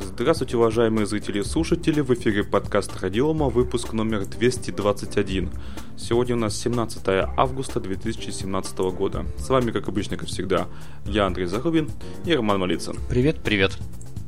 Здравствуйте, 0.00 0.56
уважаемые 0.56 1.06
зрители 1.06 1.40
и 1.40 1.42
слушатели, 1.42 2.00
в 2.00 2.14
эфире 2.14 2.44
подкаст 2.44 3.00
Радиома, 3.00 3.48
выпуск 3.48 3.92
номер 3.92 4.26
221. 4.26 5.50
Сегодня 5.96 6.36
у 6.36 6.38
нас 6.38 6.56
17 6.56 7.02
августа 7.36 7.80
2017 7.80 8.78
года. 8.78 9.26
С 9.38 9.48
вами, 9.48 9.72
как 9.72 9.88
обычно, 9.88 10.16
как 10.16 10.28
всегда, 10.28 10.68
я 11.04 11.26
Андрей 11.26 11.46
Зарубин 11.46 11.90
и 12.24 12.32
Роман 12.32 12.60
Малицын. 12.60 12.96
Привет, 13.08 13.38
привет. 13.42 13.76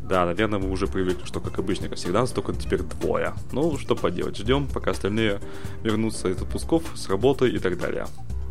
Да, 0.02 0.26
наверное, 0.26 0.58
вы 0.58 0.68
уже 0.70 0.88
привыкли, 0.88 1.24
что, 1.24 1.38
как 1.38 1.60
обычно, 1.60 1.88
как 1.88 1.98
всегда, 1.98 2.22
нас 2.22 2.32
только 2.32 2.52
теперь 2.52 2.82
двое. 2.82 3.32
Ну, 3.52 3.78
что 3.78 3.94
поделать, 3.94 4.36
ждем, 4.36 4.66
пока 4.66 4.90
остальные 4.90 5.40
вернутся 5.84 6.30
из 6.30 6.42
отпусков, 6.42 6.82
с 6.96 7.08
работы 7.08 7.48
и 7.48 7.60
так 7.60 7.78
далее. 7.78 8.06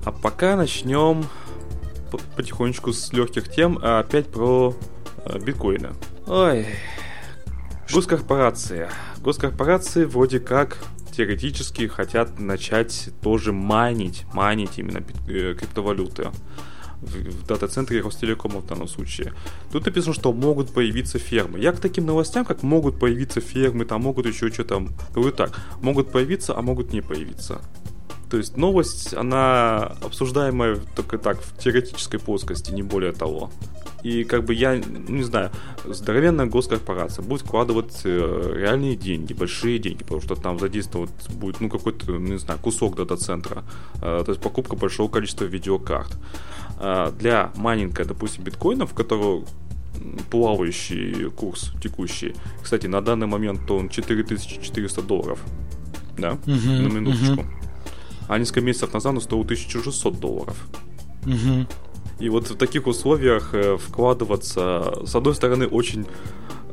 А 0.05 0.13
пока 0.13 0.55
начнем 0.55 1.25
потихонечку 2.37 2.93
с 2.93 3.11
легких 3.11 3.51
тем, 3.51 3.77
а 3.81 3.99
опять 3.99 4.27
про 4.27 4.73
э, 5.25 5.37
биткоины. 5.39 5.89
Ой, 6.27 6.65
Госкорпорации. 7.93 8.89
Госкорпорации 9.19 10.05
вроде 10.05 10.39
как 10.39 10.77
теоретически 11.15 11.87
хотят 11.87 12.39
начать 12.39 13.09
тоже 13.21 13.51
майнить, 13.51 14.25
майнить 14.33 14.77
именно 14.77 15.03
э, 15.27 15.55
криптовалюты 15.55 16.29
в 17.01 17.47
дата-центре 17.47 18.01
Ростелекома 18.01 18.59
в 18.59 18.67
данном 18.67 18.87
случае. 18.87 19.33
Тут 19.71 19.85
написано, 19.85 20.13
что 20.13 20.33
могут 20.33 20.73
появиться 20.73 21.17
фермы. 21.17 21.59
Я 21.59 21.71
к 21.71 21.79
таким 21.79 22.05
новостям, 22.05 22.45
как 22.45 22.61
могут 22.61 22.99
появиться 22.99 23.41
фермы, 23.41 23.85
там 23.85 24.01
могут 24.01 24.25
еще 24.25 24.51
что-то, 24.51 24.87
говорю 25.13 25.31
так, 25.31 25.57
могут 25.81 26.11
появиться, 26.11 26.57
а 26.57 26.61
могут 26.61 26.93
не 26.93 27.01
появиться. 27.01 27.61
То 28.29 28.37
есть 28.37 28.57
новость, 28.57 29.13
она 29.13 29.95
обсуждаемая 30.03 30.77
только 30.95 31.17
так, 31.17 31.41
в 31.41 31.57
теоретической 31.57 32.19
плоскости, 32.19 32.71
не 32.71 32.83
более 32.83 33.11
того. 33.11 33.49
И 34.03 34.23
как 34.23 34.45
бы 34.45 34.53
я, 34.53 34.75
ну, 34.75 35.15
не 35.15 35.23
знаю, 35.23 35.51
здоровенная 35.85 36.45
госкорпорация 36.45 37.23
будет 37.23 37.41
вкладывать 37.41 38.01
э, 38.03 38.53
реальные 38.55 38.95
деньги, 38.95 39.33
большие 39.33 39.79
деньги, 39.79 40.03
потому 40.03 40.21
что 40.21 40.35
там 40.35 40.59
задействовать 40.59 41.11
будет, 41.29 41.59
ну, 41.59 41.69
какой-то, 41.69 42.11
ну, 42.11 42.19
не 42.19 42.37
знаю, 42.37 42.59
кусок 42.61 42.95
дата-центра, 42.95 43.63
э, 43.95 44.23
то 44.23 44.31
есть 44.31 44.41
покупка 44.41 44.75
большого 44.75 45.09
количества 45.09 45.45
видеокарт. 45.45 46.17
Э, 46.79 47.11
для 47.19 47.51
майнинга, 47.55 48.05
допустим, 48.05 48.43
биткоинов, 48.43 48.93
которого 48.93 49.43
плавающий 50.29 51.29
курс 51.31 51.73
текущий. 51.81 52.35
Кстати, 52.61 52.87
на 52.87 53.01
данный 53.01 53.27
момент 53.27 53.69
он 53.69 53.89
4400 53.89 55.01
долларов. 55.01 55.39
Да, 56.17 56.37
uh-huh, 56.45 56.81
на 56.81 56.87
минуточку. 56.87 57.41
Uh-huh. 57.41 57.58
А 58.29 58.37
несколько 58.37 58.61
месяцев 58.61 58.93
назад 58.93 59.15
он 59.15 59.21
стоил 59.21 59.41
1600 59.41 60.19
долларов. 60.19 60.55
Uh-huh. 61.23 61.67
И 62.19 62.29
вот 62.29 62.49
в 62.49 62.55
таких 62.55 62.85
условиях 62.85 63.53
э, 63.53 63.77
вкладываться, 63.77 64.93
с 65.05 65.15
одной 65.15 65.33
стороны, 65.33 65.67
очень 65.67 66.05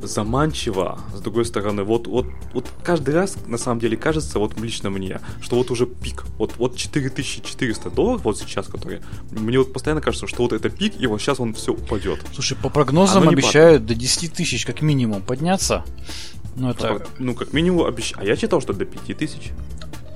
заманчиво, 0.03 0.99
с 1.15 1.21
другой 1.21 1.47
стороны, 1.47 1.83
вот, 1.83 2.07
вот, 2.07 2.27
вот 2.53 2.67
каждый 2.85 3.15
раз, 3.15 3.39
на 3.47 3.57
самом 3.57 3.81
деле, 3.81 3.97
кажется, 3.97 4.39
вот 4.39 4.61
лично 4.61 4.91
мне, 4.91 5.21
что 5.41 5.57
вот 5.57 5.71
уже 5.71 5.87
пик, 5.87 6.25
вот, 6.37 6.57
вот 6.59 6.77
4400 6.77 7.91
долларов 7.91 8.23
вот 8.25 8.39
сейчас, 8.39 8.67
которые, 8.67 9.01
мне 9.31 9.59
вот 9.59 9.73
постоянно 9.73 10.03
кажется, 10.03 10.27
что 10.27 10.43
вот 10.43 10.53
это 10.53 10.69
пик, 10.69 11.01
и 11.01 11.07
вот 11.07 11.23
сейчас 11.23 11.41
он 11.41 11.55
все 11.55 11.73
упадет. 11.73 12.21
Слушай, 12.35 12.59
по 12.63 12.69
прогнозам 12.69 13.27
обещают 13.29 13.83
падает. 13.83 13.87
до 13.87 13.95
10 13.95 14.33
тысяч 14.35 14.67
как 14.67 14.83
минимум 14.83 15.23
подняться. 15.23 15.85
Ну, 16.57 16.71
это... 16.71 17.07
Ну, 17.19 17.35
как 17.35 17.53
минимум 17.53 17.87
обещают. 17.87 18.23
А 18.23 18.25
я 18.27 18.37
читал, 18.37 18.61
что 18.61 18.73
до 18.73 18.85
5000 18.85 19.53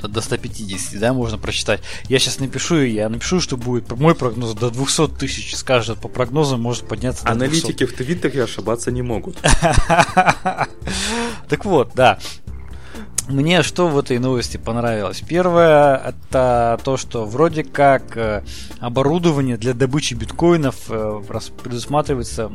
до 0.09 0.21
150, 0.21 0.99
да, 1.01 1.13
можно 1.13 1.39
прочитать. 1.39 1.81
Я 2.09 2.19
сейчас 2.19 2.39
напишу, 2.39 2.81
я 2.81 3.09
напишу, 3.09 3.41
что 3.41 3.57
будет 3.57 3.91
мой 3.99 4.15
прогноз 4.15 4.55
до 4.55 4.71
200 4.71 5.09
тысяч, 5.19 5.57
скажет, 5.57 5.99
по 5.99 6.09
прогнозам 6.09 6.61
может 6.61 6.87
подняться 6.87 7.25
до 7.25 7.33
Аналитики 7.33 7.85
200. 7.85 7.85
в 7.85 7.97
Твиттере 7.97 8.45
ошибаться 8.45 8.91
не 8.91 9.03
могут. 9.03 9.37
Так 11.49 11.65
вот, 11.65 11.93
да. 11.95 12.19
Мне 13.29 13.63
что 13.63 13.89
в 13.89 13.99
этой 13.99 14.19
новости 14.19 14.57
понравилось? 14.57 15.23
Первое, 15.27 15.97
это 15.97 16.81
то, 16.85 16.97
что 16.97 17.27
вроде 17.27 17.63
как 17.65 18.17
э, 18.17 18.43
оборудование 18.81 19.57
для 19.57 19.73
добычи 19.73 20.15
биткоинов 20.15 20.77
э, 20.89 21.23
предусматривается 21.63 22.51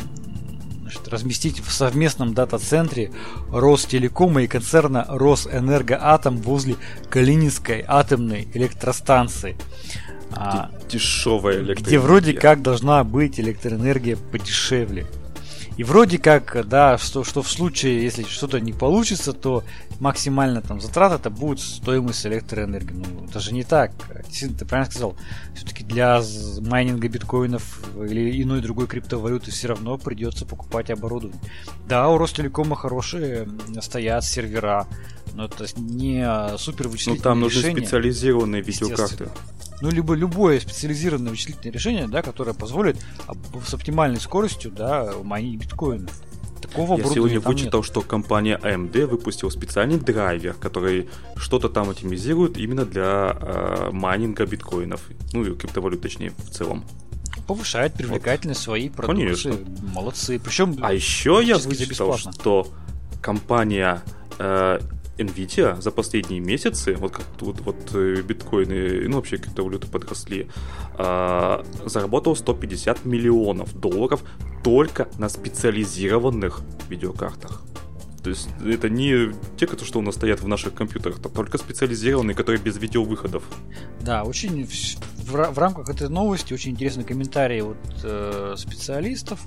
значит, 0.85 1.07
разместить 1.07 1.59
в 1.61 1.71
совместном 1.71 2.35
дата-центре 2.35 3.11
Ростелекома 3.51 4.43
и 4.43 4.47
концерна 4.47 5.03
Росэнергоатом 5.09 6.37
возле 6.37 6.75
Калининской 7.09 7.83
атомной 7.87 8.47
электростанции. 8.53 9.57
А, 10.31 10.69
Дешевая 10.87 11.55
электроэнергия. 11.55 11.87
Где 11.87 11.99
вроде 11.99 12.33
как 12.33 12.61
должна 12.61 13.03
быть 13.03 13.39
электроэнергия 13.39 14.15
подешевле. 14.15 15.07
И 15.77 15.83
вроде 15.83 16.17
как, 16.17 16.67
да, 16.67 16.97
что, 16.97 17.23
что 17.23 17.41
в 17.41 17.49
случае, 17.49 18.03
если 18.03 18.23
что-то 18.23 18.59
не 18.59 18.71
получится, 18.71 19.33
то 19.33 19.63
максимально 19.99 20.61
там 20.61 20.79
затрат 20.79 21.11
это 21.11 21.29
будет 21.29 21.59
стоимость 21.59 22.25
электроэнергии. 22.25 22.93
Ну, 22.93 23.27
даже 23.27 23.53
не 23.53 23.63
так. 23.63 23.91
Действительно, 24.25 24.59
ты 24.59 24.65
правильно 24.65 24.91
сказал. 24.91 25.15
Все-таки 25.53 25.83
для 25.83 26.21
майнинга 26.61 27.09
биткоинов 27.09 27.81
или 27.97 28.41
иной 28.41 28.61
другой 28.61 28.87
криптовалюты 28.87 29.51
все 29.51 29.69
равно 29.69 29.97
придется 29.97 30.45
покупать 30.45 30.89
оборудование. 30.89 31.41
Да, 31.87 32.07
у 32.09 32.17
Ростелекома 32.17 32.75
хорошие 32.75 33.47
стоят 33.81 34.23
сервера, 34.23 34.87
но 35.35 35.45
это 35.45 35.65
не 35.75 36.57
супер 36.57 36.87
вычислительные 36.87 37.17
Ну 37.17 37.23
там 37.23 37.39
нужны 37.41 37.59
решения. 37.59 37.81
специализированные 37.81 38.61
видеокарты. 38.61 39.29
Ну, 39.81 39.91
либо 39.91 40.13
любое 40.13 40.59
специализированное 40.59 41.31
вычислительное 41.31 41.73
решение, 41.73 42.07
да, 42.07 42.21
которое 42.21 42.53
позволит 42.53 42.97
с 43.67 43.73
оптимальной 43.73 44.21
скоростью, 44.21 44.71
да, 44.71 45.11
майнить 45.23 45.59
биткоины. 45.59 46.07
Такого 46.61 46.97
Я 46.97 47.03
сегодня 47.05 47.39
вычитал, 47.41 47.81
нет. 47.81 47.85
что 47.85 48.01
компания 48.01 48.57
AMD 48.61 49.05
выпустила 49.05 49.49
специальный 49.49 49.99
драйвер, 49.99 50.53
который 50.53 51.09
что-то 51.35 51.67
там 51.69 51.89
оптимизирует 51.89 52.57
именно 52.57 52.85
для 52.85 53.37
э, 53.39 53.89
майнинга 53.91 54.45
биткоинов. 54.45 55.01
Ну 55.33 55.43
и 55.43 55.55
криптовалют, 55.55 56.01
точнее, 56.01 56.31
в 56.31 56.49
целом. 56.49 56.85
Повышает 57.45 57.93
привлекательность 57.93 58.61
вот. 58.61 58.63
своей 58.63 58.89
продукции. 58.89 59.51
Конечно. 59.51 59.87
Молодцы. 59.93 60.39
Причем. 60.39 60.77
А 60.81 60.93
еще 60.93 61.41
я 61.43 61.57
вычитал, 61.57 62.17
что 62.17 62.67
компания 63.21 64.01
э, 64.39 64.79
Nvidia 65.17 65.81
за 65.81 65.91
последние 65.91 66.39
месяцы, 66.39 66.95
вот 66.95 67.11
как 67.11 67.25
вот, 67.39 67.61
вот 67.61 67.91
э, 67.93 68.21
биткоины, 68.21 69.07
ну 69.07 69.17
вообще 69.17 69.37
криптовалюты 69.37 69.87
подросли, 69.87 70.47
э, 70.97 71.63
заработал 71.85 72.35
150 72.35 73.05
миллионов 73.05 73.73
долларов 73.79 74.23
только 74.63 75.07
на 75.17 75.29
специализированных 75.29 76.61
видеокартах. 76.89 77.61
То 78.25 78.31
есть 78.31 78.49
это 78.65 78.89
не 78.89 79.33
те, 79.55 79.67
которые 79.67 79.85
что 79.85 79.99
у 79.99 80.01
нас 80.01 80.15
стоят 80.15 80.41
в 80.41 80.47
наших 80.47 80.73
компьютерах, 80.73 81.19
а 81.23 81.29
только 81.29 81.59
специализированные, 81.59 82.33
которые 82.33 82.59
без 82.59 82.75
видеовыходов. 82.77 83.43
Да, 84.01 84.23
очень 84.23 84.65
в, 84.65 85.53
в 85.53 85.59
рамках 85.59 85.89
этой 85.89 86.09
новости 86.09 86.51
очень 86.51 86.71
интересный 86.71 87.03
комментарий 87.03 87.61
от 87.61 87.77
э, 88.03 88.55
специалистов. 88.57 89.39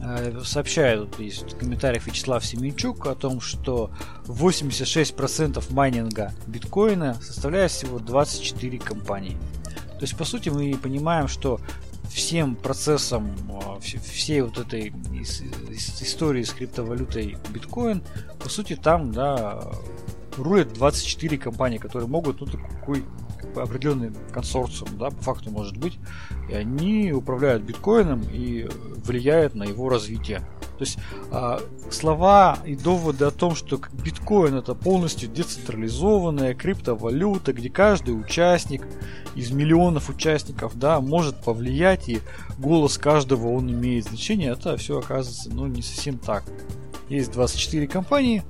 Э, 0.00 0.40
сообщает, 0.44 1.18
есть 1.18 1.54
в 1.54 1.58
комментариях 1.58 2.06
Вячеслав 2.06 2.44
Семенчук 2.44 3.06
о 3.06 3.14
том, 3.14 3.40
что 3.40 3.90
86% 4.26 5.72
майнинга 5.72 6.32
биткоина 6.46 7.14
составляет 7.14 7.70
всего 7.70 7.98
24 7.98 8.78
компании. 8.78 9.36
То 9.98 10.02
есть, 10.02 10.16
по 10.16 10.24
сути, 10.24 10.50
мы 10.50 10.76
понимаем, 10.76 11.26
что 11.26 11.60
всем 12.08 12.54
процессом 12.54 13.34
э, 13.48 13.80
всей 13.80 14.42
вот 14.42 14.58
этой 14.58 14.92
истории 15.20 16.44
с 16.44 16.50
криптовалютой 16.50 17.36
биткоин, 17.50 18.02
по 18.38 18.48
сути, 18.48 18.76
там, 18.76 19.12
да, 19.12 19.60
рулят 20.36 20.72
24 20.74 21.38
компании, 21.38 21.78
которые 21.78 22.08
могут, 22.08 22.40
ну, 22.40 22.46
такой 22.46 23.04
определенный 23.56 24.12
консорциум, 24.32 24.98
да, 24.98 25.10
по 25.10 25.22
факту 25.22 25.50
может 25.50 25.76
быть, 25.76 25.98
и 26.48 26.54
они 26.54 27.12
управляют 27.12 27.62
биткоином 27.62 28.22
и 28.32 28.68
влияют 29.04 29.54
на 29.54 29.64
его 29.64 29.88
развитие. 29.88 30.42
То 30.78 30.84
есть 30.84 30.98
э, 31.32 31.58
слова 31.90 32.58
и 32.64 32.76
доводы 32.76 33.24
о 33.24 33.32
том, 33.32 33.56
что 33.56 33.80
биткоин 34.04 34.54
это 34.54 34.74
полностью 34.74 35.28
децентрализованная 35.28 36.54
криптовалюта, 36.54 37.52
где 37.52 37.68
каждый 37.68 38.12
участник 38.12 38.86
из 39.34 39.50
миллионов 39.50 40.08
участников, 40.08 40.78
да, 40.78 41.00
может 41.00 41.36
повлиять 41.42 42.08
и 42.08 42.20
голос 42.58 42.96
каждого 42.96 43.48
он 43.48 43.70
имеет 43.70 44.04
значение, 44.04 44.52
это 44.52 44.76
все 44.76 45.00
оказывается, 45.00 45.50
ну, 45.52 45.66
не 45.66 45.82
совсем 45.82 46.16
так. 46.16 46.44
Есть 47.08 47.32
24 47.32 47.88
компании, 47.88 48.44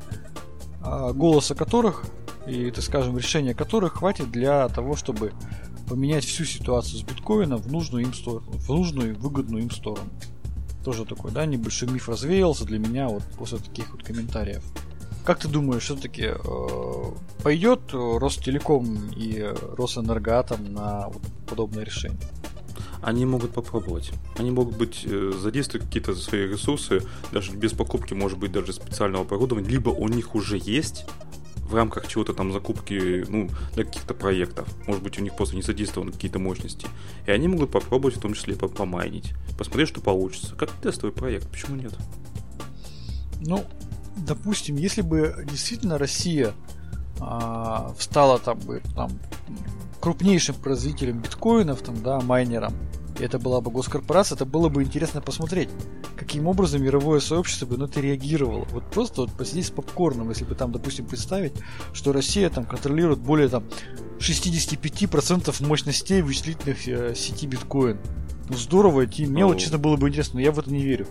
э, 0.85 1.13
голоса 1.15 1.55
которых 1.55 2.05
и, 2.49 2.71
так 2.71 2.83
скажем, 2.83 3.17
решения 3.19 3.55
которых 3.55 3.95
хватит 3.95 4.31
для 4.31 4.69
того, 4.69 4.97
чтобы 4.97 5.33
поменять 5.89 6.25
всю 6.25 6.45
ситуацию 6.45 6.99
с 6.99 7.03
биткоином 7.03 7.61
в 7.61 7.71
нужную 7.71 8.05
им 8.05 8.15
сторону, 8.15 8.51
в 8.51 8.69
нужную 8.69 9.19
выгодную 9.19 9.65
им 9.65 9.71
сторону. 9.71 10.09
Тоже 10.85 11.05
такой, 11.05 11.31
да, 11.33 11.45
небольшой 11.47 11.89
миф 11.91 12.09
развеялся 12.09 12.65
для 12.65 12.79
меня 12.79 13.09
вот 13.09 13.23
после 13.39 13.59
таких 13.59 13.91
вот 13.93 14.03
комментариев. 14.03 14.63
Как 15.25 15.41
ты 15.41 15.49
думаешь, 15.49 15.83
все-таки 15.83 16.29
э, 16.29 17.05
пойдет 17.43 17.81
Ростелеком 17.93 19.11
и 19.15 19.55
Росэнергоатом 19.77 20.73
на 20.73 21.09
вот 21.09 21.23
подобное 21.47 21.85
решение? 21.85 22.21
Они 23.03 23.27
могут 23.27 23.53
попробовать. 23.53 24.13
Они 24.39 24.51
могут 24.51 24.77
быть 24.77 25.03
э, 25.05 25.33
задействовать 25.39 25.87
какие-то 25.87 26.15
свои 26.15 26.49
ресурсы, 26.49 27.03
даже 27.33 27.53
без 27.53 27.73
покупки, 27.73 28.15
может 28.15 28.39
быть, 28.39 28.53
даже 28.53 28.73
специального 28.73 29.25
оборудования, 29.25 29.69
либо 29.69 29.91
у 29.91 30.09
них 30.09 30.35
уже 30.35 30.59
есть 30.59 31.05
в 31.69 31.75
рамках 31.75 32.09
чего-то 32.09 32.33
там 32.33 32.53
закупки, 32.53 33.25
ну, 33.29 33.51
для 33.75 33.85
каких-то 33.85 34.15
проектов. 34.15 34.69
Может 34.87 35.03
быть, 35.03 35.19
у 35.19 35.23
них 35.23 35.37
просто 35.37 35.55
не 35.55 35.63
задействованы 35.63 36.13
какие-то 36.13 36.39
мощности. 36.39 36.89
И 37.27 37.31
они 37.31 37.47
могут 37.49 37.71
попробовать 37.71 38.17
в 38.17 38.21
том 38.21 38.35
числе 38.35 38.55
помайнить. 38.57 39.35
Посмотреть, 39.57 39.89
что 39.89 40.01
получится. 40.01 40.55
Как 40.55 40.71
тестовый 40.71 41.13
проект, 41.13 41.49
почему 41.51 41.77
нет? 41.77 41.93
Ну, 43.41 43.65
допустим, 44.17 44.77
если 44.77 45.03
бы 45.03 45.47
действительно 45.49 45.99
Россия 45.99 46.55
а, 47.21 47.93
встала 47.99 48.39
там 48.39 48.59
бы 48.61 48.83
там 48.95 49.11
крупнейшим 50.01 50.55
производителем 50.55 51.21
биткоинов, 51.21 51.83
там, 51.83 52.03
да, 52.03 52.21
майнером, 52.21 52.75
и 53.19 53.23
это 53.25 53.39
была 53.39 53.61
бы 53.61 53.71
госкорпорация, 53.71 54.37
это 54.37 54.45
было 54.45 54.69
бы 54.69 54.83
интересно 54.83 55.21
посмотреть, 55.21 55.69
каким 56.17 56.47
образом 56.47 56.83
мировое 56.83 57.21
сообщество 57.21 57.67
бы 57.67 57.77
на 57.77 57.85
это 57.85 58.01
реагировало. 58.01 58.67
Вот 58.71 58.85
просто 58.91 59.23
вот 59.23 59.33
посидеть 59.33 59.67
с 59.67 59.71
попкорном, 59.71 60.29
если 60.31 60.45
бы 60.45 60.55
там, 60.55 60.73
допустим, 60.73 61.07
представить, 61.07 61.53
что 61.93 62.13
Россия 62.13 62.49
там 62.51 62.65
контролирует 62.65 63.19
более 63.19 63.49
там 63.49 63.65
65% 64.19 65.67
мощностей 65.67 66.23
вычислительных 66.23 66.89
э, 66.89 67.15
сети 67.15 67.47
биткоин. 67.47 67.99
Ну 68.49 68.57
здорово, 68.57 69.05
идти. 69.05 69.27
Мне 69.27 69.45
вот 69.45 69.59
честно 69.59 69.79
было 69.79 69.97
бы 69.97 70.09
интересно, 70.09 70.37
но 70.37 70.41
я 70.41 70.53
в 70.53 70.59
это 70.59 70.71
не 70.71 70.83
верю 70.83 71.07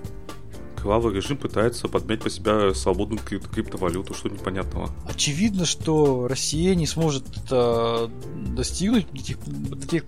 кровавый 0.88 1.13
режим 1.13 1.38
пытается 1.38 1.89
подмять 1.89 2.21
по 2.21 2.30
себя 2.30 2.74
свободную 2.74 3.19
крип- 3.19 3.50
криптовалюту, 3.50 4.13
что 4.13 4.30
непонятного. 4.30 4.89
Очевидно, 5.06 5.65
что 5.65 6.27
Россия 6.27 6.75
не 6.75 6.88
сможет 6.88 7.25
это 7.38 8.09
достигнуть 8.56 9.07
до 9.12 9.21
тех, 9.21 9.38
до 9.45 9.88
тех 9.88 10.04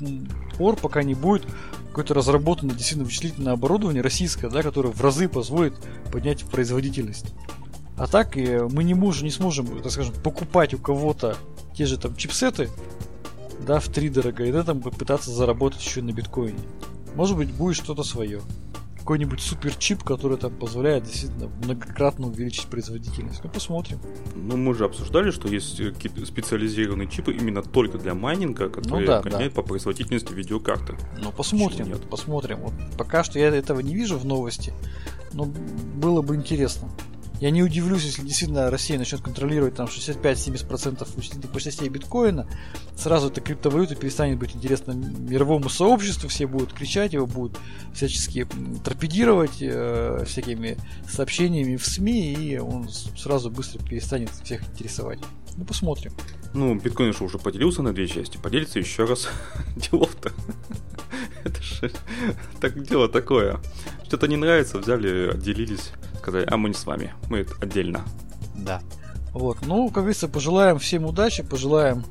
пор, 0.58 0.78
пока 0.78 1.04
не 1.04 1.16
будет 1.16 1.46
какое-то 1.90 2.14
разработанное 2.14 2.76
действительно 2.76 3.06
вычислительное 3.06 3.54
оборудование 3.54 4.02
российское, 4.02 4.50
да, 4.50 4.64
которое 4.64 4.90
в 4.90 5.02
разы 5.02 5.28
позволит 5.28 5.74
поднять 6.12 6.44
производительность. 6.46 7.34
А 7.98 8.08
так 8.08 8.36
мы 8.36 8.84
не 8.84 8.94
можем, 8.94 9.26
не 9.26 9.32
сможем, 9.32 9.82
так 9.82 9.92
скажем, 9.92 10.14
покупать 10.24 10.74
у 10.74 10.78
кого-то 10.78 11.36
те 11.76 11.86
же 11.86 11.98
там 11.98 12.16
чипсеты, 12.16 12.70
да, 13.68 13.80
в 13.80 13.90
три 13.90 14.10
дорого, 14.10 14.46
и 14.46 14.52
на 14.52 14.58
этом 14.58 14.82
пытаться 14.82 15.32
заработать 15.32 15.84
еще 15.84 16.02
на 16.02 16.12
биткоине. 16.12 16.60
Может 17.16 17.36
быть, 17.36 17.52
будет 17.52 17.76
что-то 17.76 18.04
свое 18.04 18.42
какой-нибудь 19.10 19.42
супер 19.42 19.74
чип, 19.74 20.04
который 20.04 20.38
там 20.38 20.54
позволяет 20.54 21.06
действительно 21.06 21.48
многократно 21.64 22.28
увеличить 22.28 22.68
производительность. 22.68 23.44
Ну, 23.44 23.50
посмотрим. 23.50 24.00
Ну, 24.36 24.56
мы 24.56 24.76
же 24.76 24.86
обсуждали, 24.86 25.32
что 25.32 25.48
есть 25.48 25.80
э, 25.80 25.90
какие-то 25.90 26.24
специализированные 26.28 27.08
чипы 27.08 27.34
именно 27.34 27.64
только 27.64 27.98
для 27.98 28.14
майнинга, 28.14 28.70
которые 28.70 29.02
ну, 29.02 29.08
да, 29.08 29.22
гоняют 29.24 29.56
да. 29.56 29.64
по 29.64 29.68
производительности 29.68 30.32
видеокарты. 30.32 30.96
Ну, 31.24 31.32
посмотрим, 31.32 31.88
нет? 31.88 32.08
посмотрим. 32.08 32.60
Вот 32.60 32.74
пока 33.00 33.24
что 33.24 33.40
я 33.40 33.48
этого 33.48 33.80
не 33.80 33.96
вижу 33.96 34.16
в 34.16 34.26
новости, 34.26 34.74
но 35.34 35.46
было 35.46 36.22
бы 36.22 36.36
интересно. 36.36 36.88
Я 37.40 37.52
не 37.52 37.64
удивлюсь, 37.64 38.04
если 38.04 38.22
действительно 38.24 38.70
Россия 38.70 38.98
начнет 38.98 39.22
контролировать 39.22 39.76
там 39.76 39.88
65-70% 39.88 41.08
вычислительных 41.16 41.54
мощностей 41.54 41.88
биткоина. 41.88 42.48
Сразу 42.98 43.30
эта 43.30 43.40
криптовалюта 43.40 43.96
перестанет 43.96 44.38
быть 44.38 44.56
интересна 44.56 44.92
мировому 44.92 45.70
сообществу, 45.70 46.28
все 46.28 46.48
будут 46.48 46.74
кричать, 46.74 47.14
его 47.14 47.26
будут 47.28 47.58
всячески 47.94 48.46
торпедировать 48.84 49.62
э, 49.62 50.26
всякими 50.28 50.78
сообщениями 51.10 51.78
в 51.78 51.86
СМИ, 51.86 52.34
и 52.34 52.58
он 52.58 52.90
сразу 52.90 53.50
быстро 53.50 53.82
перестанет 53.86 54.32
всех 54.44 54.62
интересовать. 54.74 55.20
Ну, 55.56 55.64
посмотрим. 55.64 56.12
Ну, 56.54 56.76
биткоин 56.76 57.14
же 57.14 57.24
уже 57.24 57.38
поделился 57.38 57.82
на 57.82 57.94
две 57.94 58.08
части. 58.08 58.38
Поделится 58.38 58.80
еще 58.80 59.06
раз. 59.06 59.30
Делов-то. 59.78 60.34
Это 61.46 61.62
же 61.62 61.92
так 62.60 62.82
дело 62.84 63.08
такое. 63.08 63.60
Что-то 64.06 64.28
не 64.28 64.36
нравится, 64.36 64.80
взяли, 64.80 65.32
отделились 65.32 65.92
сказали, 66.30 66.48
а 66.50 66.58
мы 66.58 66.70
не 66.70 66.76
с 66.76 66.86
вами, 66.86 67.14
мы 67.30 67.46
отдельно. 67.60 68.06
Да. 68.56 68.82
Вот, 69.34 69.60
ну, 69.66 69.88
как 69.88 70.04
говорится, 70.04 70.28
пожелаем 70.28 70.80
всем 70.80 71.06
удачи, 71.06 71.44
пожелаем 71.44 72.04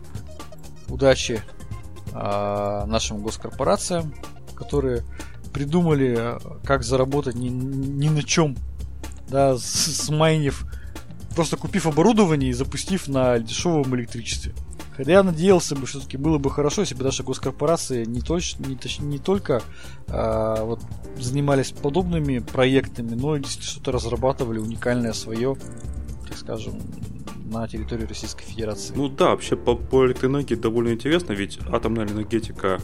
удачи 0.88 1.42
э, 2.12 2.84
нашим 2.86 3.22
госкорпорациям, 3.22 4.14
которые 4.54 5.04
придумали, 5.52 6.38
как 6.64 6.82
заработать 6.82 7.34
ни, 7.34 7.48
ни 7.48 8.08
на 8.08 8.22
чем, 8.22 8.56
да, 9.28 9.56
с, 9.56 9.62
смайнив, 9.62 10.64
просто 11.34 11.56
купив 11.56 11.86
оборудование 11.86 12.50
и 12.50 12.54
запустив 12.54 13.08
на 13.08 13.38
дешевом 13.38 13.94
электричестве. 13.96 14.54
Хотя 14.98 15.12
я 15.12 15.22
надеялся 15.22 15.76
бы, 15.76 15.86
что 15.86 16.00
все-таки 16.00 16.16
было 16.16 16.38
бы 16.38 16.50
хорошо, 16.50 16.80
если 16.80 16.96
бы 16.96 17.04
наши 17.04 17.22
госкорпорации 17.22 18.04
не, 18.04 18.20
точ, 18.20 18.56
не, 18.58 18.74
точ, 18.74 18.98
не 18.98 19.20
только 19.20 19.62
а, 20.08 20.64
вот, 20.64 20.80
занимались 21.16 21.70
подобными 21.70 22.40
проектами, 22.40 23.14
но 23.14 23.36
и 23.36 23.44
что-то 23.44 23.92
разрабатывали 23.92 24.58
уникальное 24.58 25.12
свое, 25.12 25.56
так 26.26 26.36
скажем, 26.36 26.80
на 27.44 27.68
территории 27.68 28.06
Российской 28.06 28.42
Федерации. 28.42 28.92
Ну 28.96 29.08
да, 29.08 29.30
вообще 29.30 29.54
по, 29.54 29.76
по 29.76 30.04
электроэнергии 30.04 30.56
довольно 30.56 30.94
интересно, 30.94 31.32
ведь 31.32 31.60
атомная 31.70 32.08
энергетика 32.08 32.80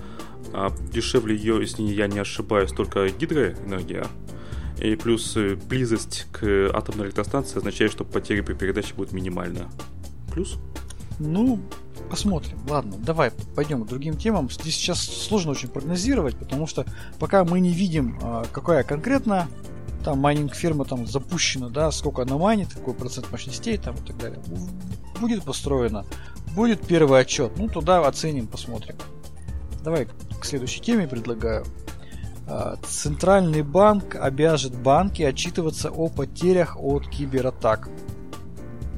а, 0.52 0.70
дешевле 0.92 1.34
ее, 1.34 1.58
если 1.60 1.82
я 1.82 2.06
не 2.06 2.20
ошибаюсь, 2.20 2.70
только 2.70 3.08
гидроэнергия. 3.08 4.06
И 4.78 4.94
плюс 4.94 5.36
э, 5.36 5.56
близость 5.56 6.28
к 6.30 6.70
атомной 6.72 7.06
электростанции 7.06 7.58
означает, 7.58 7.90
что 7.90 8.04
потери 8.04 8.40
при 8.40 8.54
передаче 8.54 8.94
будут 8.94 9.10
минимальны. 9.12 9.64
Плюс? 10.32 10.58
Ну, 11.18 11.60
Посмотрим. 12.10 12.58
Ладно, 12.68 12.96
давай 12.98 13.30
пойдем 13.54 13.84
к 13.84 13.88
другим 13.88 14.16
темам. 14.16 14.50
Здесь 14.50 14.74
сейчас 14.74 15.00
сложно 15.00 15.52
очень 15.52 15.68
прогнозировать, 15.68 16.36
потому 16.36 16.66
что 16.66 16.84
пока 17.18 17.44
мы 17.44 17.60
не 17.60 17.72
видим, 17.72 18.18
а, 18.22 18.44
какая 18.52 18.82
конкретно 18.82 19.48
там 20.04 20.18
майнинг 20.18 20.54
фирма 20.54 20.84
там 20.84 21.06
запущена, 21.06 21.70
да, 21.70 21.90
сколько 21.90 22.22
она 22.22 22.36
майнит, 22.36 22.72
какой 22.72 22.94
процент 22.94 23.30
мощностей 23.32 23.78
там 23.78 23.94
и 23.94 24.06
так 24.06 24.18
далее. 24.18 24.38
Будет 25.18 25.44
построено, 25.44 26.04
будет 26.54 26.86
первый 26.86 27.20
отчет, 27.20 27.52
ну 27.56 27.68
туда 27.68 28.06
оценим, 28.06 28.46
посмотрим. 28.46 28.96
Давай 29.82 30.06
к 30.40 30.44
следующей 30.44 30.80
теме 30.82 31.08
предлагаю. 31.08 31.64
А, 32.46 32.76
Центральный 32.86 33.62
банк 33.62 34.14
обяжет 34.16 34.76
банки 34.76 35.22
отчитываться 35.22 35.90
о 35.90 36.08
потерях 36.08 36.76
от 36.78 37.08
кибератак. 37.08 37.88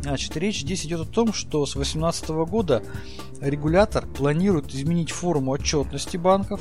Значит, 0.02 0.36
речь 0.36 0.60
здесь 0.60 0.86
идет 0.86 1.00
о 1.00 1.04
том, 1.04 1.32
что 1.32 1.66
с 1.66 1.72
2018 1.72 2.28
года 2.48 2.82
регулятор 3.40 4.06
планирует 4.06 4.72
изменить 4.72 5.10
форму 5.10 5.52
отчетности 5.52 6.16
банков, 6.16 6.60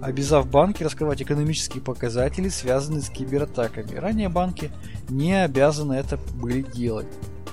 обязав 0.00 0.50
банки 0.50 0.82
раскрывать 0.82 1.22
экономические 1.22 1.82
показатели, 1.82 2.48
связанные 2.48 3.02
с 3.02 3.08
кибератаками. 3.08 3.94
Ранее 3.94 4.28
банки 4.28 4.70
не 5.08 5.44
обязаны 5.44 5.94
это 5.94 6.18
были 6.34 6.62
делать. 6.62 7.10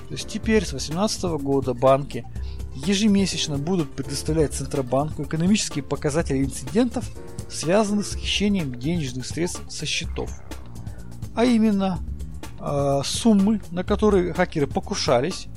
То 0.08 0.14
есть 0.14 0.28
теперь 0.28 0.64
с 0.64 0.70
2018 0.70 1.22
года 1.40 1.72
банки 1.74 2.26
ежемесячно 2.74 3.58
будут 3.58 3.92
предоставлять 3.92 4.54
Центробанку 4.54 5.22
экономические 5.22 5.84
показатели 5.84 6.44
инцидентов, 6.44 7.08
связанных 7.48 8.06
с 8.06 8.16
хищением 8.16 8.74
денежных 8.74 9.26
средств 9.26 9.62
со 9.68 9.86
счетов. 9.86 10.30
А 11.36 11.44
именно, 11.44 12.00
э, 12.60 13.00
суммы, 13.04 13.60
на 13.70 13.84
которые 13.84 14.32
хакеры 14.32 14.66
покушались, 14.66 15.48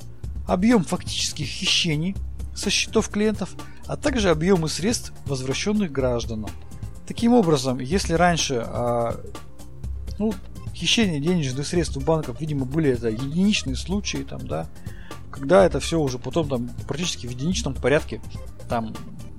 объем 0.46 0.84
фактических 0.84 1.46
хищений 1.46 2.16
со 2.54 2.70
счетов 2.70 3.08
клиентов, 3.08 3.54
а 3.86 3.96
также 3.96 4.30
объемы 4.30 4.68
средств, 4.68 5.12
возвращенных 5.26 5.92
гражданам. 5.92 6.50
Таким 7.06 7.34
образом, 7.34 7.78
если 7.80 8.14
раньше 8.14 8.64
э, 8.66 9.12
ну, 10.18 10.32
хищение 10.74 11.20
денежных 11.20 11.66
средств 11.66 11.96
у 11.96 12.00
банков, 12.00 12.40
видимо, 12.40 12.64
были 12.64 12.90
это 12.90 13.08
единичные 13.08 13.76
случаи, 13.76 14.18
там, 14.18 14.46
да, 14.46 14.68
когда 15.30 15.64
это 15.64 15.80
все 15.80 16.00
уже 16.00 16.18
потом 16.18 16.48
там 16.48 16.70
практически 16.86 17.26
в 17.26 17.30
единичном 17.30 17.74
порядке 17.74 18.20
там 18.68 18.94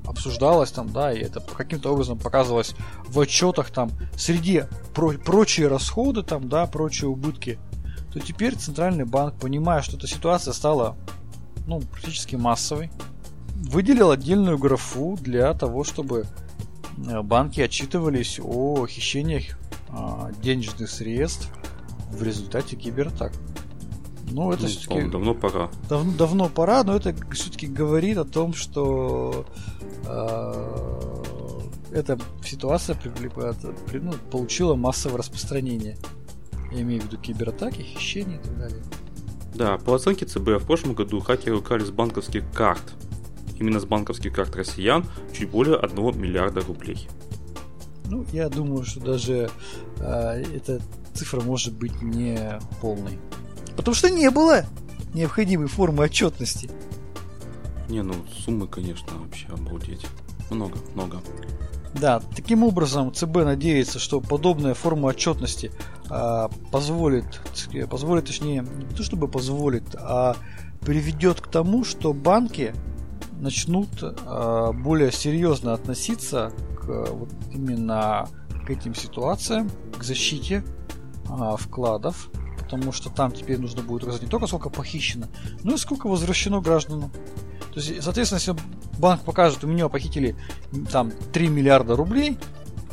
обсуждалось 0.08 0.72
там, 0.72 0.92
да, 0.92 1.12
и 1.12 1.20
это 1.20 1.40
каким-то 1.42 1.94
образом 1.94 2.18
показывалось 2.18 2.76
в 3.08 3.20
отчетах 3.20 3.72
там 3.72 3.92
среди 4.16 4.64
про 4.94 5.12
прочие 5.14 5.68
расходы 5.68 6.24
там, 6.24 6.50
да, 6.50 6.66
прочие 6.66 7.10
убытки, 7.10 7.60
то 8.14 8.20
теперь 8.20 8.56
Центральный 8.56 9.06
банк, 9.06 9.36
понимая, 9.40 9.82
что 9.82 9.98
эта 9.98 10.08
ситуация 10.08 10.54
стала, 10.54 10.96
ну, 11.68 11.82
практически 11.82 12.36
массовой, 12.36 12.90
выделил 13.56 14.12
отдельную 14.12 14.58
графу 14.58 15.18
для 15.20 15.54
того, 15.54 15.84
чтобы 15.84 16.26
э, 16.98 17.22
банки 17.22 17.62
отчитывались 17.62 18.40
о 18.42 18.86
хищениях 18.88 19.58
а, 19.90 20.32
денежных 20.42 20.90
средств 20.90 21.50
в 22.12 22.22
результате 22.22 22.76
кибератак. 22.76 23.32
Ну, 24.32 24.52
это 24.52 24.64
ну, 24.64 24.68
все-таки... 24.68 25.10
Давно 25.10 25.34
пора. 25.34 25.70
Дав, 25.90 26.18
давно 26.18 26.50
пора, 26.50 26.84
но 26.84 26.96
это 26.96 27.16
все-таки 27.32 27.68
говорит 27.68 28.18
о 28.18 28.26
том, 28.26 28.54
что 28.54 29.46
э, 30.06 31.24
эта 31.92 32.20
ситуация 32.44 32.96
при, 32.96 33.10
при, 33.10 34.00
ну, 34.00 34.14
получила 34.32 34.76
массовое 34.76 35.18
распространение. 35.18 35.98
Я 36.72 36.82
имею 36.82 37.02
в 37.02 37.06
виду 37.06 37.18
кибератаки, 37.18 37.82
хищения 37.82 38.38
и 38.38 38.44
так 38.44 38.58
далее. 38.58 38.84
Да, 39.54 39.78
по 39.78 39.96
оценке 39.96 40.26
ЦБ 40.26 40.62
в 40.62 40.66
прошлом 40.66 40.94
году 40.94 41.22
хакеры 41.22 41.58
украли 41.58 41.86
с 41.86 41.92
банковских 41.92 42.44
карт, 42.52 42.94
именно 43.58 43.80
с 43.80 43.86
банковских 43.86 44.34
карт 44.34 44.56
россиян, 44.56 45.06
чуть 45.34 45.50
более 45.50 45.78
1 45.78 46.20
миллиарда 46.20 46.62
рублей. 46.62 47.08
Ну, 48.08 48.26
я 48.34 48.50
думаю, 48.50 48.84
что 48.84 49.00
даже 49.00 49.50
э, 50.00 50.44
эта 50.54 50.82
цифра 51.14 51.42
может 51.42 51.74
быть 51.74 52.02
не 52.02 52.60
полной. 52.82 53.18
Потому 53.76 53.96
что 53.96 54.10
не 54.10 54.30
было 54.30 54.66
необходимой 55.14 55.68
формы 55.68 56.04
отчетности. 56.04 56.70
Не, 57.90 58.02
ну 58.02 58.14
суммы, 58.44 58.68
конечно, 58.68 59.08
вообще 59.18 59.48
обалдеть. 59.48 60.06
Много, 60.50 60.78
много. 60.94 61.22
Да, 61.94 62.22
таким 62.36 62.64
образом 62.64 63.14
ЦБ 63.14 63.38
надеется, 63.38 64.00
что 64.00 64.20
подобная 64.20 64.74
форма 64.74 65.08
отчетности 65.08 65.72
а, 66.10 66.50
позволит, 66.72 67.42
позволит, 67.90 68.26
точнее, 68.26 68.66
не 68.78 68.96
то 68.96 69.02
чтобы 69.04 69.28
позволит, 69.28 69.96
а 69.96 70.36
приведет 70.82 71.40
к 71.40 71.48
тому, 71.48 71.86
что 71.86 72.14
банки 72.14 72.74
начнут 73.40 73.88
а, 74.02 74.74
более 74.74 75.12
серьезно 75.12 75.74
относиться 75.74 76.52
к 76.80 76.86
вот 77.12 77.30
именно 77.54 78.28
к 78.66 78.70
этим 78.70 78.94
ситуациям, 78.94 79.70
к 79.98 80.04
защите 80.04 80.64
а, 81.30 81.56
вкладов, 81.56 82.30
потому 82.66 82.92
что 82.92 83.10
там 83.10 83.32
теперь 83.32 83.60
нужно 83.60 83.82
будет 83.82 84.04
указать 84.04 84.24
не 84.24 84.28
только 84.28 84.48
сколько 84.48 84.70
похищено, 84.70 85.28
но 85.64 85.76
и 85.76 85.78
сколько 85.78 86.08
возвращено 86.08 86.62
гражданам. 86.62 87.12
То 87.74 87.80
есть, 87.80 88.04
соответственно, 88.04 88.40
если 88.40 88.56
банк 89.00 89.22
покажет, 89.22 89.64
у 89.64 89.68
меня 89.68 89.88
похитили 89.88 90.36
там 90.92 91.12
3 91.32 91.48
миллиарда 91.48 91.96
рублей, 91.96 92.38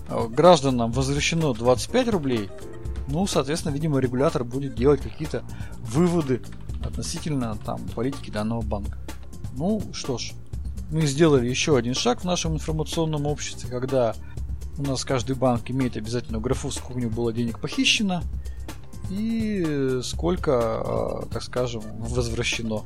а 0.08 0.28
гражданам 0.28 0.92
возвращено 0.92 1.54
25 1.54 2.08
рублей, 2.08 2.50
ну, 3.08 3.26
соответственно, 3.26 3.72
видимо, 3.72 3.98
регулятор 3.98 4.44
будет 4.44 4.74
делать 4.74 5.00
какие-то 5.00 5.42
выводы 5.80 6.42
относительно 6.84 7.56
там 7.64 7.80
политики 7.94 8.30
данного 8.30 8.60
банка. 8.62 8.98
Ну, 9.54 9.82
что 9.92 10.18
ж, 10.18 10.32
мы 10.90 11.06
сделали 11.06 11.48
еще 11.48 11.76
один 11.76 11.94
шаг 11.94 12.20
в 12.20 12.24
нашем 12.24 12.54
информационном 12.54 13.26
обществе, 13.26 13.70
когда 13.70 14.14
у 14.78 14.82
нас 14.82 15.04
каждый 15.04 15.36
банк 15.36 15.70
имеет 15.70 15.96
обязательно 15.96 16.40
графу, 16.40 16.70
сколько 16.70 16.98
у 16.98 17.00
него 17.00 17.10
было 17.10 17.32
денег 17.32 17.60
похищено 17.60 18.22
и 19.10 20.00
сколько, 20.02 20.52
а, 20.54 21.26
так 21.30 21.42
скажем, 21.42 21.82
возвращено 21.98 22.82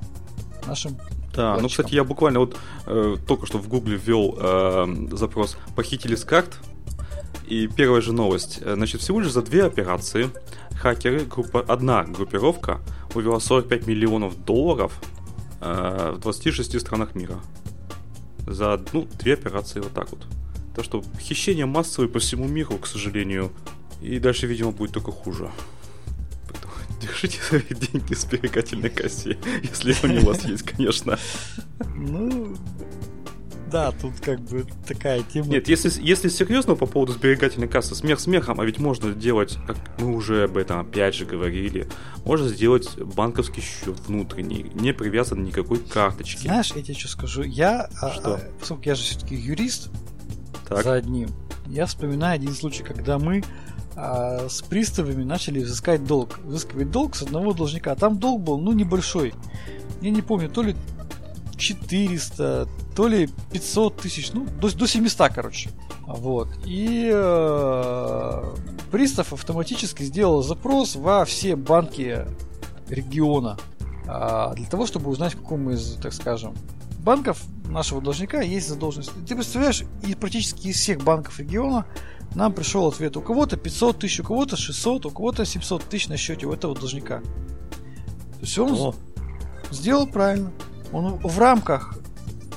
нашим 0.66 0.96
да, 1.35 1.58
ну, 1.61 1.68
кстати, 1.68 1.94
я 1.94 2.02
буквально 2.02 2.40
вот 2.40 2.56
э, 2.87 3.16
только 3.26 3.44
что 3.44 3.58
в 3.58 3.68
Гугле 3.68 3.99
ввел 3.99 4.38
э, 4.38 4.87
запрос 5.12 5.58
«похитили 5.75 6.14
с 6.14 6.25
карт», 6.25 6.61
и 7.46 7.68
первая 7.68 8.00
же 8.00 8.12
новость. 8.12 8.61
Э, 8.62 8.75
значит, 8.75 9.00
всего 9.00 9.20
лишь 9.20 9.32
за 9.32 9.42
две 9.42 9.64
операции 9.64 10.30
хакеры, 10.73 11.20
группа, 11.20 11.61
одна 11.61 12.04
группировка 12.04 12.80
увела 13.14 13.38
45 13.38 13.87
миллионов 13.87 14.44
долларов 14.44 14.92
э, 15.61 16.14
в 16.16 16.20
26 16.20 16.80
странах 16.80 17.14
мира. 17.14 17.38
За, 18.46 18.80
ну, 18.92 19.06
две 19.18 19.35
операции 19.35 19.80
вот 19.80 19.92
так 19.92 20.11
вот. 20.11 20.26
Так 20.75 20.85
что 20.85 21.02
хищение 21.20 21.66
массовое 21.66 22.08
по 22.08 22.18
всему 22.18 22.46
миру, 22.46 22.78
к 22.78 22.87
сожалению. 22.87 23.52
И 24.00 24.18
дальше, 24.18 24.46
видимо, 24.46 24.73
будет 24.73 24.92
только 24.92 25.12
хуже. 25.12 25.50
Держите 27.00 27.38
свои 27.40 27.62
деньги 27.62 28.14
в 28.14 28.18
сберегательной 28.18 28.90
кассе, 28.90 29.38
если 29.62 29.94
они 30.02 30.18
у 30.18 30.26
вас 30.26 30.44
есть, 30.44 30.62
конечно. 30.62 31.18
Ну, 31.94 32.56
да, 33.70 33.90
тут 33.90 34.20
как 34.20 34.40
бы 34.40 34.64
такая 34.86 35.22
тема. 35.22 35.48
Нет, 35.48 35.68
если, 35.68 35.90
если 36.00 36.28
серьезно 36.28 36.76
по 36.76 36.86
поводу 36.86 37.12
сберегательной 37.12 37.68
кассы, 37.68 37.94
смех 37.94 38.20
смехом, 38.20 38.60
а 38.60 38.64
ведь 38.64 38.78
можно 38.78 39.12
сделать, 39.12 39.58
как 39.66 39.76
мы 39.98 40.14
уже 40.14 40.44
об 40.44 40.56
этом 40.56 40.80
опять 40.80 41.14
же 41.14 41.26
говорили, 41.26 41.88
можно 42.24 42.48
сделать 42.48 42.96
банковский 42.96 43.60
счет 43.60 43.98
внутренний, 44.06 44.70
не 44.74 44.92
привязан 44.92 45.42
никакой 45.42 45.78
карточки. 45.78 46.46
Знаешь, 46.46 46.72
я 46.74 46.82
тебе 46.82 46.94
что 46.94 47.08
скажу, 47.08 47.42
я, 47.42 47.90
а, 48.00 48.10
что? 48.12 48.34
А, 48.34 48.40
поскольку 48.60 48.84
я 48.84 48.94
же 48.94 49.02
все-таки 49.02 49.34
юрист 49.34 49.90
так. 50.68 50.84
за 50.84 50.94
одним, 50.94 51.28
я 51.66 51.86
вспоминаю 51.86 52.36
один 52.36 52.54
случай, 52.54 52.84
когда 52.84 53.18
мы 53.18 53.42
а, 53.96 54.48
с 54.48 54.62
приставами 54.62 55.24
начали 55.24 55.60
взыскать 55.60 56.04
долг. 56.04 56.38
Взыскивать 56.44 56.90
долг 56.90 57.16
с 57.16 57.22
одного 57.22 57.54
должника. 57.54 57.92
А 57.92 57.96
там 57.96 58.18
долг 58.18 58.42
был, 58.42 58.58
ну, 58.58 58.72
небольшой. 58.72 59.34
Я 60.02 60.10
не 60.10 60.22
помню, 60.22 60.50
то 60.50 60.62
ли 60.62 60.76
400, 61.56 62.68
то 62.94 63.08
ли 63.08 63.28
500 63.52 63.96
тысяч, 63.96 64.32
ну, 64.32 64.46
до, 64.60 64.74
до 64.74 64.86
700, 64.86 65.32
короче. 65.32 65.70
Вот. 66.06 66.48
И 66.64 67.10
э, 67.12 68.44
пристав 68.92 69.32
автоматически 69.32 70.02
сделал 70.02 70.42
запрос 70.42 70.96
во 70.96 71.24
все 71.24 71.56
банки 71.56 72.26
региона 72.88 73.56
э, 74.06 74.52
для 74.56 74.66
того, 74.66 74.86
чтобы 74.86 75.10
узнать, 75.10 75.34
в 75.34 75.40
каком 75.40 75.70
из, 75.70 75.94
так 75.94 76.12
скажем, 76.12 76.54
банков 76.98 77.42
нашего 77.68 78.00
должника 78.00 78.40
есть 78.40 78.68
задолженность. 78.68 79.12
Ты 79.26 79.34
представляешь, 79.34 79.82
и 80.06 80.14
практически 80.14 80.68
из 80.68 80.76
всех 80.76 81.02
банков 81.02 81.38
региона 81.38 81.86
нам 82.35 82.52
пришел 82.52 82.87
ответ. 82.87 83.16
У 83.16 83.21
кого-то 83.21 83.56
500 83.56 83.99
тысяч, 83.99 84.21
у 84.21 84.25
кого-то 84.25 84.56
600, 84.56 85.06
у 85.06 85.11
кого-то 85.11 85.45
700 85.45 85.85
тысяч 85.85 86.09
на 86.09 86.16
счете 86.16 86.47
у 86.47 86.52
этого 86.52 86.75
должника. 86.75 87.21
То 87.21 88.40
есть 88.40 88.59
он 88.59 88.73
О. 88.73 88.95
сделал 89.71 90.06
правильно. 90.06 90.52
Он 90.92 91.18
в 91.18 91.38
рамках 91.38 91.99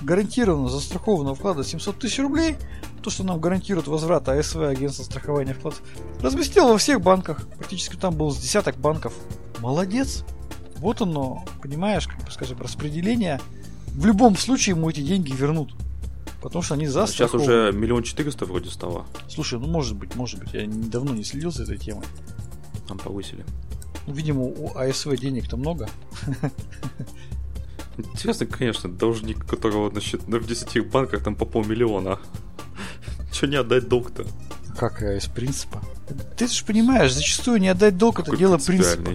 гарантированно 0.02 0.70
застрахованного 0.70 1.36
вклада 1.36 1.64
700 1.64 2.00
тысяч 2.00 2.20
рублей, 2.20 2.56
то, 3.02 3.10
что 3.10 3.24
нам 3.24 3.40
гарантирует 3.40 3.88
возврат 3.88 4.28
АСВ, 4.28 4.58
агентство 4.58 5.04
страхования 5.04 5.54
вкладов, 5.54 5.82
разместил 6.22 6.68
во 6.68 6.78
всех 6.78 7.02
банках. 7.02 7.48
Практически 7.58 7.96
там 7.96 8.16
был 8.16 8.32
с 8.32 8.38
десяток 8.38 8.78
банков. 8.78 9.14
Молодец. 9.60 10.26
Вот 10.78 11.02
оно, 11.02 11.44
понимаешь, 11.62 12.08
как 12.08 12.24
бы 12.24 12.32
скажем, 12.32 12.60
распределение. 12.62 13.40
В 13.88 14.06
любом 14.06 14.38
случае 14.38 14.76
ему 14.76 14.90
эти 14.90 15.02
деньги 15.02 15.32
вернут. 15.32 15.74
Потому 16.42 16.62
что 16.62 16.76
они 16.76 16.88
за 16.88 17.06
Сейчас 17.08 17.34
уже 17.34 17.72
миллион 17.74 18.04
четыреста 18.04 18.46
вроде 18.46 18.70
стало. 18.70 19.06
Слушай, 19.28 19.60
ну 19.60 19.68
может 19.68 19.98
быть, 19.98 20.16
может 20.16 20.40
быть. 20.40 20.54
Я 20.54 20.66
давно 20.68 21.14
не 21.14 21.24
следил 21.24 21.52
за 21.52 21.64
этой 21.64 21.78
темой. 21.78 22.06
Там 22.88 22.98
повысили. 22.98 23.46
Ну, 24.08 24.14
видимо, 24.14 24.44
у 24.44 24.76
АСВ 24.76 25.16
денег-то 25.18 25.58
много. 25.58 25.90
Интересно, 27.98 28.46
конечно, 28.46 28.90
должник, 28.90 29.46
которого 29.46 29.92
на, 29.92 30.00
счет, 30.00 30.22
в 30.24 30.48
10 30.48 30.90
банках 30.90 31.24
там 31.24 31.36
по 31.36 31.46
полмиллиона. 31.46 32.20
Че 33.32 33.48
не 33.48 33.58
отдать 33.58 33.90
долг-то? 33.90 34.26
Как 34.78 35.02
из 35.02 35.26
принципа? 35.28 35.84
Ты 36.38 36.48
же 36.48 36.64
понимаешь, 36.64 37.14
зачастую 37.14 37.60
не 37.60 37.68
отдать 37.68 37.98
долг 37.98 38.16
Какой 38.16 38.34
это 38.34 38.40
дело 38.40 38.58
принципа. 38.58 39.12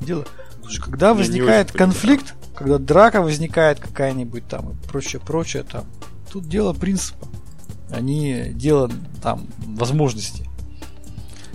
Дело. 0.00 0.24
Слушай, 0.60 0.82
когда 0.82 1.12
возникает 1.12 1.72
конфликт, 1.72 2.34
когда 2.54 2.78
драка 2.78 3.20
возникает 3.20 3.80
какая-нибудь 3.80 4.46
там 4.46 4.70
и 4.70 4.74
прочее, 4.86 5.20
прочее 5.20 5.64
там, 5.64 5.86
Тут 6.30 6.48
дело 6.48 6.72
принципа, 6.72 7.26
а 7.90 8.00
не 8.00 8.50
дело 8.50 8.90
там 9.22 9.46
возможности. 9.66 10.48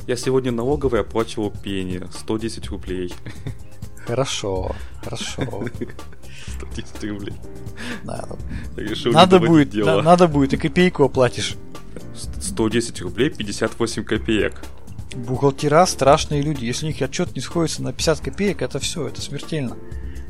Я 0.07 0.15
сегодня 0.15 0.51
налоговый 0.51 1.01
оплачивал 1.01 1.51
пени 1.51 2.01
110 2.11 2.67
рублей. 2.69 3.13
Хорошо, 4.05 4.75
хорошо. 5.01 5.43
110 6.57 7.03
рублей. 7.05 7.35
Да, 8.03 8.27
надо 9.05 9.39
будет, 9.39 9.69
дело. 9.69 9.97
На, 9.97 10.01
надо 10.01 10.27
будет, 10.27 10.53
и 10.53 10.57
копейку 10.57 11.03
оплатишь. 11.03 11.55
110 12.41 13.01
рублей 13.01 13.29
58 13.29 14.03
копеек. 14.03 14.61
Бухгалтера 15.15 15.85
страшные 15.85 16.41
люди. 16.41 16.65
Если 16.65 16.85
у 16.85 16.89
них 16.89 17.01
отчет 17.01 17.35
не 17.35 17.41
сходится 17.41 17.81
на 17.81 17.93
50 17.93 18.19
копеек, 18.19 18.61
это 18.61 18.79
все, 18.79 19.07
это 19.07 19.21
смертельно. 19.21 19.77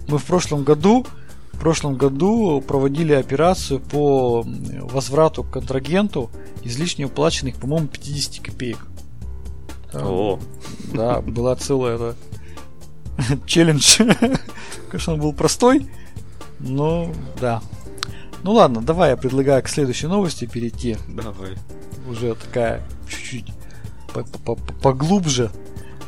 Мы 0.07 0.17
в 0.17 0.25
прошлом 0.25 0.63
году 0.63 1.05
в 1.53 1.59
прошлом 1.59 1.95
году 1.95 2.61
проводили 2.61 3.13
операцию 3.13 3.79
по 3.79 4.45
возврату 4.81 5.43
контрагенту 5.43 6.29
излишне 6.63 7.05
уплаченных, 7.05 7.55
по-моему, 7.55 7.87
50 7.87 8.43
копеек. 8.43 8.87
О. 9.93 10.39
Да, 10.93 11.21
была 11.21 11.55
целая 11.55 11.95
это, 11.95 12.15
челлендж. 13.45 13.99
Конечно, 14.89 15.13
он 15.13 15.19
был 15.19 15.33
простой, 15.33 15.87
но 16.59 17.11
да. 17.39 17.61
Ну 18.43 18.51
ладно, 18.51 18.81
давай 18.81 19.11
я 19.11 19.17
предлагаю 19.17 19.63
к 19.63 19.69
следующей 19.69 20.07
новости 20.07 20.45
перейти. 20.45 20.97
Давай. 21.07 21.51
Уже 22.09 22.35
такая 22.35 22.83
чуть-чуть 23.07 23.53
поглубже. 24.81 25.51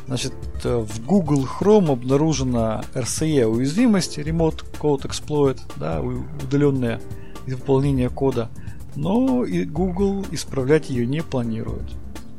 Значит, 0.06 0.34
э, 0.62 0.76
в 0.78 1.04
Google 1.04 1.46
Chrome 1.46 1.92
обнаружена 1.92 2.84
RCE 2.94 3.44
уязвимость, 3.44 4.18
Remote 4.18 4.64
Code 4.80 5.02
Exploit, 5.02 5.60
да, 5.76 6.00
удаленное 6.00 7.00
выполнение 7.46 8.08
кода, 8.08 8.48
но 8.94 9.44
и 9.44 9.64
Google 9.64 10.24
исправлять 10.30 10.90
ее 10.90 11.06
не 11.06 11.22
планирует. 11.22 11.90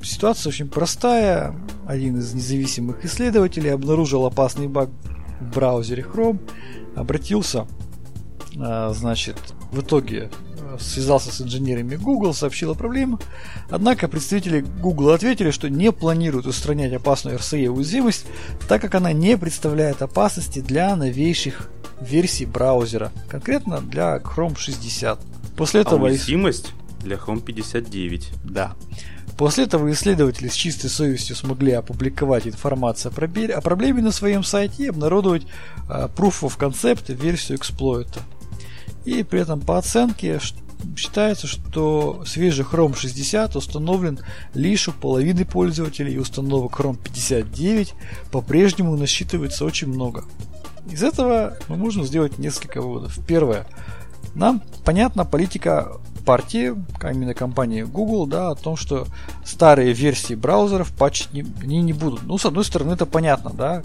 Ситуация 0.01 0.49
очень 0.49 0.69
простая. 0.69 1.55
Один 1.85 2.17
из 2.17 2.33
независимых 2.33 3.03
исследователей 3.03 3.73
обнаружил 3.73 4.25
опасный 4.25 4.67
баг 4.67 4.89
в 5.41 5.53
браузере 5.53 6.03
Chrome, 6.03 6.39
обратился, 6.95 7.67
э, 8.55 8.91
значит, 8.93 9.35
в 9.71 9.81
итоге 9.81 10.29
связался 10.79 11.31
с 11.31 11.41
инженерами 11.41 11.95
Google, 11.95 12.33
сообщил 12.33 12.71
о 12.71 12.75
проблеме. 12.75 13.17
Однако 13.69 14.07
представители 14.07 14.61
Google 14.61 15.11
ответили, 15.11 15.51
что 15.51 15.69
не 15.69 15.91
планируют 15.91 16.45
устранять 16.45 16.93
опасную 16.93 17.37
RCE 17.37 17.67
уязвимость, 17.67 18.25
так 18.67 18.81
как 18.81 18.95
она 18.95 19.13
не 19.13 19.37
представляет 19.37 20.01
опасности 20.01 20.59
для 20.59 20.95
новейших 20.95 21.69
версий 22.01 22.45
браузера, 22.45 23.11
конкретно 23.29 23.81
для 23.81 24.17
Chrome 24.17 24.57
60. 24.57 25.19
После 25.55 25.79
а 25.79 25.81
этого... 25.81 26.07
А 26.07 26.11
уязвимость 26.11 26.73
для 27.01 27.17
Chrome 27.17 27.41
59. 27.41 28.31
Да. 28.43 28.75
После 29.37 29.65
этого 29.65 29.91
исследователи 29.91 30.47
с 30.47 30.53
чистой 30.53 30.89
совестью 30.89 31.35
смогли 31.35 31.71
опубликовать 31.73 32.47
информацию 32.47 33.11
о 33.11 33.61
проблеме 33.61 34.01
на 34.01 34.11
своем 34.11 34.43
сайте 34.43 34.83
и 34.83 34.87
обнародовать 34.87 35.43
uh, 35.87 36.11
Proof 36.15 36.41
of 36.41 36.57
Concept 36.57 37.13
версию 37.13 37.59
эксплойта. 37.59 38.21
И 39.05 39.23
при 39.23 39.41
этом 39.41 39.61
по 39.61 39.77
оценке 39.77 40.39
считается, 40.95 41.47
что 41.47 42.23
свежий 42.25 42.65
Chrome 42.65 42.95
60 42.95 43.55
установлен 43.55 44.19
лишь 44.53 44.87
у 44.87 44.91
половины 44.91 45.45
пользователей 45.45 46.13
и 46.13 46.17
установок 46.17 46.79
Chrome 46.79 46.97
59 47.01 47.93
по-прежнему 48.31 48.95
насчитывается 48.95 49.65
очень 49.65 49.87
много. 49.87 50.25
Из 50.89 51.03
этого 51.03 51.57
мы 51.67 51.77
можем 51.77 52.03
сделать 52.03 52.37
несколько 52.37 52.81
выводов. 52.81 53.19
Первое. 53.27 53.67
Нам 54.35 54.61
понятна 54.85 55.25
политика 55.25 55.97
партии, 56.25 56.75
а 57.01 57.11
именно 57.11 57.33
компании 57.33 57.83
Google, 57.83 58.27
да, 58.27 58.51
о 58.51 58.55
том, 58.55 58.75
что 58.75 59.07
старые 59.45 59.93
версии 59.93 60.35
браузеров 60.35 60.91
патчить 60.91 61.33
не, 61.33 61.45
они 61.61 61.81
не 61.81 61.93
будут. 61.93 62.23
Ну, 62.23 62.37
с 62.37 62.45
одной 62.45 62.65
стороны, 62.65 62.93
это 62.93 63.05
понятно, 63.05 63.51
да, 63.51 63.81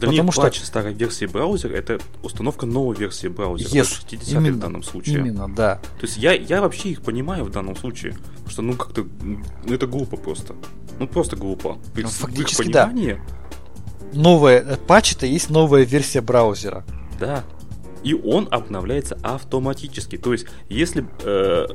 да 0.00 0.06
Потому 0.06 0.22
нет, 0.22 0.32
что... 0.32 0.42
патч 0.42 0.60
старой 0.62 0.94
версии 0.94 1.26
браузера 1.26 1.74
это 1.74 2.00
установка 2.22 2.64
новой 2.64 2.96
версии 2.96 3.28
браузера. 3.28 3.68
Yes, 3.68 4.00
60 4.08 4.30
именно, 4.30 4.56
в 4.56 4.58
данном 4.58 4.82
случае. 4.82 5.18
Именно, 5.18 5.54
да. 5.54 5.74
То 6.00 6.06
есть 6.06 6.16
я, 6.16 6.32
я 6.32 6.62
вообще 6.62 6.88
их 6.88 7.02
понимаю 7.02 7.44
в 7.44 7.50
данном 7.50 7.76
случае. 7.76 8.12
Потому 8.12 8.50
что 8.50 8.62
ну 8.62 8.72
как-то 8.74 9.06
ну, 9.22 9.74
это 9.74 9.86
глупо 9.86 10.16
просто. 10.16 10.54
Ну 10.98 11.06
просто 11.06 11.36
глупо. 11.36 11.76
Ну, 11.94 12.08
фактически, 12.08 12.62
в 12.62 12.66
понимании... 12.66 13.20
да. 14.10 14.18
Новая 14.18 14.60
э, 14.60 14.76
патч 14.78 15.12
это 15.12 15.26
есть 15.26 15.50
новая 15.50 15.82
версия 15.82 16.22
браузера. 16.22 16.82
Да. 17.18 17.44
И 18.02 18.14
он 18.14 18.48
обновляется 18.50 19.18
автоматически. 19.22 20.16
То 20.16 20.32
есть, 20.32 20.46
если 20.70 21.06
э, 21.22 21.66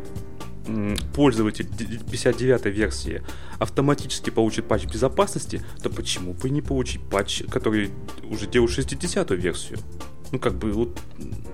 пользователь 1.13 1.67
59 1.67 2.65
версии 2.65 3.21
автоматически 3.59 4.29
получит 4.29 4.67
патч 4.67 4.85
безопасности, 4.85 5.63
то 5.81 5.89
почему 5.89 6.33
бы 6.33 6.49
не 6.49 6.61
получить 6.61 7.01
патч, 7.01 7.43
который 7.49 7.91
уже 8.23 8.47
делает 8.47 8.71
60 8.71 9.31
версию? 9.31 9.79
Ну, 10.31 10.39
как 10.39 10.55
бы 10.55 10.71
вот... 10.71 10.97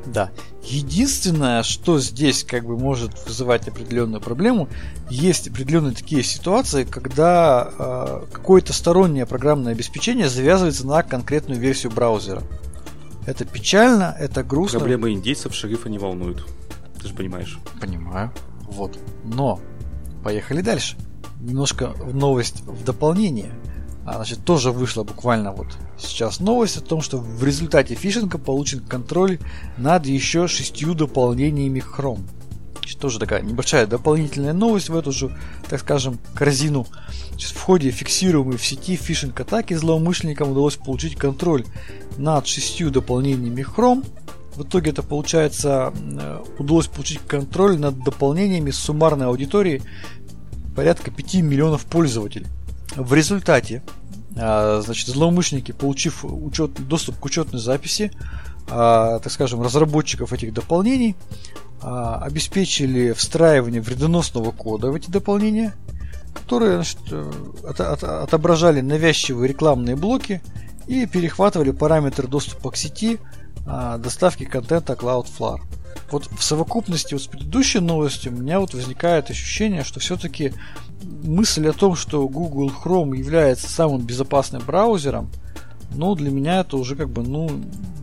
Да. 0.06 0.32
Единственное, 0.63 1.62
что 1.62 2.00
здесь 2.00 2.44
как 2.44 2.65
бы 2.65 2.77
может 2.77 3.12
вызывать 3.27 3.68
определенную 3.68 4.22
проблему, 4.22 4.70
есть 5.10 5.50
определенные 5.50 5.94
такие 5.94 6.24
ситуации, 6.24 6.84
когда 6.84 7.70
э, 7.77 8.25
какое-то 8.32 8.74
стороннее 8.74 9.25
программное 9.25 9.74
обеспечение 9.74 10.30
завязывается 10.30 10.88
на 10.88 11.03
конкретную 11.03 11.60
версию 11.60 11.91
браузера. 11.91 12.44
Это 13.27 13.46
печально, 13.46 14.15
это 14.18 14.44
грустно. 14.44 14.80
Проблемы 14.80 15.12
индейцев 15.12 15.53
шерифа 15.53 15.89
не 15.89 16.00
волнуют. 16.00 16.48
Ты 17.00 17.10
же 17.10 17.13
понимаешь. 17.13 17.60
Понимаю. 17.80 18.32
Вот. 18.71 18.97
Но, 19.23 19.59
поехали 20.23 20.61
дальше. 20.61 20.97
Немножко 21.39 21.93
новость 22.13 22.61
в 22.61 22.83
дополнение. 22.83 23.51
А, 24.05 24.15
значит, 24.15 24.43
тоже 24.43 24.71
вышла 24.71 25.03
буквально 25.03 25.51
вот 25.51 25.67
сейчас 25.97 26.39
новость 26.39 26.77
о 26.77 26.81
том, 26.81 27.01
что 27.01 27.19
в 27.19 27.43
результате 27.43 27.93
фишинга 27.93 28.37
получен 28.37 28.79
контроль 28.79 29.39
над 29.77 30.05
еще 30.05 30.47
шестью 30.47 30.95
дополнениями 30.95 31.83
Chrome. 31.83 32.23
Значит, 32.79 32.99
тоже 32.99 33.19
такая 33.19 33.41
небольшая 33.41 33.85
дополнительная 33.85 34.53
новость 34.53 34.89
в 34.89 34.95
эту 34.97 35.11
же, 35.11 35.37
так 35.69 35.79
скажем, 35.81 36.17
корзину. 36.33 36.87
Значит, 37.29 37.51
в 37.51 37.61
ходе 37.61 37.91
фиксируемой 37.91 38.57
в 38.57 38.65
сети 38.65 38.95
фишинг-атаки 38.95 39.75
злоумышленникам 39.75 40.51
удалось 40.51 40.77
получить 40.77 41.15
контроль 41.15 41.63
над 42.17 42.47
шестью 42.47 42.89
дополнениями 42.89 43.61
Chrome, 43.61 44.03
в 44.55 44.63
итоге 44.63 44.91
это 44.91 45.01
получается 45.01 45.93
э, 45.96 46.43
удалось 46.60 46.88
получить 46.88 47.20
контроль 47.20 47.79
над 47.79 48.03
дополнениями 48.03 48.72
суммарной 48.72 49.27
аудитории 49.27 49.81
порядка 50.75 51.12
5 51.12 51.36
миллионов 51.36 51.86
пользователей. 51.86 52.48
В 52.96 53.13
результате 53.13 53.81
э, 54.36 54.81
значит, 54.84 55.08
злоумышленники, 55.08 55.72
получив 55.72 56.25
учет, 56.25 56.86
доступ 56.88 57.17
к 57.17 57.25
учетной 57.25 57.60
записи, 57.60 58.12
э, 58.67 59.20
так 59.24 59.31
скажем, 59.31 59.62
разработчиков 59.62 60.34
этих 60.34 60.53
дополнений, 60.53 61.15
обеспечили 61.84 63.12
встраивание 63.12 63.82
вредоносного 63.82 64.52
кода 64.52 64.91
в 64.91 64.95
эти 64.95 65.10
дополнения, 65.10 65.73
которые 66.32 66.75
значит, 66.75 66.99
отображали 68.04 68.82
навязчивые 68.82 69.47
рекламные 69.47 69.95
блоки 69.95 70.43
и 70.86 71.08
перехватывали 71.08 71.71
параметры 71.71 72.28
доступа 72.28 72.69
к 72.69 72.75
сети 72.75 73.17
а, 73.65 73.97
доставки 73.97 74.45
контента 74.45 74.93
Cloudflare. 74.93 75.62
Вот 76.12 76.28
в 76.28 76.43
совокупности 76.43 77.13
вот 77.13 77.24
с 77.24 77.28
предыдущей 77.28 77.80
новостью 77.80 78.34
у 78.34 78.36
меня 78.36 78.60
вот 78.60 78.74
возникает 78.74 79.30
ощущение, 79.30 79.84
что 79.84 80.00
все-таки 80.00 80.54
мысль 81.04 81.67
о 81.67 81.74
том, 81.74 81.95
что 81.95 82.28
Google 82.28 82.69
Chrome 82.71 83.15
является 83.15 83.69
самым 83.69 84.02
безопасным 84.02 84.63
браузером, 84.65 85.30
ну, 85.93 86.15
для 86.15 86.32
меня 86.32 86.62
это 86.62 86.78
уже 86.78 86.95
как 86.95 87.10
бы, 87.10 87.21
ну, 87.21 87.50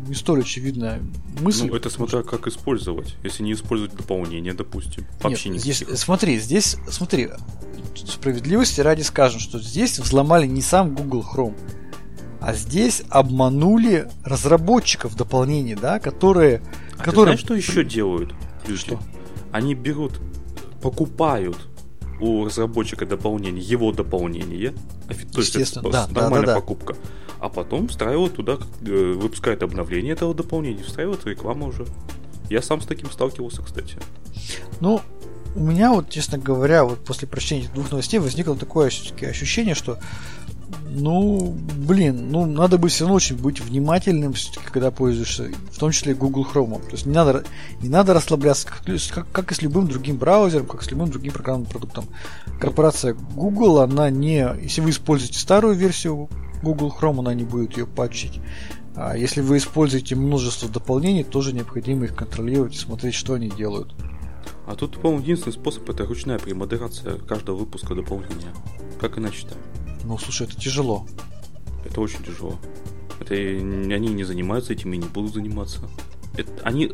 не 0.07 0.15
столь 0.15 0.41
очевидная 0.41 1.01
мысль. 1.41 1.69
Ну, 1.69 1.77
это 1.77 1.91
смотря 1.91 2.23
как 2.23 2.47
использовать. 2.47 3.17
Если 3.23 3.43
не 3.43 3.53
использовать 3.53 3.95
дополнение, 3.95 4.55
допустим. 4.55 5.07
Вообще 5.21 5.51
Нет, 5.51 5.61
здесь, 5.61 5.85
смотри, 5.95 6.39
здесь, 6.39 6.77
смотри, 6.91 7.31
справедливости 7.95 8.81
ради 8.81 9.03
скажем, 9.03 9.41
что 9.41 9.59
здесь 9.59 9.99
взломали 9.99 10.47
не 10.47 10.63
сам 10.63 10.95
Google 10.95 11.25
Chrome, 11.35 11.57
а 12.41 12.55
здесь 12.55 13.03
обманули 13.09 14.09
разработчиков 14.25 15.17
дополнений, 15.17 15.75
да, 15.75 15.99
которые... 15.99 16.63
А 16.97 17.05
которые... 17.05 17.37
Ты 17.37 17.45
знаешь, 17.45 17.65
что 17.65 17.73
еще 17.73 17.85
делают? 17.85 18.35
Что? 18.77 19.01
Они 19.51 19.75
берут, 19.75 20.21
покупают 20.83 21.57
у 22.21 22.45
разработчика 22.45 23.07
дополнение, 23.07 23.63
его 23.63 23.93
дополнение, 23.93 24.75
то 25.33 25.41
есть 25.41 25.57
это 25.57 25.81
да, 25.83 26.07
нормальная 26.09 26.41
да, 26.41 26.47
да, 26.47 26.55
покупка, 26.57 26.97
а 27.41 27.49
потом 27.49 27.89
встраивают 27.89 28.35
туда, 28.35 28.59
э, 28.83 29.13
выпускают 29.13 29.63
обновление 29.63 30.13
этого 30.13 30.35
дополнения, 30.35 30.83
встраивают 30.83 31.25
рекламу 31.27 31.69
уже. 31.69 31.87
Я 32.51 32.63
сам 32.63 32.81
с 32.81 32.87
таким 32.87 33.11
сталкивался, 33.11 33.63
кстати. 33.63 33.97
Ну, 34.81 35.01
у 35.55 35.61
меня 35.61 35.93
вот, 35.93 36.11
честно 36.11 36.39
говоря, 36.39 36.85
вот 36.85 37.05
после 37.05 37.29
прочтения 37.29 37.69
двух 37.75 37.91
новостей 37.91 38.19
возникло 38.19 38.57
такое 38.57 38.89
ощущение, 38.89 39.75
что 39.75 39.99
ну, 40.91 41.57
блин, 41.77 42.31
ну 42.31 42.47
надо 42.47 42.79
быть 42.79 42.93
все 42.93 43.05
равно 43.05 43.17
очень 43.17 43.37
быть 43.37 43.61
внимательным, 43.61 44.35
когда 44.73 44.91
пользуешься, 44.91 45.51
в 45.71 45.79
том 45.79 45.93
числе 45.93 46.15
Google 46.15 46.47
Chrome. 46.51 46.83
То 46.83 46.93
есть 46.93 47.07
не 47.07 47.13
надо, 47.13 47.45
не 47.83 47.89
надо 47.89 48.15
расслабляться, 48.15 48.67
как, 48.67 48.83
как, 49.15 49.31
как 49.31 49.53
и 49.53 49.55
с 49.55 49.63
любым 49.63 49.87
другим 49.87 50.17
браузером, 50.17 50.67
как 50.67 50.83
с 50.83 50.91
любым 50.91 51.11
другим 51.11 51.33
программным 51.33 51.67
продуктом. 51.67 52.07
Корпорация 52.61 53.15
Google, 53.15 53.81
она 53.81 54.11
не, 54.11 54.47
если 54.63 54.81
вы 54.81 54.91
используете 54.91 55.39
старую 55.39 55.75
версию 55.75 56.29
Google 56.63 56.95
Chrome, 56.99 57.21
она 57.21 57.35
не 57.35 57.45
будет 57.45 57.77
ее 57.77 57.87
патчить. 57.87 58.41
А 58.97 59.17
если 59.17 59.41
вы 59.41 59.59
используете 59.59 60.17
множество 60.17 60.69
дополнений, 60.69 61.23
тоже 61.23 61.53
необходимо 61.53 62.05
их 62.07 62.17
контролировать 62.17 62.75
и 62.75 62.79
смотреть, 62.79 63.15
что 63.15 63.35
они 63.35 63.49
делают. 63.49 63.95
А 64.67 64.75
тут, 64.75 65.01
по-моему, 65.01 65.23
единственный 65.23 65.53
способ 65.53 65.89
это 65.89 66.05
ручная 66.05 66.39
премодерация 66.39 67.17
каждого 67.19 67.59
выпуска 67.59 67.95
дополнения. 67.95 68.53
Как 69.01 69.17
иначе-то? 69.17 69.55
Ну, 70.09 70.17
слушай, 70.17 70.47
это 70.47 70.57
тяжело. 70.57 71.07
Это 71.85 72.01
очень 72.01 72.25
тяжело. 72.25 72.59
Это 73.21 73.35
они 73.35 74.09
не 74.09 74.25
занимаются 74.25 74.73
этим 74.73 74.95
и 74.95 74.97
не 74.97 75.07
будут 75.07 75.35
заниматься. 75.35 75.81
Это, 76.35 76.51
они, 76.63 76.93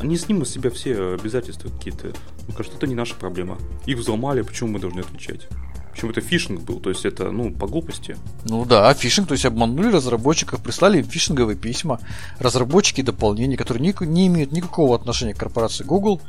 они 0.00 0.16
снимут 0.16 0.48
с 0.48 0.52
себя 0.52 0.70
все 0.70 1.12
обязательства 1.12 1.68
какие-то. 1.68 2.14
Ну, 2.48 2.54
кажется, 2.54 2.78
это 2.78 2.86
не 2.86 2.94
наша 2.94 3.14
проблема. 3.14 3.58
Их 3.84 3.98
взломали, 3.98 4.40
почему 4.40 4.70
мы 4.70 4.78
должны 4.78 5.00
отвечать? 5.00 5.48
Почему 5.90 6.12
это 6.12 6.22
фишинг 6.22 6.62
был? 6.62 6.80
То 6.80 6.88
есть 6.88 7.04
это, 7.04 7.30
ну, 7.30 7.52
по 7.52 7.66
глупости. 7.66 8.16
Ну 8.46 8.64
да, 8.64 8.94
фишинг, 8.94 9.28
то 9.28 9.32
есть 9.32 9.44
обманули 9.44 9.92
разработчиков, 9.92 10.62
прислали 10.62 11.00
им 11.00 11.04
фишинговые 11.04 11.58
письма, 11.58 12.00
разработчики 12.38 13.02
дополнений, 13.02 13.58
которые 13.58 13.82
не, 13.82 14.06
не 14.06 14.28
имеют 14.28 14.50
никакого 14.52 14.96
отношения 14.96 15.34
к 15.34 15.38
корпорации 15.38 15.84
Google, 15.84 16.22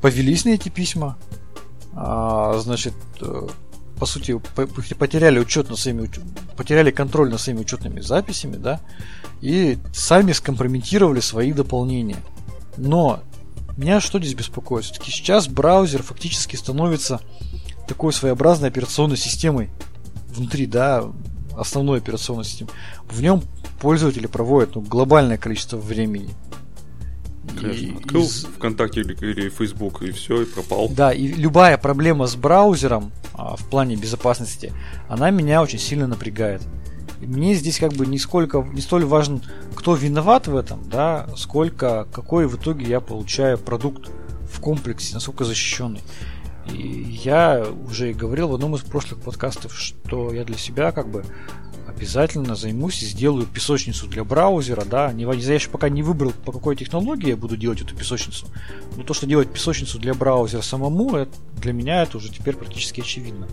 повелись 0.00 0.44
на 0.44 0.50
эти 0.50 0.68
письма. 0.68 1.18
А, 1.92 2.56
значит, 2.58 2.94
э, 3.20 3.48
по 4.00 4.06
сути, 4.06 4.40
потеряли 4.94 5.38
учет 5.38 5.68
над 5.68 5.78
своими, 5.78 6.10
потеряли 6.56 6.90
контроль 6.90 7.30
над 7.30 7.38
своими 7.38 7.60
учетными 7.60 8.00
записями, 8.00 8.56
да, 8.56 8.80
и 9.42 9.76
сами 9.92 10.32
скомпрометировали 10.32 11.20
свои 11.20 11.52
дополнения. 11.52 12.16
Но 12.78 13.20
меня 13.76 14.00
что 14.00 14.18
здесь 14.18 14.32
беспокоит? 14.32 14.86
Все-таки 14.86 15.10
сейчас 15.10 15.48
браузер 15.48 16.02
фактически 16.02 16.56
становится 16.56 17.20
такой 17.86 18.14
своеобразной 18.14 18.68
операционной 18.68 19.18
системой 19.18 19.68
внутри, 20.30 20.64
да, 20.64 21.04
основной 21.54 21.98
операционной 21.98 22.46
системы. 22.46 22.70
В 23.04 23.20
нем 23.20 23.42
пользователи 23.82 24.26
проводят 24.26 24.76
ну, 24.76 24.80
глобальное 24.80 25.36
количество 25.36 25.76
времени. 25.76 26.30
Конечно. 27.58 27.98
Открыл 27.98 28.22
из... 28.24 28.44
ВКонтакте 28.44 29.00
или, 29.00 29.16
или 29.20 29.48
Facebook 29.48 30.02
и 30.02 30.10
все, 30.12 30.42
и 30.42 30.44
пропал. 30.44 30.88
Да, 30.88 31.12
и 31.12 31.26
любая 31.26 31.78
проблема 31.78 32.26
с 32.26 32.36
браузером 32.36 33.12
а, 33.34 33.56
в 33.56 33.64
плане 33.68 33.96
безопасности, 33.96 34.72
она 35.08 35.30
меня 35.30 35.62
очень 35.62 35.78
сильно 35.78 36.06
напрягает. 36.06 36.62
И 37.20 37.26
мне 37.26 37.54
здесь 37.54 37.78
как 37.78 37.92
бы 37.92 38.06
не 38.06 38.18
сколько, 38.18 38.62
не 38.72 38.80
столь 38.80 39.04
важен, 39.04 39.42
кто 39.74 39.94
виноват 39.94 40.46
в 40.46 40.56
этом, 40.56 40.88
да, 40.88 41.28
сколько 41.36 42.06
какой 42.12 42.46
в 42.46 42.56
итоге 42.56 42.86
я 42.86 43.00
получаю 43.00 43.58
продукт 43.58 44.10
в 44.50 44.60
комплексе, 44.60 45.14
насколько 45.14 45.44
защищенный. 45.44 46.02
И 46.72 47.18
я 47.22 47.66
уже 47.86 48.10
и 48.10 48.14
говорил 48.14 48.48
в 48.48 48.54
одном 48.54 48.74
из 48.74 48.80
прошлых 48.80 49.20
подкастов, 49.20 49.74
что 49.74 50.32
я 50.32 50.44
для 50.44 50.56
себя 50.56 50.92
как 50.92 51.10
бы 51.10 51.24
обязательно 52.00 52.54
займусь 52.54 53.02
и 53.02 53.06
сделаю 53.06 53.46
песочницу 53.46 54.06
для 54.06 54.24
браузера, 54.24 54.86
да. 54.86 55.12
Не, 55.12 55.24
я 55.24 55.54
еще 55.54 55.68
пока 55.68 55.90
не 55.90 56.02
выбрал, 56.02 56.32
по 56.32 56.50
какой 56.50 56.74
технологии 56.74 57.28
я 57.28 57.36
буду 57.36 57.58
делать 57.58 57.82
эту 57.82 57.94
песочницу. 57.94 58.46
Но 58.96 59.02
то, 59.02 59.12
что 59.12 59.26
делать 59.26 59.52
песочницу 59.52 59.98
для 59.98 60.14
браузера 60.14 60.62
самому, 60.62 61.14
это, 61.14 61.30
для 61.58 61.74
меня 61.74 62.02
это 62.02 62.16
уже 62.16 62.30
теперь 62.30 62.56
практически 62.56 63.02
очевидно. 63.02 63.48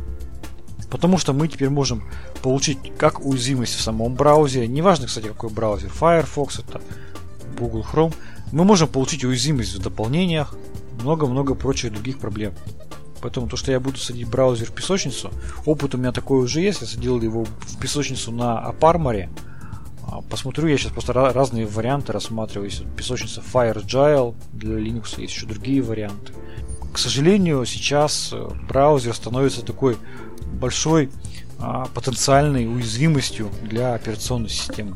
Потому 0.90 1.18
что 1.18 1.34
мы 1.34 1.50
теперь 1.50 1.70
можем 1.70 2.06
получить 2.42 2.78
как 2.98 3.20
уязвимость 3.26 3.76
в 3.76 3.82
самом 3.82 4.16
браузере, 4.16 4.66
неважно, 4.70 5.08
кстати, 5.08 5.28
какой 5.28 5.50
браузер, 5.50 5.90
Firefox, 5.90 6.60
это 6.60 6.82
Google 7.60 7.86
Chrome, 7.92 8.16
мы 8.54 8.64
можем 8.64 8.88
получить 8.88 9.26
уязвимость 9.26 9.76
в 9.76 9.82
дополнениях, 9.82 10.56
много-много 11.02 11.54
прочих 11.54 11.92
других 11.92 12.18
проблем. 12.18 12.54
Поэтому 13.22 13.48
то, 13.48 13.58
что 13.58 13.72
я 13.72 13.80
буду 13.80 13.98
садить 13.98 14.28
браузер 14.28 14.68
в 14.68 14.74
песочницу, 14.74 15.32
опыт 15.66 15.96
у 15.96 15.98
меня 15.98 16.12
такой 16.12 16.44
уже 16.44 16.62
есть. 16.62 16.82
Я 16.82 16.88
садил 16.88 17.22
его 17.22 17.46
в 17.46 17.80
песочницу 17.80 18.32
на 18.32 18.60
Апарморе. 18.60 19.30
Посмотрю, 20.30 20.68
я 20.68 20.78
сейчас 20.78 20.94
просто 20.94 21.14
разные 21.14 21.66
варианты 21.66 22.14
рассматриваю. 22.14 22.70
Есть 22.70 22.86
песочница 22.96 23.42
FireGile 23.42 24.36
для 24.54 24.80
Linux, 24.80 25.20
есть 25.20 25.34
еще 25.34 25.46
другие 25.46 25.82
варианты. 25.82 26.34
К 26.94 26.98
сожалению, 26.98 27.66
сейчас 27.66 28.32
э, 28.34 28.48
браузер 28.68 29.14
становится 29.14 29.64
такой 29.64 29.98
большой 30.54 31.12
а, 31.60 31.86
потенциальной 31.94 32.68
уязвимостью 32.68 33.50
для 33.64 33.94
операционной 33.94 34.50
системы, 34.50 34.96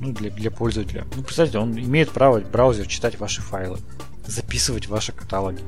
ну, 0.00 0.12
для, 0.12 0.30
для 0.30 0.50
пользователя. 0.50 1.04
Ну, 1.16 1.22
представьте, 1.22 1.58
он 1.58 1.78
имеет 1.78 2.10
право 2.10 2.40
браузер 2.40 2.86
читать 2.86 3.18
ваши 3.18 3.40
файлы, 3.42 3.78
записывать 4.26 4.86
ваши 4.88 5.12
каталоги, 5.12 5.60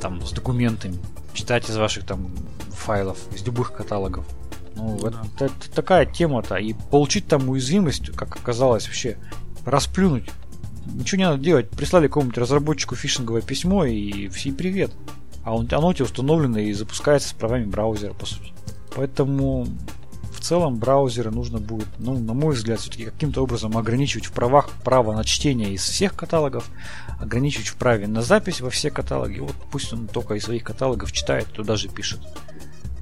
там, 0.00 0.24
с 0.24 0.32
документами, 0.32 0.98
читать 1.32 1.68
из 1.68 1.76
ваших 1.76 2.04
там 2.04 2.30
файлов, 2.70 3.18
из 3.34 3.44
любых 3.44 3.72
каталогов. 3.72 4.26
Ну, 4.76 4.98
да. 5.00 5.24
это, 5.36 5.46
это 5.46 5.70
такая 5.74 6.06
тема-то. 6.06 6.56
И 6.56 6.74
получить 6.90 7.26
там 7.26 7.48
уязвимость, 7.48 8.10
как 8.10 8.36
оказалось, 8.36 8.86
вообще 8.86 9.16
расплюнуть. 9.64 10.30
Ничего 10.86 11.18
не 11.18 11.24
надо 11.24 11.42
делать. 11.42 11.70
Прислали 11.70 12.08
какому-нибудь 12.08 12.38
разработчику 12.38 12.94
фишинговое 12.94 13.42
письмо 13.42 13.84
и 13.84 14.28
все 14.28 14.52
привет. 14.52 14.90
А 15.44 15.54
он, 15.54 15.68
оно 15.70 15.88
у 15.88 15.94
тебя 15.94 16.04
установлено 16.04 16.58
и 16.58 16.72
запускается 16.72 17.28
с 17.28 17.32
правами 17.32 17.64
браузера, 17.64 18.14
по 18.14 18.26
сути. 18.26 18.52
Поэтому 18.96 19.66
целом 20.44 20.76
браузеры 20.76 21.30
нужно 21.30 21.58
будет, 21.58 21.88
ну, 21.98 22.18
на 22.18 22.34
мой 22.34 22.54
взгляд, 22.54 22.78
все-таки 22.80 23.06
каким-то 23.06 23.42
образом 23.42 23.76
ограничивать 23.76 24.26
в 24.26 24.32
правах 24.32 24.68
право 24.84 25.14
на 25.14 25.24
чтение 25.24 25.72
из 25.72 25.82
всех 25.82 26.14
каталогов, 26.14 26.68
ограничивать 27.18 27.68
в 27.68 27.76
праве 27.76 28.06
на 28.06 28.22
запись 28.22 28.60
во 28.60 28.70
все 28.70 28.90
каталоги. 28.90 29.38
Вот 29.40 29.54
пусть 29.72 29.92
он 29.92 30.06
только 30.06 30.34
из 30.34 30.44
своих 30.44 30.62
каталогов 30.62 31.12
читает, 31.12 31.46
туда 31.46 31.76
же 31.76 31.88
пишет. 31.88 32.20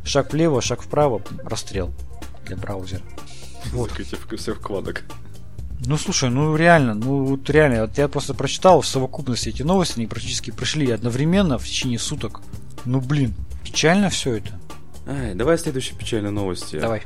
Шаг 0.04 0.32
влево, 0.32 0.62
шаг 0.62 0.82
вправо, 0.82 1.20
расстрел 1.44 1.92
для 2.46 2.56
браузера. 2.56 3.02
Вот. 3.72 3.90
Всех 3.92 4.58
вкладок. 4.58 5.02
Ну 5.84 5.96
слушай, 5.96 6.30
ну 6.30 6.54
реально, 6.54 6.94
ну 6.94 7.24
вот 7.24 7.50
реально, 7.50 7.82
вот 7.82 7.98
я 7.98 8.06
просто 8.06 8.34
прочитал 8.34 8.82
в 8.82 8.86
совокупности 8.86 9.48
эти 9.48 9.62
новости, 9.62 9.98
они 9.98 10.06
практически 10.06 10.52
прошли 10.52 10.88
одновременно 10.90 11.58
в 11.58 11.64
течение 11.64 11.98
суток. 11.98 12.40
Ну 12.84 13.00
блин, 13.00 13.34
печально 13.64 14.08
все 14.10 14.36
это. 14.36 14.60
Ай, 15.08 15.34
давай 15.34 15.58
следующие 15.58 15.98
печальные 15.98 16.30
новости. 16.30 16.78
Давай. 16.78 17.02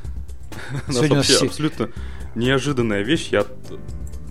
Сегодня 0.88 1.16
вообще 1.16 1.34
все... 1.34 1.46
абсолютно 1.46 1.90
неожиданная 2.34 3.02
вещь. 3.02 3.28
Я 3.30 3.46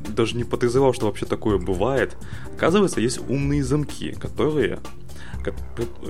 даже 0.07 0.35
не 0.35 0.43
подозревал, 0.43 0.93
что 0.93 1.07
вообще 1.07 1.25
такое 1.25 1.57
бывает. 1.57 2.15
Оказывается, 2.55 3.01
есть 3.01 3.19
умные 3.29 3.63
замки, 3.63 4.11
которые 4.13 4.79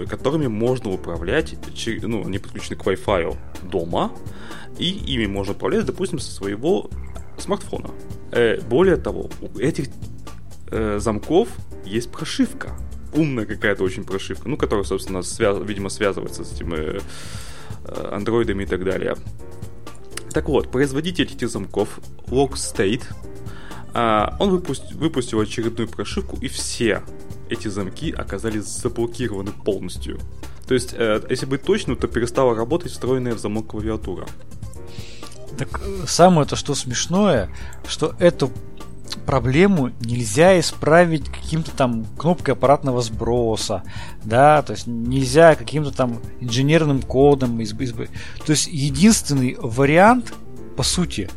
которыми 0.10 0.48
можно 0.48 0.92
управлять, 0.92 1.56
ну, 2.02 2.26
они 2.26 2.40
подключены 2.40 2.78
к 2.78 2.86
Wi-Fi 2.86 3.36
дома, 3.64 4.12
и 4.78 4.90
ими 4.90 5.26
можно 5.26 5.54
управлять, 5.54 5.86
допустим, 5.86 6.20
со 6.20 6.32
своего 6.32 6.90
смартфона. 7.38 7.92
Э, 8.32 8.62
более 8.62 8.98
того, 8.98 9.30
у 9.42 9.60
этих 9.60 9.88
э, 10.72 11.00
замков 11.00 11.50
есть 11.86 12.12
прошивка. 12.12 12.78
Умная 13.14 13.46
какая-то 13.46 13.84
очень 13.84 14.04
прошивка, 14.04 14.50
ну, 14.50 14.58
которая, 14.58 14.86
собственно, 14.86 15.22
связ... 15.22 15.58
видимо, 15.62 15.90
связывается 15.90 16.44
с 16.44 16.54
этими 16.54 17.00
э, 17.86 18.10
андроидами 18.12 18.64
и 18.64 18.68
так 18.68 18.84
далее. 18.84 19.16
Так 20.36 20.50
вот, 20.50 20.70
производитель 20.70 21.32
этих 21.32 21.50
замков 21.50 22.02
Lockstate 22.28 23.04
а, 23.94 24.36
он 24.38 24.50
выпустил, 24.50 24.98
выпустил 24.98 25.40
очередную 25.40 25.88
прошивку, 25.88 26.38
и 26.42 26.50
все 26.50 27.04
эти 27.50 27.70
замки 27.70 28.12
оказались 28.12 28.66
заблокированы 28.66 29.54
полностью. 29.54 30.20
То 30.68 30.74
есть, 30.74 30.94
э, 30.94 31.22
если 31.30 31.46
быть 31.46 31.64
точным, 31.64 31.96
то 31.96 32.10
перестала 32.10 32.54
работать 32.54 32.92
встроенная 32.92 33.34
в 33.34 33.40
замок 33.40 33.68
клавиатура. 33.68 34.28
Так 35.58 35.80
э, 35.82 36.04
самое 36.06 36.46
то, 36.46 36.58
что 36.58 36.76
смешное, 36.76 37.50
что 37.88 38.14
эту 38.20 38.52
проблему 39.26 39.92
нельзя 40.02 40.60
исправить 40.60 41.30
каким-то 41.30 41.72
там 41.72 42.06
кнопкой 42.18 42.54
аппаратного 42.54 43.02
сброса, 43.02 43.84
да, 44.24 44.62
то 44.62 44.74
есть 44.74 44.88
нельзя 44.88 45.56
каким-то 45.56 45.92
там 45.92 46.20
инженерным 46.40 47.02
кодом 47.02 47.62
избавить. 47.64 48.12
То 48.46 48.52
есть 48.52 48.68
единственный 48.68 49.58
вариант, 49.60 50.34
по 50.78 50.84
сути, 50.84 51.30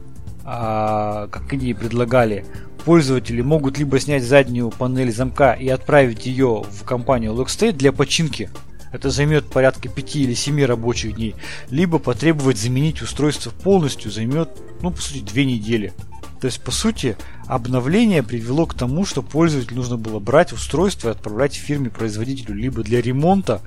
а, 0.44 1.28
как 1.28 1.52
они 1.52 1.74
предлагали, 1.74 2.44
пользователи 2.84 3.42
могут 3.42 3.78
либо 3.78 4.00
снять 4.00 4.22
заднюю 4.22 4.70
панель 4.70 5.12
замка 5.12 5.52
и 5.52 5.68
отправить 5.68 6.26
ее 6.26 6.64
в 6.70 6.84
компанию 6.84 7.34
Lockstate 7.34 7.72
для 7.72 7.92
починки. 7.92 8.50
Это 8.92 9.10
займет 9.10 9.44
порядка 9.46 9.88
5 9.88 10.16
или 10.16 10.34
7 10.34 10.64
рабочих 10.64 11.16
дней. 11.16 11.34
Либо 11.68 11.98
потребовать 11.98 12.56
заменить 12.56 13.02
устройство 13.02 13.50
полностью 13.50 14.10
займет, 14.10 14.48
ну, 14.80 14.90
по 14.90 15.00
сути, 15.00 15.20
2 15.20 15.42
недели. 15.44 15.92
То 16.40 16.46
есть, 16.46 16.62
по 16.62 16.70
сути, 16.70 17.16
обновление 17.46 18.22
привело 18.22 18.66
к 18.66 18.74
тому, 18.74 19.04
что 19.04 19.22
пользователю 19.22 19.76
нужно 19.76 19.96
было 19.96 20.20
брать 20.20 20.52
устройство 20.52 21.08
и 21.08 21.12
отправлять 21.12 21.54
фирме-производителю 21.54 22.54
либо 22.54 22.82
для 22.82 23.00
ремонта, 23.00 23.60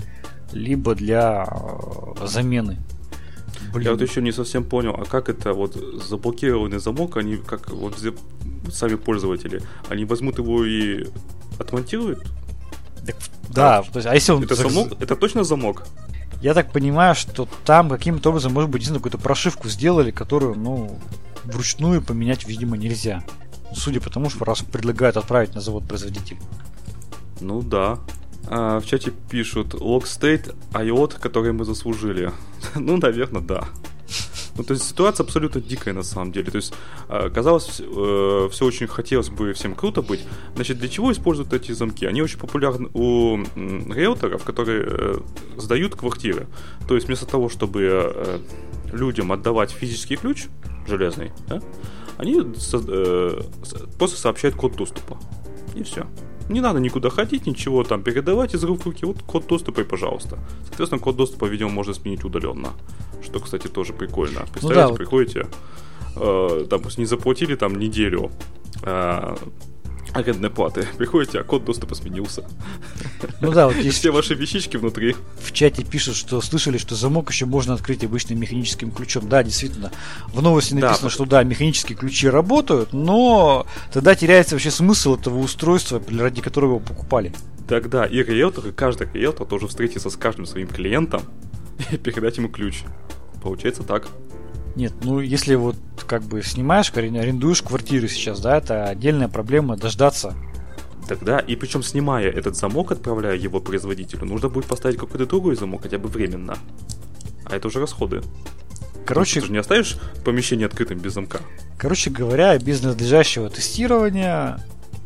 либо 0.54 0.96
для 0.96 1.46
э, 1.50 2.28
замены. 2.28 2.78
Блин. 3.74 3.86
Я 3.86 3.92
вот 3.92 4.02
еще 4.02 4.22
не 4.22 4.32
совсем 4.32 4.64
понял, 4.64 4.96
а 4.98 5.06
как 5.06 5.30
это 5.30 5.54
вот 5.54 5.76
заблокированный 5.76 6.80
замок, 6.80 7.18
они 7.18 7.38
как 7.38 7.70
вот 7.72 7.96
сами 8.72 8.96
пользователи, 8.96 9.62
они 9.90 10.06
возьмут 10.06 10.38
его 10.38 10.66
и 10.66 11.08
отмонтируют? 11.60 12.24
Так, 13.06 13.16
да, 13.50 13.80
а, 13.80 13.84
то 13.84 13.98
есть, 13.98 14.08
а 14.08 14.14
если 14.14 14.32
он... 14.32 14.44
Это, 14.44 14.56
замок, 14.56 14.94
это 15.00 15.16
точно 15.16 15.44
замок? 15.44 15.84
Я 16.42 16.54
так 16.54 16.72
понимаю, 16.72 17.16
что 17.16 17.48
там 17.66 17.90
каким-то 17.90 18.30
образом, 18.30 18.54
может 18.54 18.70
быть, 18.70 18.88
какую-то 18.88 19.18
прошивку 19.18 19.70
сделали, 19.70 20.12
которую, 20.12 20.56
ну, 20.56 21.00
вручную 21.46 22.02
поменять, 22.02 22.48
видимо, 22.48 22.78
нельзя. 22.78 23.24
Судя 23.74 24.02
по 24.02 24.10
тому, 24.10 24.30
что 24.30 24.46
раз 24.46 24.62
предлагают 24.62 25.18
отправить 25.18 25.56
на 25.56 25.62
завод 25.62 25.88
производитель. 25.88 26.38
Ну 27.40 27.62
да. 27.62 28.00
А, 28.48 28.80
в 28.80 28.86
чате 28.86 29.12
пишут 29.30 29.74
Lockstate 29.74 30.56
IOT, 30.74 31.20
который 31.20 31.54
мы 31.54 31.66
заслужили. 31.66 32.32
ну, 32.76 32.98
наверное, 32.98 33.42
да. 33.42 33.66
Ну, 34.58 34.64
то 34.64 34.74
есть 34.74 34.88
ситуация 34.88 35.24
абсолютно 35.24 35.62
дикая 35.62 35.94
на 35.94 36.04
самом 36.04 36.32
деле. 36.32 36.52
То 36.52 36.58
есть, 36.58 36.74
а, 37.08 37.30
казалось, 37.30 37.80
э, 37.80 38.50
все 38.52 38.66
очень 38.66 38.88
хотелось 38.88 39.30
бы 39.30 39.54
всем 39.54 39.76
круто 39.76 40.02
быть. 40.02 40.22
Значит, 40.56 40.80
для 40.80 40.90
чего 40.90 41.12
используют 41.12 41.54
эти 41.54 41.72
замки? 41.72 42.06
Они 42.06 42.22
очень 42.22 42.40
популярны 42.40 42.90
у 42.94 43.38
риэлторов, 43.56 44.44
которые 44.44 44.84
э, 44.86 45.18
сдают 45.58 45.96
квартиры. 45.96 46.48
То 46.88 46.96
есть, 46.96 47.08
вместо 47.08 47.26
того, 47.26 47.48
чтобы 47.48 47.82
э, 47.84 48.40
людям 48.92 49.32
отдавать 49.32 49.72
физический 49.72 50.18
ключ, 50.18 50.48
железный, 50.88 51.32
да, 51.48 51.62
они 52.18 52.42
просто 53.98 54.18
сообщают 54.18 54.56
код 54.56 54.76
доступа. 54.76 55.18
И 55.76 55.84
все. 55.84 56.06
Не 56.50 56.60
надо 56.60 56.80
никуда 56.80 57.10
ходить, 57.10 57.46
ничего 57.46 57.84
там 57.84 58.04
передавать 58.04 58.54
из 58.54 58.64
рук 58.64 58.82
в 58.82 58.86
руки. 58.86 59.06
Вот 59.06 59.24
код 59.24 59.48
доступа 59.48 59.82
и 59.82 59.84
пожалуйста. 59.84 60.38
Соответственно, 60.66 61.02
код 61.02 61.16
доступа, 61.16 61.46
видимо, 61.46 61.70
можно 61.70 61.94
сменить 61.94 62.26
удаленно. 62.26 62.74
Что, 63.24 63.40
кстати, 63.40 63.68
тоже 63.68 63.94
прикольно. 63.94 64.42
Представляете, 64.52 64.92
ну, 64.92 64.92
да, 64.92 64.96
приходите, 64.98 65.48
э, 66.16 66.66
там, 66.70 66.82
не 66.98 67.06
заплатили 67.06 67.56
там 67.56 67.80
неделю, 67.80 68.32
э, 68.84 69.36
арендной 70.14 70.50
платы. 70.50 70.88
Приходите, 70.98 71.40
а 71.40 71.44
код 71.44 71.66
доступа 71.66 71.96
сменился. 71.96 72.44
Ну 73.40 73.52
да, 73.52 73.68
вот 73.68 73.76
есть... 73.78 74.00
Все 74.00 74.12
ваши 74.12 74.34
вещички 74.34 74.78
внутри. 74.78 75.16
В 75.40 75.52
чате 75.52 75.84
пишут, 75.84 76.16
что 76.16 76.42
слышали, 76.42 76.78
что 76.78 76.96
замок 76.96 77.32
еще 77.32 77.46
можно 77.46 77.74
открыть 77.74 78.04
обычным 78.04 78.40
механическим 78.40 78.92
ключом. 78.92 79.30
Да, 79.30 79.44
действительно. 79.44 79.92
В 80.28 80.42
новости 80.42 80.74
написано, 80.74 81.10
да, 81.10 81.14
что 81.14 81.26
да, 81.26 81.44
механические 81.44 81.98
ключи 81.98 82.30
работают, 82.30 82.94
но 82.94 83.66
тогда 83.92 84.16
теряется 84.16 84.56
вообще 84.56 84.72
смысл 84.72 85.16
этого 85.16 85.40
устройства, 85.40 86.02
ради 86.10 86.42
которого 86.42 86.72
его 86.72 86.80
покупали. 86.80 87.34
Тогда 87.68 88.06
и 88.06 88.24
риэлтор, 88.24 88.68
и 88.68 88.72
каждый 88.72 89.08
риэлтор 89.14 89.48
тоже 89.48 89.68
встретится 89.68 90.10
с 90.10 90.16
каждым 90.16 90.46
своим 90.46 90.68
клиентом 90.68 91.22
и 91.92 91.98
передать 91.98 92.38
ему 92.38 92.50
ключ. 92.50 92.84
Получается 93.42 93.84
так. 93.84 94.08
Нет, 94.76 94.94
ну 95.04 95.20
если 95.20 95.56
вот 95.56 95.76
как 96.08 96.24
бы 96.24 96.42
снимаешь, 96.42 96.92
арендуешь 96.94 97.62
квартиры 97.62 98.08
сейчас, 98.08 98.40
да, 98.40 98.58
это 98.58 98.86
отдельная 98.86 99.28
проблема 99.28 99.78
дождаться 99.78 100.36
Тогда, 101.08 101.40
и 101.40 101.58
причем 101.58 101.84
снимая 101.84 102.30
этот 102.30 102.56
замок, 102.56 102.94
отправляя 102.94 103.36
его 103.36 103.60
производителю, 103.60 104.26
нужно 104.26 104.48
будет 104.48 104.66
поставить 104.66 104.98
какой-то 104.98 105.26
другой 105.26 105.58
замок, 105.58 105.82
хотя 105.82 105.98
бы 105.98 106.08
временно. 106.08 106.58
А 107.44 107.56
это 107.56 107.68
уже 107.68 107.82
расходы. 107.82 108.22
Короче, 109.06 109.42
ты 109.42 109.48
же 109.48 109.52
не 109.52 109.58
оставишь 109.58 109.98
помещение 110.24 110.68
открытым 110.68 111.00
без 111.00 111.14
замка. 111.14 111.40
Короче 111.78 112.12
говоря, 112.12 112.58
без 112.58 112.82
надлежащего 112.82 113.50
тестирования 113.50 114.60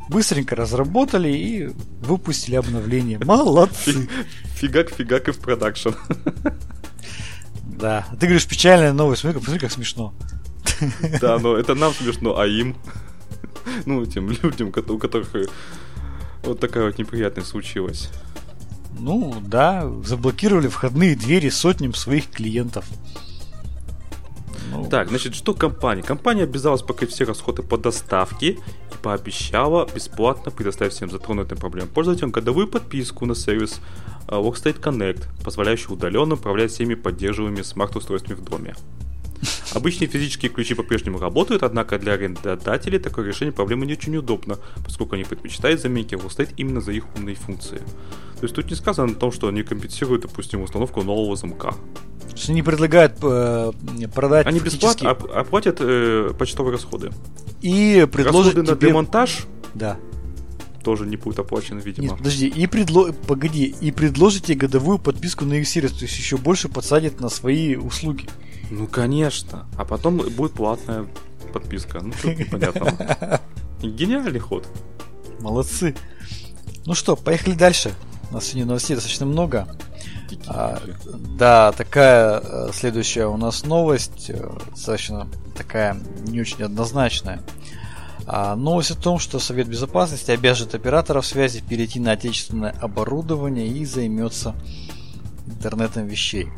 быстренько 0.10 0.56
разработали 0.56 1.30
и 1.30 1.70
выпустили 2.02 2.56
обновление. 2.56 3.20
Молодцы! 3.26 4.08
Фигак, 4.58 4.92
фигак 4.92 5.30
и 5.30 5.32
в 5.32 5.40
продакшн. 5.40 5.90
Да. 7.78 8.06
Ты 8.20 8.28
говоришь, 8.28 8.48
печальная 8.48 8.94
новость. 8.94 9.22
Смотри, 9.22 9.40
посмотри, 9.40 9.60
как 9.60 9.72
смешно. 9.72 10.14
Да, 11.22 11.40
но 11.40 11.56
это 11.56 11.76
нам 11.76 11.94
смешно, 11.94 12.38
а 12.38 12.46
им? 12.46 12.76
Ну, 13.86 14.06
тем 14.06 14.30
людям, 14.30 14.70
у 14.70 14.98
которых 15.00 15.36
э, 15.36 15.46
вот 16.44 16.60
такая 16.60 16.86
вот 16.86 16.98
неприятность 16.98 17.48
случилась. 17.48 18.10
Ну, 19.00 19.36
да, 19.42 19.90
заблокировали 20.04 20.68
входные 20.68 21.16
двери 21.16 21.50
сотням 21.50 21.94
своих 21.94 22.30
клиентов. 22.30 22.86
Ну, 24.72 24.88
так, 24.90 25.10
значит, 25.10 25.36
что 25.36 25.54
компания? 25.54 26.02
Компания 26.02 26.44
обязалась 26.44 26.82
покрыть 26.82 27.12
все 27.12 27.24
расходы 27.24 27.64
по 27.64 27.78
доставке 27.78 28.52
и 28.52 28.58
пообещала 29.02 29.88
бесплатно 29.94 30.52
предоставить 30.52 30.94
всем 30.94 31.10
затронутым 31.10 31.58
проблемам 31.58 31.90
пользователям 31.90 32.32
годовую 32.32 32.68
подписку 32.68 33.26
на 33.26 33.36
сервис 33.36 33.80
Workstate 34.28 34.80
Connect, 34.80 35.24
позволяющий 35.44 35.92
удаленно 35.92 36.36
управлять 36.36 36.72
всеми 36.72 36.96
поддерживаемыми 36.96 37.62
смарт-устройствами 37.62 38.36
в 38.36 38.44
доме. 38.44 38.76
Обычные 39.74 40.08
физические 40.08 40.52
ключи 40.52 40.74
по-прежнему 40.74 41.20
работают, 41.20 41.64
однако 41.64 42.00
для 42.00 42.14
арендодателей 42.14 43.00
такое 43.00 43.26
решение 43.26 43.52
проблемы 43.52 43.86
не 43.86 43.94
очень 43.94 44.16
удобно, 44.16 44.58
поскольку 44.84 45.16
они 45.16 45.24
предпочитают 45.24 45.82
заменить 45.82 46.14
Workstate 46.14 46.54
именно 46.58 46.82
за 46.82 46.94
их 46.94 47.04
умные 47.16 47.36
функции. 47.36 47.78
То 48.38 48.44
есть 48.44 48.56
тут 48.56 48.70
не 48.70 48.76
сказано 48.76 49.12
о 49.12 49.16
том, 49.16 49.32
что 49.32 49.48
они 49.48 49.64
компенсируют, 49.64 50.24
допустим, 50.24 50.62
установку 50.62 51.04
нового 51.04 51.36
замка. 51.36 51.72
То 51.72 52.32
есть 52.32 52.50
они 52.50 52.64
предлагают 52.64 53.14
э, 53.22 53.72
продать 54.14 54.48
Они 54.48 54.60
бесплатно 54.60 55.12
оп- 55.12 55.32
оплатят 55.32 55.78
э, 55.80 56.32
почтовые 56.38 56.74
расходы. 56.74 57.12
И 57.62 58.08
предложат 58.12 58.56
расходы 58.56 58.76
тебе... 58.76 58.88
на 58.88 58.94
демонтаж 58.94 59.46
да. 59.74 59.98
Тоже 60.86 61.08
не 61.08 61.18
будет 61.18 61.40
оплачены, 61.40 61.80
видимо. 61.80 62.10
Нет, 62.10 62.18
подожди, 62.20 62.48
и 62.48 62.68
предло... 62.68 63.12
погоди, 63.12 63.66
и 63.82 63.92
предложите 63.92 64.54
годовую 64.54 65.00
подписку 65.00 65.44
на 65.44 65.54
их 65.54 65.68
сервис, 65.68 65.94
то 65.94 66.06
есть 66.06 66.16
еще 66.16 66.38
больше 66.38 66.70
подсадят 66.70 67.20
на 67.20 67.30
свои 67.30 67.76
услуги. 67.76 68.30
Ну, 68.70 68.86
конечно. 68.86 69.66
А 69.78 69.84
потом 69.84 70.18
будет 70.18 70.54
платная 70.54 71.08
подписка. 71.52 72.02
Ну, 72.02 72.14
что 72.14 72.36
непонятно. 72.36 73.42
Гениальный 73.82 74.40
ход. 74.40 74.68
Молодцы. 75.40 75.96
Ну 76.86 76.94
что, 76.94 77.16
поехали 77.16 77.56
дальше. 77.56 77.92
У 78.30 78.36
нас 78.36 78.46
сегодня 78.46 78.68
новостей 78.68 78.96
достаточно 78.96 79.26
много. 79.26 79.68
А, 80.48 80.80
да, 81.38 81.72
такая 81.72 82.42
э, 82.44 82.70
следующая 82.74 83.26
у 83.26 83.38
нас 83.38 83.66
новость, 83.66 84.30
э, 84.30 84.50
достаточно 84.70 85.28
такая 85.56 85.98
не 86.28 86.42
очень 86.42 86.64
однозначная. 86.64 87.42
А, 88.28 88.56
новость 88.56 88.92
о 88.92 88.96
том, 88.96 89.20
что 89.20 89.40
Совет 89.40 89.68
Безопасности 89.68 90.32
обяжет 90.32 90.74
операторов 90.74 91.26
связи 91.26 91.62
перейти 91.62 92.00
на 92.00 92.14
отечественное 92.14 92.76
оборудование 92.82 93.68
и 93.68 93.86
займется 93.86 94.56
интернетом 95.48 96.08
вещей. 96.08 96.50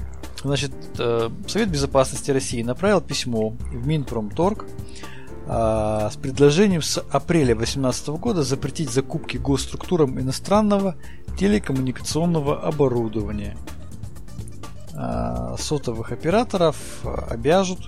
Значит, 0.43 0.71
э, 0.97 1.29
Совет 1.47 1.69
Безопасности 1.69 2.31
России 2.31 2.61
направил 2.61 3.01
письмо 3.01 3.49
в 3.49 3.87
Минпромторг 3.87 4.65
с 5.49 6.17
предложением 6.21 6.81
с 6.81 7.01
апреля 7.09 7.55
2018 7.55 8.17
года 8.17 8.43
запретить 8.43 8.89
закупки 8.89 9.37
госструктурам 9.37 10.19
иностранного 10.19 10.97
телекоммуникационного 11.39 12.67
оборудования. 12.67 13.55
А, 14.93 15.55
сотовых 15.59 16.11
операторов 16.11 16.75
обяжут 17.29 17.79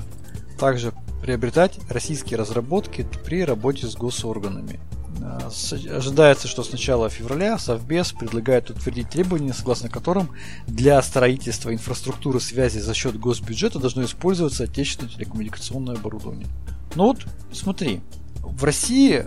также 0.59 0.93
приобретать 1.21 1.79
российские 1.89 2.37
разработки 2.37 3.07
при 3.25 3.43
работе 3.43 3.87
с 3.87 3.95
госорганами. 3.95 4.79
А, 5.21 5.49
ожидается, 5.95 6.47
что 6.47 6.63
с 6.63 6.71
начала 6.71 7.09
февраля 7.09 7.57
Совбез 7.57 8.11
предлагает 8.11 8.69
утвердить 8.69 9.09
требования, 9.09 9.53
согласно 9.53 9.89
которым 9.89 10.29
для 10.67 11.01
строительства 11.01 11.73
инфраструктуры 11.73 12.39
связи 12.39 12.79
за 12.79 12.93
счет 12.93 13.19
госбюджета 13.19 13.79
должно 13.79 14.03
использоваться 14.03 14.65
отечественное 14.65 15.11
телекоммуникационное 15.11 15.95
оборудование. 15.95 16.47
Ну 16.95 17.05
вот, 17.05 17.25
смотри, 17.51 18.01
в 18.41 18.63
России, 18.63 19.25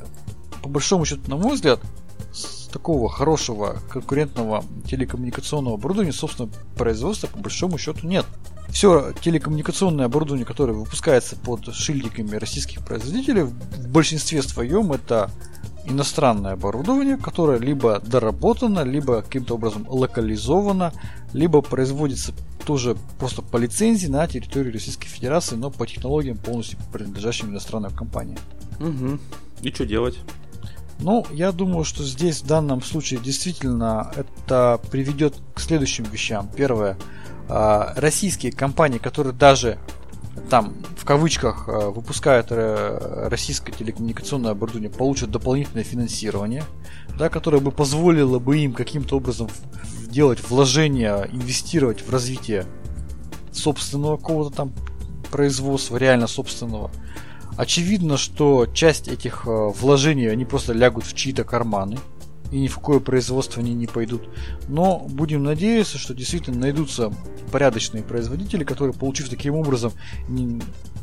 по 0.63 0.69
большому 0.69 1.05
счету, 1.05 1.29
на 1.29 1.37
мой 1.37 1.55
взгляд, 1.55 1.81
такого 2.73 3.09
хорошего 3.09 3.79
конкурентного 3.91 4.65
телекоммуникационного 4.89 5.77
оборудования, 5.77 6.13
собственно, 6.13 6.49
производства 6.77 7.27
по 7.27 7.39
большому 7.39 7.79
счету 7.79 8.07
нет. 8.07 8.27
Все 8.73 9.13
телекоммуникационное 9.21 10.07
оборудование, 10.07 10.47
которое 10.47 10.73
выпускается 10.73 11.37
под 11.37 11.75
шильдиками 11.75 12.37
российских 12.37 12.85
производителей, 12.85 13.43
в 13.43 13.89
большинстве 13.89 14.43
своем 14.43 14.93
это 14.93 15.31
иностранное 15.85 16.53
оборудование, 16.53 17.19
которое 17.19 17.59
либо 17.59 18.01
доработано, 18.01 18.81
либо 18.83 19.23
каким-то 19.23 19.55
образом 19.55 19.87
локализовано, 19.89 20.93
либо 21.33 21.61
производится 21.61 22.33
тоже 22.65 22.97
просто 23.19 23.43
по 23.43 23.57
лицензии 23.59 24.07
на 24.07 24.27
территории 24.27 24.73
Российской 24.73 25.09
Федерации, 25.09 25.57
но 25.57 25.71
по 25.71 25.87
технологиям 25.87 26.39
полностью 26.39 26.79
принадлежащим 26.93 27.51
иностранным 27.51 27.93
компаниям. 27.93 28.39
Угу. 28.81 29.19
И 29.63 29.71
что 29.71 29.85
делать? 29.85 30.19
Ну, 31.01 31.27
я 31.33 31.53
думаю, 31.53 31.85
что 31.85 32.05
здесь 32.05 32.43
в 32.43 32.47
данном 32.47 32.81
случае 32.81 33.21
действительно 33.21 34.13
это 34.15 34.81
приведет 34.91 35.35
к 35.55 35.61
следующим 35.61 36.05
вещам. 36.05 36.49
Первое. 36.57 36.97
А, 37.49 37.93
российские 37.97 38.53
компании, 38.53 38.99
которые 38.99 39.35
даже 39.35 39.79
там 40.49 40.75
в 40.97 41.05
кавычках 41.05 41.69
а, 41.69 41.91
выпускают 41.91 42.49
э, 42.51 43.29
российское 43.29 43.73
телекоммуникационное 43.73 44.53
оборудование, 44.53 44.91
получат 44.91 45.31
дополнительное 45.31 45.85
финансирование, 45.85 46.65
да, 47.19 47.29
которое 47.29 47.59
бы 47.61 47.71
позволило 47.71 48.39
бы 48.39 48.59
им 48.59 48.73
каким-то 48.73 49.17
образом 49.17 49.49
делать 50.09 50.41
вложения, 50.49 51.29
инвестировать 51.33 52.03
в 52.03 52.11
развитие 52.11 52.67
собственного 53.53 54.17
какого-то 54.17 54.55
там 54.55 54.73
производства, 55.31 55.97
реально 55.97 56.27
собственного. 56.27 56.91
Очевидно, 57.57 58.17
что 58.17 58.67
часть 58.67 59.09
этих 59.09 59.47
э, 59.47 59.51
вложений, 59.51 60.27
они 60.29 60.45
просто 60.45 60.73
лягут 60.73 61.05
в 61.05 61.15
чьи-то 61.15 61.45
карманы, 61.45 61.99
и 62.53 62.61
ни 62.61 62.69
в 62.69 62.77
какое 62.77 63.01
производство 63.01 63.61
они 63.61 63.75
не 63.75 63.87
пойдут. 63.87 64.29
Но 64.69 64.99
будем 65.09 65.43
надеяться, 65.43 65.99
что 65.99 66.15
действительно 66.15 66.61
найдутся 66.61 67.13
порядочные 67.51 68.05
производители, 68.05 68.63
которые, 68.63 68.95
получив 68.95 69.29
таким 69.29 69.55
образом 69.55 69.93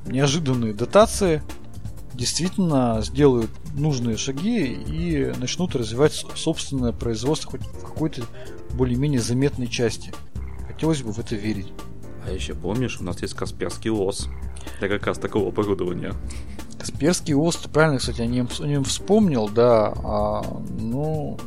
неожиданные 0.05 0.73
дотации, 0.73 1.41
действительно 2.13 3.01
сделают 3.01 3.49
нужные 3.73 4.15
шаги 4.17 4.65
и 4.65 5.33
начнут 5.37 5.75
развивать 5.75 6.13
собственное 6.35 6.91
производство 6.91 7.51
хоть 7.51 7.61
в 7.61 7.81
какой-то 7.83 8.23
более-менее 8.73 9.19
заметной 9.19 9.67
части. 9.67 10.13
Хотелось 10.67 11.01
бы 11.01 11.11
в 11.11 11.19
это 11.19 11.35
верить. 11.35 11.73
А 12.25 12.31
еще 12.31 12.53
помнишь, 12.53 12.99
у 12.99 13.03
нас 13.03 13.21
есть 13.21 13.33
Касперский 13.33 13.89
ОС 13.89 14.27
для 14.79 14.87
как 14.87 15.05
раз 15.07 15.17
такого 15.17 15.49
оборудования. 15.49 16.13
Касперский 16.77 17.33
ОС, 17.33 17.57
правильно, 17.57 17.99
кстати, 17.99 18.21
о 18.21 18.25
нем, 18.25 18.47
о 18.59 18.65
нем 18.65 18.83
вспомнил, 18.85 19.49
да, 19.49 19.93
а, 19.95 20.41
ну, 20.79 21.37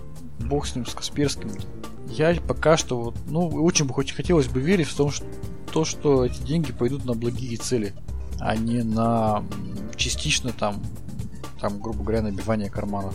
бог 0.40 0.66
с 0.66 0.75
ним, 0.75 0.85
с 0.87 0.94
Касперским. 0.94 1.51
Я 2.09 2.35
пока 2.46 2.77
что, 2.77 3.01
вот, 3.01 3.16
ну, 3.27 3.48
очень 3.48 3.87
бы 3.87 3.94
хоть 3.94 4.12
хотелось 4.12 4.48
бы 4.48 4.61
верить 4.61 4.88
в 4.88 4.96
том, 4.96 5.11
что 5.11 5.25
то, 5.72 5.85
что 5.85 6.27
эти 6.27 6.42
деньги 6.42 6.70
пойдут 6.70 7.07
на 7.07 7.14
благие 7.14 7.57
цели, 7.57 7.94
а 8.38 8.55
не 8.57 8.83
на 8.83 9.42
частично 9.96 10.53
там, 10.53 10.83
там, 11.61 11.81
грубо 11.81 12.03
говоря, 12.03 12.22
набивание 12.22 12.68
кармана. 12.68 13.12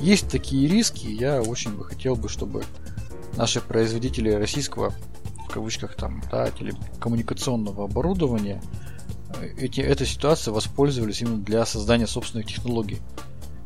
Есть 0.00 0.28
такие 0.28 0.66
риски, 0.66 1.06
я 1.06 1.40
очень 1.40 1.72
бы 1.76 1.84
хотел 1.84 2.16
бы, 2.16 2.28
чтобы 2.28 2.64
наши 3.36 3.60
производители 3.60 4.30
российского 4.30 4.92
в 5.46 5.52
кавычках 5.52 5.96
там, 5.96 6.22
да, 6.30 6.50
телекоммуникационного 6.50 7.84
оборудования 7.84 8.62
эти, 9.58 9.80
этой 9.80 10.06
ситуацией 10.06 10.54
воспользовались 10.54 11.20
именно 11.22 11.38
для 11.38 11.64
создания 11.66 12.06
собственных 12.06 12.46
технологий. 12.46 12.98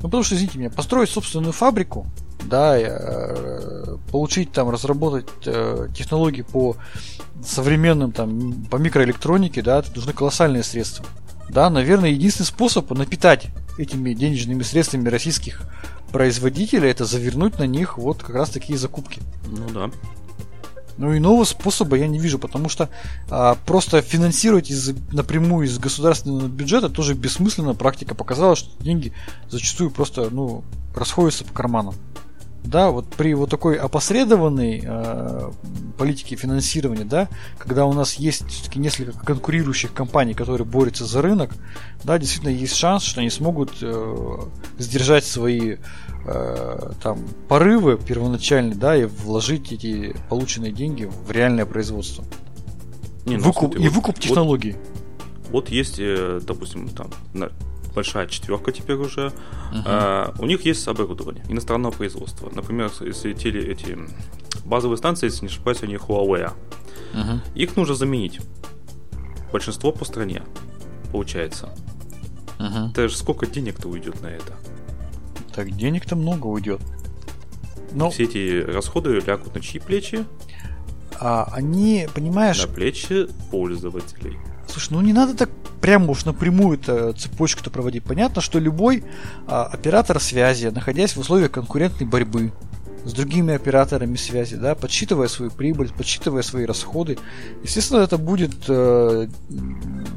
Ну, 0.00 0.08
потому 0.08 0.22
что, 0.22 0.34
извините 0.34 0.58
меня, 0.58 0.70
построить 0.70 1.08
собственную 1.08 1.52
фабрику, 1.52 2.06
да, 2.44 2.76
э, 2.78 3.96
получить 4.10 4.52
там, 4.52 4.68
разработать 4.68 5.28
э, 5.46 5.88
технологии 5.96 6.42
по 6.42 6.76
современным 7.42 8.12
там, 8.12 8.64
по 8.70 8.76
микроэлектронике, 8.76 9.62
да, 9.62 9.78
это 9.78 9.94
нужны 9.94 10.12
колоссальные 10.12 10.62
средства. 10.62 11.06
Да, 11.48 11.70
наверное, 11.70 12.10
единственный 12.10 12.46
способ 12.46 12.90
напитать 12.90 13.48
этими 13.78 14.12
денежными 14.12 14.62
средствами 14.62 15.08
российских 15.08 15.62
производителей, 16.12 16.90
это 16.90 17.04
завернуть 17.04 17.58
на 17.58 17.64
них 17.66 17.98
вот 17.98 18.22
как 18.22 18.36
раз 18.36 18.50
такие 18.50 18.78
закупки. 18.78 19.20
Ну 19.46 19.68
да. 19.70 19.90
Ну 20.96 21.16
иного 21.16 21.44
способа 21.44 21.96
я 21.96 22.06
не 22.06 22.18
вижу, 22.18 22.38
потому 22.38 22.68
что 22.68 22.88
а, 23.28 23.56
просто 23.66 24.00
финансировать 24.02 24.70
из, 24.70 24.94
напрямую 25.12 25.66
из 25.66 25.78
государственного 25.78 26.46
бюджета 26.46 26.88
тоже 26.88 27.14
бессмысленно. 27.14 27.74
Практика 27.74 28.14
показала, 28.14 28.54
что 28.54 28.70
деньги 28.82 29.12
зачастую 29.48 29.90
просто 29.90 30.28
ну, 30.30 30.62
расходятся 30.94 31.44
по 31.44 31.52
карманам. 31.52 31.94
да, 32.64 32.90
вот 32.90 33.06
при 33.08 33.34
вот 33.34 33.50
такой 33.50 33.76
опосредованной 33.76 34.82
э, 34.84 35.50
политике 35.98 36.36
финансирования, 36.36 37.04
да, 37.04 37.28
когда 37.58 37.84
у 37.84 37.92
нас 37.92 38.14
есть 38.14 38.46
все-таки 38.48 38.78
несколько 38.78 39.12
конкурирующих 39.12 39.92
компаний, 39.92 40.34
которые 40.34 40.66
борются 40.66 41.04
за 41.04 41.20
рынок, 41.20 41.52
да, 42.04 42.18
действительно 42.18 42.50
есть 42.50 42.74
шанс, 42.74 43.02
что 43.02 43.20
они 43.20 43.30
смогут 43.30 43.72
э, 43.82 44.38
сдержать 44.78 45.24
свои 45.24 45.76
э, 46.26 46.90
там 47.02 47.18
порывы 47.48 47.98
первоначальные, 47.98 48.74
да, 48.74 48.96
и 48.96 49.04
вложить 49.04 49.72
эти 49.72 50.16
полученные 50.28 50.72
деньги 50.72 51.04
в 51.04 51.30
реальное 51.30 51.66
производство. 51.66 52.24
Не, 53.26 53.36
ну, 53.36 53.44
выкуп, 53.44 53.72
смотри, 53.72 53.84
и 53.84 53.88
выкуп 53.88 54.16
вот, 54.16 54.20
технологий. 54.22 54.72
Вот, 54.72 55.50
вот 55.50 55.68
есть, 55.70 55.96
э, 55.98 56.40
допустим, 56.42 56.88
там 56.88 57.10
большая 57.94 58.26
четверка 58.26 58.72
теперь 58.72 58.96
уже. 58.96 59.32
Uh-huh. 59.72 59.82
А, 59.86 60.34
у 60.38 60.46
них 60.46 60.64
есть 60.64 60.86
оборудование 60.88 61.44
иностранного 61.48 61.92
производства. 61.92 62.50
Например, 62.52 62.90
если 63.00 63.32
эти 63.70 63.98
базовые 64.64 64.98
станции, 64.98 65.26
если 65.26 65.42
не 65.42 65.48
ошибаюсь, 65.48 65.82
они 65.82 65.94
Huawei. 65.94 66.52
Uh-huh. 67.14 67.38
Их 67.54 67.76
нужно 67.76 67.94
заменить. 67.94 68.40
Большинство 69.52 69.92
по 69.92 70.04
стране, 70.04 70.42
получается. 71.12 71.70
Uh-huh. 72.58 72.90
Это 72.90 73.08
же 73.08 73.16
сколько 73.16 73.46
денег-то 73.46 73.88
уйдет 73.88 74.20
на 74.20 74.26
это? 74.26 74.54
Так 75.54 75.70
денег-то 75.70 76.16
много 76.16 76.46
уйдет. 76.46 76.80
Но... 77.92 78.10
Все 78.10 78.24
эти 78.24 78.62
расходы 78.62 79.20
лягут 79.24 79.54
на 79.54 79.60
чьи 79.60 79.80
плечи? 79.80 80.24
А, 81.20 81.48
они, 81.52 82.08
понимаешь... 82.12 82.60
На 82.60 82.72
плечи 82.72 83.28
пользователей. 83.50 84.36
Слушай, 84.66 84.94
ну 84.94 85.00
не 85.00 85.12
надо 85.12 85.34
так 85.34 85.50
прямо 85.80 86.10
уж 86.10 86.24
напрямую 86.24 86.78
это 86.78 87.12
цепочку-то 87.12 87.70
проводить. 87.70 88.02
Понятно, 88.02 88.40
что 88.40 88.58
любой 88.58 89.04
а, 89.46 89.64
оператор 89.64 90.18
связи, 90.18 90.66
находясь 90.66 91.14
в 91.14 91.20
условиях 91.20 91.52
конкурентной 91.52 92.06
борьбы 92.06 92.52
с 93.04 93.12
другими 93.12 93.54
операторами 93.54 94.16
связи, 94.16 94.56
да, 94.56 94.74
подсчитывая 94.74 95.28
свою 95.28 95.50
прибыль, 95.50 95.90
подсчитывая 95.96 96.42
свои 96.42 96.64
расходы, 96.64 97.18
естественно, 97.62 98.00
это 98.00 98.18
будет 98.18 98.54
э, 98.68 99.28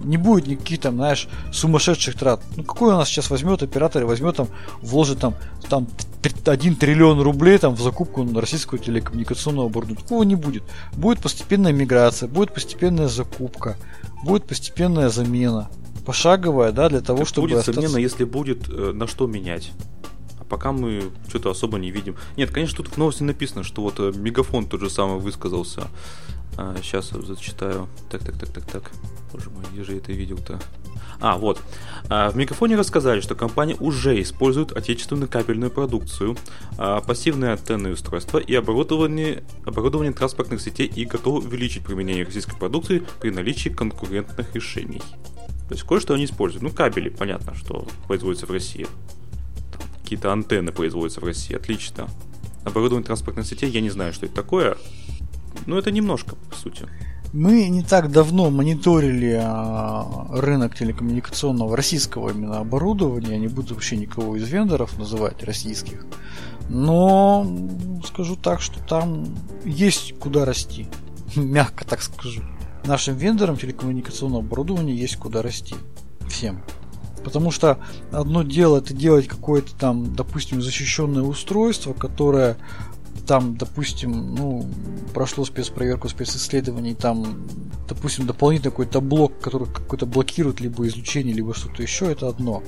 не 0.04 0.17
будет 0.17 0.47
никаких 0.47 0.80
там, 0.82 0.95
знаешь, 0.95 1.28
сумасшедших 1.52 2.15
трат. 2.15 2.41
Ну 2.56 2.63
какой 2.63 2.93
у 2.93 2.97
нас 2.97 3.10
сейчас 3.10 3.30
возьмет 3.30 3.63
оператор 3.63 4.04
и 4.04 4.06
возьмет 4.06 4.38
там, 4.38 4.47
вложит 4.82 5.19
там, 5.19 5.36
там 5.69 5.88
1 6.45 6.76
триллион 6.76 7.21
рублей 7.21 7.58
там 7.58 7.76
в 7.76 7.82
закупку 7.82 8.28
российского 8.39 8.80
телекоммуникационного 8.80 9.67
оборудования. 9.67 10.02
Такого 10.02 10.23
не 10.23 10.36
будет. 10.36 10.63
Будет 10.93 11.19
постепенная 11.19 11.73
миграция, 11.73 12.28
будет 12.28 12.54
постепенная 12.54 13.08
закупка 13.08 13.78
будет 14.23 14.45
постепенная 14.45 15.10
замена. 15.10 15.69
Пошаговая, 16.06 16.71
да, 16.71 16.89
для 16.89 17.02
того, 17.02 17.19
так 17.19 17.28
чтобы... 17.28 17.47
Будет 17.47 17.60
остаться... 17.60 17.82
замена, 17.82 17.97
если 17.97 18.23
будет 18.23 18.69
э, 18.69 18.91
на 18.93 19.08
что 19.08 19.28
менять. 19.28 19.71
Пока 20.50 20.72
мы 20.72 21.12
что-то 21.28 21.50
особо 21.50 21.78
не 21.78 21.92
видим. 21.92 22.16
Нет, 22.36 22.52
конечно, 22.52 22.78
тут 22.78 22.88
в 22.88 22.98
новости 22.98 23.24
написано, 23.24 23.64
что 23.64 23.82
вот 23.82 24.00
э, 24.00 24.12
Мегафон 24.16 24.68
тот 24.68 24.82
же 24.82 24.90
самый 24.90 25.20
высказался. 25.20 25.88
А, 26.58 26.76
сейчас 26.82 27.10
зачитаю. 27.10 27.88
Так, 28.10 28.24
так, 28.24 28.38
так, 28.38 28.50
так, 28.50 28.66
так. 28.66 28.92
Боже 29.32 29.50
мой, 29.50 29.64
где 29.72 29.84
же 29.84 29.98
это 29.98 30.12
видел-то? 30.12 30.60
А, 31.20 31.38
вот. 31.38 31.62
А, 32.10 32.32
в 32.32 32.36
Мегафоне 32.36 32.76
рассказали, 32.76 33.22
что 33.22 33.36
компания 33.36 33.76
уже 33.80 34.20
использует 34.22 34.72
отечественную 34.72 35.30
кабельную 35.30 35.72
продукцию, 35.72 36.36
а, 36.78 37.02
пассивные 37.02 37.52
антенные 37.52 37.94
устройства 37.94 38.40
и 38.40 38.54
оборудование, 38.56 39.44
оборудование 39.66 40.14
транспортных 40.14 40.62
сетей 40.62 40.88
и 40.88 41.06
готовы 41.06 41.40
увеличить 41.40 41.84
применение 41.84 42.26
российской 42.26 42.58
продукции 42.58 43.04
при 43.20 43.30
наличии 43.30 43.70
конкурентных 43.70 44.54
решений. 44.56 45.02
То 45.68 45.74
есть 45.74 45.84
кое-что 45.84 46.14
они 46.14 46.26
используют. 46.26 46.64
Ну, 46.64 46.70
кабели, 46.70 47.10
понятно, 47.10 47.54
что 47.54 47.88
производится 48.08 48.46
в 48.46 48.52
России. 48.52 48.88
Какие-то 50.08 50.32
антенны 50.32 50.72
производятся 50.72 51.20
в 51.20 51.26
России, 51.26 51.54
отлично. 51.54 52.08
Оборудование 52.63 53.06
транспортных 53.06 53.46
сетей, 53.46 53.70
я 53.70 53.82
не 53.82 53.89
знаю, 53.89 54.13
что 54.13 54.26
это 54.26 54.36
такое. 54.36 54.78
Но 55.65 55.78
это 55.78 55.91
немножко, 55.91 56.38
по 56.50 56.56
сути. 56.56 56.86
Мы 57.34 57.67
не 57.67 57.84
так 57.84 58.10
давно 58.10 58.50
мониторили 58.50 59.38
а, 59.38 60.28
рынок 60.30 60.78
телекоммуникационного 60.78 61.76
российского 61.76 62.30
именно 62.30 62.60
оборудования. 62.60 63.38
Не 63.38 63.50
буду 63.50 63.74
вообще 63.74 63.98
никого 63.98 64.38
из 64.38 64.48
вендоров 64.48 64.98
называть 64.98 65.43
российских. 65.43 66.06
Но 66.70 67.46
скажу 68.06 68.38
так, 68.38 68.62
что 68.62 68.82
там 68.82 69.26
есть 69.65 70.17
куда 70.20 70.46
расти. 70.46 70.88
Мягко 71.36 71.86
так 71.86 72.02
скажу. 72.02 72.43
Нашим 72.86 73.17
вендорам 73.17 73.58
телекоммуникационного 73.58 74.41
оборудования 74.41 74.96
есть 74.96 75.17
куда 75.17 75.41
расти. 75.41 75.76
Всем. 76.30 76.63
Потому 77.28 77.52
что 77.52 77.78
одно 78.13 78.42
дело 78.42 78.78
это 78.78 78.94
делать 78.94 79.28
какое-то 79.28 79.76
там, 79.76 80.16
допустим, 80.16 80.62
защищенное 80.62 81.24
устройство, 81.24 81.92
которое 81.92 82.56
там, 83.28 83.58
допустим, 83.58 84.34
ну, 84.34 84.66
прошло 85.13 85.44
спецпроверку, 85.44 86.08
специсследований, 86.08 86.94
там, 86.94 87.46
допустим, 87.90 88.26
дополнительный 88.28 88.72
какой-то 88.72 89.02
блок, 89.02 89.34
который 89.42 89.68
какой-то 89.68 90.06
блокирует 90.06 90.62
либо 90.62 90.88
излучение, 90.88 91.36
либо 91.36 91.54
что-то 91.54 91.84
еще, 91.84 92.10
это 92.10 92.30
одно. 92.30 92.63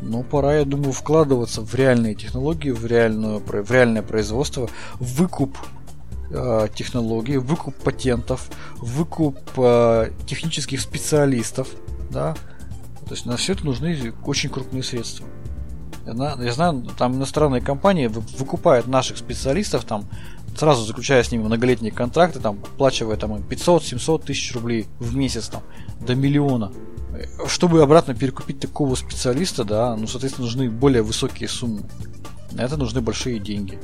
Но 0.00 0.22
пора, 0.22 0.58
я 0.58 0.64
думаю, 0.64 0.92
вкладываться 0.92 1.60
в 1.62 1.74
реальные 1.74 2.14
технологии, 2.14 2.70
в, 2.70 2.86
реальную, 2.86 3.40
в 3.40 3.70
реальное 3.72 4.02
производство, 4.02 4.70
в 5.00 5.14
выкуп 5.14 5.58
э, 6.30 6.68
технологий, 6.72 7.38
выкуп 7.38 7.74
патентов, 7.74 8.48
выкуп 8.76 9.40
э, 9.56 10.12
технических 10.24 10.80
специалистов, 10.80 11.66
да. 12.10 12.36
То 13.06 13.12
есть 13.12 13.26
на 13.26 13.36
все 13.36 13.52
это 13.52 13.64
нужны 13.64 14.14
очень 14.24 14.50
крупные 14.50 14.82
средства. 14.82 15.26
Я 16.06 16.52
знаю, 16.52 16.86
там 16.98 17.14
иностранные 17.14 17.62
компании 17.62 18.08
выкупают 18.08 18.86
наших 18.86 19.16
специалистов, 19.16 19.84
там, 19.84 20.04
сразу 20.56 20.84
заключая 20.84 21.22
с 21.22 21.32
ними 21.32 21.42
многолетние 21.42 21.92
контракты, 21.92 22.40
там, 22.40 22.58
оплачивая 22.62 23.16
там, 23.16 23.32
500-700 23.36 24.24
тысяч 24.24 24.54
рублей 24.54 24.86
в 24.98 25.16
месяц, 25.16 25.48
там, 25.48 25.62
до 26.00 26.14
миллиона. 26.14 26.72
Чтобы 27.46 27.80
обратно 27.82 28.14
перекупить 28.14 28.60
такого 28.60 28.94
специалиста, 28.96 29.64
да, 29.64 29.96
ну, 29.96 30.06
соответственно, 30.06 30.46
нужны 30.46 30.70
более 30.70 31.02
высокие 31.02 31.48
суммы. 31.48 31.82
На 32.52 32.62
это 32.62 32.76
нужны 32.76 33.00
большие 33.00 33.38
деньги. 33.38 33.78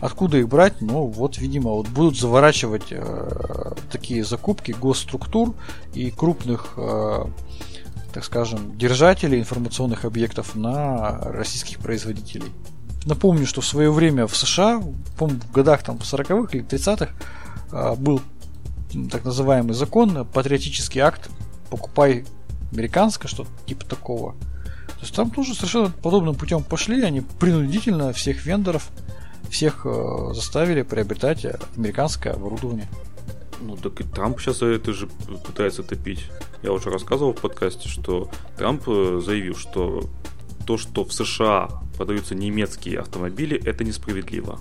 Откуда 0.00 0.38
их 0.38 0.48
брать? 0.48 0.80
Ну, 0.80 1.06
вот, 1.06 1.38
видимо, 1.38 1.70
вот 1.70 1.88
будут 1.88 2.18
заворачивать 2.18 2.86
э, 2.90 3.72
такие 3.90 4.24
закупки 4.24 4.72
госструктур 4.72 5.54
и 5.94 6.10
крупных 6.10 6.74
э, 6.76 7.24
так 8.14 8.24
скажем, 8.24 8.78
держателей 8.78 9.40
информационных 9.40 10.04
объектов 10.04 10.54
на 10.54 11.18
российских 11.32 11.80
производителей. 11.80 12.52
Напомню, 13.06 13.44
что 13.44 13.60
в 13.60 13.66
свое 13.66 13.90
время 13.90 14.28
в 14.28 14.36
США, 14.36 14.80
помню, 15.18 15.40
в 15.40 15.52
годах 15.52 15.82
там 15.82 15.96
40-х 15.96 16.56
или 16.56 16.64
30-х 16.64 17.08
а, 17.72 17.96
был 17.96 18.20
так 19.10 19.24
называемый 19.24 19.74
закон, 19.74 20.26
патриотический 20.32 21.00
акт 21.00 21.28
«Покупай 21.70 22.24
американское», 22.70 23.28
что-то 23.28 23.50
типа 23.66 23.84
такого. 23.84 24.36
То 25.04 25.06
есть 25.06 25.16
там 25.16 25.30
тоже 25.30 25.54
совершенно 25.54 25.90
подобным 25.90 26.34
путем 26.34 26.62
пошли, 26.62 27.02
они 27.02 27.20
принудительно 27.20 28.14
всех 28.14 28.46
вендоров, 28.46 28.88
всех 29.50 29.82
э, 29.84 30.30
заставили 30.32 30.80
приобретать 30.80 31.44
американское 31.76 32.32
оборудование. 32.32 32.88
Ну 33.60 33.76
так 33.76 34.00
и 34.00 34.04
Трамп 34.04 34.40
сейчас 34.40 34.62
это 34.62 34.94
же 34.94 35.08
пытается 35.46 35.82
топить. 35.82 36.30
Я 36.62 36.72
уже 36.72 36.88
рассказывал 36.88 37.34
в 37.34 37.40
подкасте, 37.42 37.86
что 37.86 38.30
Трамп 38.56 38.84
э, 38.86 39.20
заявил, 39.22 39.56
что 39.56 40.08
то, 40.66 40.78
что 40.78 41.04
в 41.04 41.12
США 41.12 41.68
продаются 41.98 42.34
немецкие 42.34 43.00
автомобили, 43.00 43.62
это 43.62 43.84
несправедливо. 43.84 44.58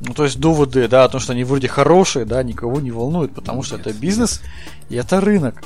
Ну, 0.00 0.14
то 0.14 0.24
есть 0.24 0.40
доводы, 0.40 0.88
да, 0.88 1.04
о 1.04 1.08
том, 1.08 1.20
что 1.20 1.32
они 1.32 1.44
вроде 1.44 1.68
хорошие, 1.68 2.24
да, 2.24 2.42
никого 2.42 2.80
не 2.80 2.90
волнуют, 2.90 3.36
потому 3.36 3.58
нет, 3.58 3.66
что 3.66 3.76
это 3.76 3.92
бизнес 3.92 4.40
нет. 4.42 4.90
и 4.90 4.94
это 4.96 5.20
рынок. 5.20 5.62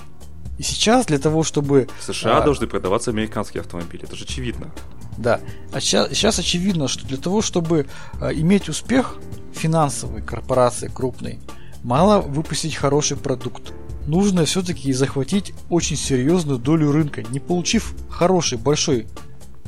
И 0.60 0.62
сейчас 0.62 1.06
для 1.06 1.18
того, 1.18 1.42
чтобы... 1.42 1.88
В 1.98 2.04
США 2.04 2.38
а, 2.38 2.44
должны 2.44 2.66
продаваться 2.66 3.10
американские 3.10 3.62
автомобили, 3.62 4.04
это 4.04 4.14
же 4.14 4.24
очевидно. 4.24 4.70
Да. 5.16 5.40
А 5.72 5.80
сейчас, 5.80 6.10
сейчас 6.10 6.38
очевидно, 6.38 6.86
что 6.86 7.06
для 7.06 7.16
того, 7.16 7.40
чтобы 7.40 7.86
а, 8.20 8.30
иметь 8.30 8.68
успех 8.68 9.16
финансовой 9.54 10.20
корпорации 10.20 10.88
крупной, 10.88 11.40
Мало 11.82 12.20
выпустить 12.20 12.74
хороший 12.74 13.16
продукт. 13.16 13.72
Нужно 14.06 14.44
все-таки 14.44 14.92
захватить 14.92 15.54
очень 15.70 15.96
серьезную 15.96 16.58
долю 16.58 16.92
рынка. 16.92 17.22
Не 17.22 17.40
получив 17.40 17.94
хороший 18.10 18.58
большой 18.58 19.06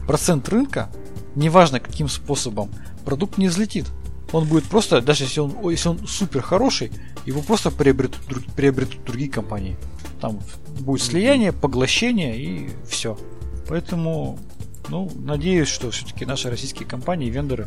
процент 0.06 0.48
рынка, 0.48 0.90
неважно 1.34 1.80
каким 1.80 2.08
способом, 2.08 2.70
продукт 3.04 3.38
не 3.38 3.48
взлетит. 3.48 3.86
Он 4.32 4.46
будет 4.46 4.64
просто, 4.64 5.00
даже 5.00 5.24
если 5.24 5.40
он, 5.40 5.70
если 5.70 5.88
он 5.88 6.06
супер 6.06 6.42
хороший, 6.42 6.92
его 7.24 7.40
просто 7.40 7.70
приобретут, 7.70 8.20
приобретут 8.54 9.04
другие 9.04 9.30
компании. 9.30 9.78
Там 10.22 10.38
будет 10.78 11.02
слияние, 11.02 11.52
поглощение 11.52 12.38
и 12.38 12.70
все. 12.88 13.18
Поэтому, 13.68 14.38
ну, 14.88 15.10
надеюсь, 15.16 15.66
что 15.66 15.90
все-таки 15.90 16.24
наши 16.24 16.48
российские 16.48 16.88
компании, 16.88 17.28
вендоры 17.28 17.66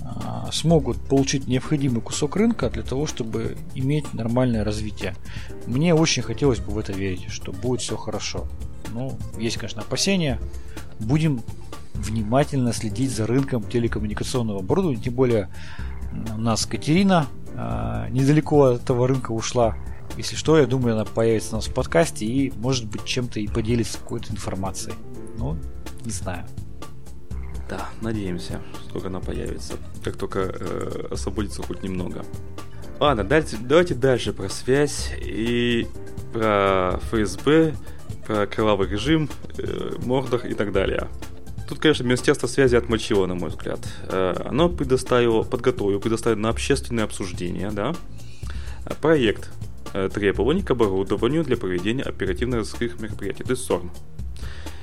а, 0.00 0.48
смогут 0.52 0.98
получить 0.98 1.48
необходимый 1.48 2.00
кусок 2.00 2.36
рынка 2.36 2.70
для 2.70 2.84
того, 2.84 3.08
чтобы 3.08 3.56
иметь 3.74 4.14
нормальное 4.14 4.62
развитие. 4.62 5.16
Мне 5.66 5.96
очень 5.96 6.22
хотелось 6.22 6.60
бы 6.60 6.70
в 6.70 6.78
это 6.78 6.92
верить, 6.92 7.28
что 7.28 7.50
будет 7.50 7.80
все 7.80 7.96
хорошо. 7.96 8.46
Ну, 8.92 9.18
есть, 9.36 9.56
конечно, 9.56 9.82
опасения. 9.82 10.38
Будем 11.00 11.42
внимательно 11.94 12.72
следить 12.72 13.10
за 13.10 13.26
рынком 13.26 13.64
телекоммуникационного 13.64 14.60
оборудования. 14.60 15.02
Тем 15.02 15.14
более 15.14 15.48
у 16.36 16.40
нас 16.40 16.66
Катерина 16.66 17.26
э, 17.52 18.06
недалеко 18.10 18.62
от 18.62 18.82
этого 18.82 19.08
рынка 19.08 19.32
ушла. 19.32 19.76
Если 20.16 20.36
что, 20.36 20.58
я 20.58 20.66
думаю, 20.66 20.94
она 20.94 21.04
появится 21.04 21.52
у 21.52 21.56
нас 21.56 21.66
в 21.66 21.74
подкасте 21.74 22.24
и, 22.24 22.52
может 22.56 22.86
быть, 22.86 23.04
чем-то 23.04 23.40
и 23.40 23.48
поделится 23.48 23.98
какой-то 23.98 24.32
информацией. 24.32 24.94
Ну, 25.38 25.58
не 26.04 26.12
знаю. 26.12 26.46
Да, 27.68 27.88
надеемся, 28.00 28.60
сколько 28.88 29.08
она 29.08 29.20
появится, 29.20 29.74
как 30.04 30.16
только 30.16 30.40
э, 30.40 31.08
освободится 31.10 31.62
хоть 31.62 31.82
немного. 31.82 32.24
Ладно, 33.00 33.24
дальше, 33.24 33.56
давайте 33.60 33.94
дальше 33.94 34.32
про 34.32 34.48
связь 34.48 35.10
и 35.20 35.88
про 36.32 37.00
ФСБ, 37.10 37.74
про 38.26 38.46
кровавый 38.46 38.88
режим, 38.88 39.28
э, 39.58 39.92
Мордор 40.04 40.46
и 40.46 40.54
так 40.54 40.72
далее. 40.72 41.08
Тут, 41.68 41.78
конечно, 41.78 42.04
Министерство 42.04 42.46
связи 42.46 42.76
отмочило, 42.76 43.26
на 43.26 43.34
мой 43.34 43.48
взгляд. 43.48 43.80
Э, 44.08 44.34
оно 44.44 44.68
предоставило, 44.68 45.42
подготовило, 45.42 45.98
предоставило 45.98 46.38
на 46.38 46.48
общественное 46.50 47.04
обсуждение, 47.04 47.70
да, 47.70 47.94
проект 49.00 49.50
требований 50.12 50.62
к 50.62 50.70
оборудованию 50.70 51.44
для 51.44 51.56
проведения 51.56 52.02
оперативно-розыскных 52.02 53.00
мероприятий, 53.00 53.44
то 53.44 53.52
есть 53.52 53.64
СОРМ. 53.64 53.90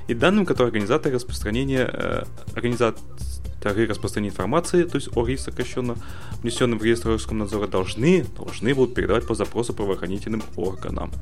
И 0.08 0.14
данным, 0.14 0.46
которые 0.46 0.68
организаторы 0.68 1.14
распространения, 1.14 2.26
организаторы 2.54 3.86
распространения 3.86 4.30
информации, 4.30 4.82
то 4.84 4.96
есть 4.96 5.16
ОРИ 5.16 5.36
сокращенно, 5.36 5.96
внесенным 6.42 6.78
в 6.78 6.84
реестр 6.84 7.10
Роскомнадзора, 7.10 7.68
должны, 7.68 8.24
должны 8.36 8.74
будут 8.74 8.94
передавать 8.94 9.26
по 9.26 9.34
запросу 9.34 9.74
правоохранительным 9.74 10.42
органам. 10.56 11.12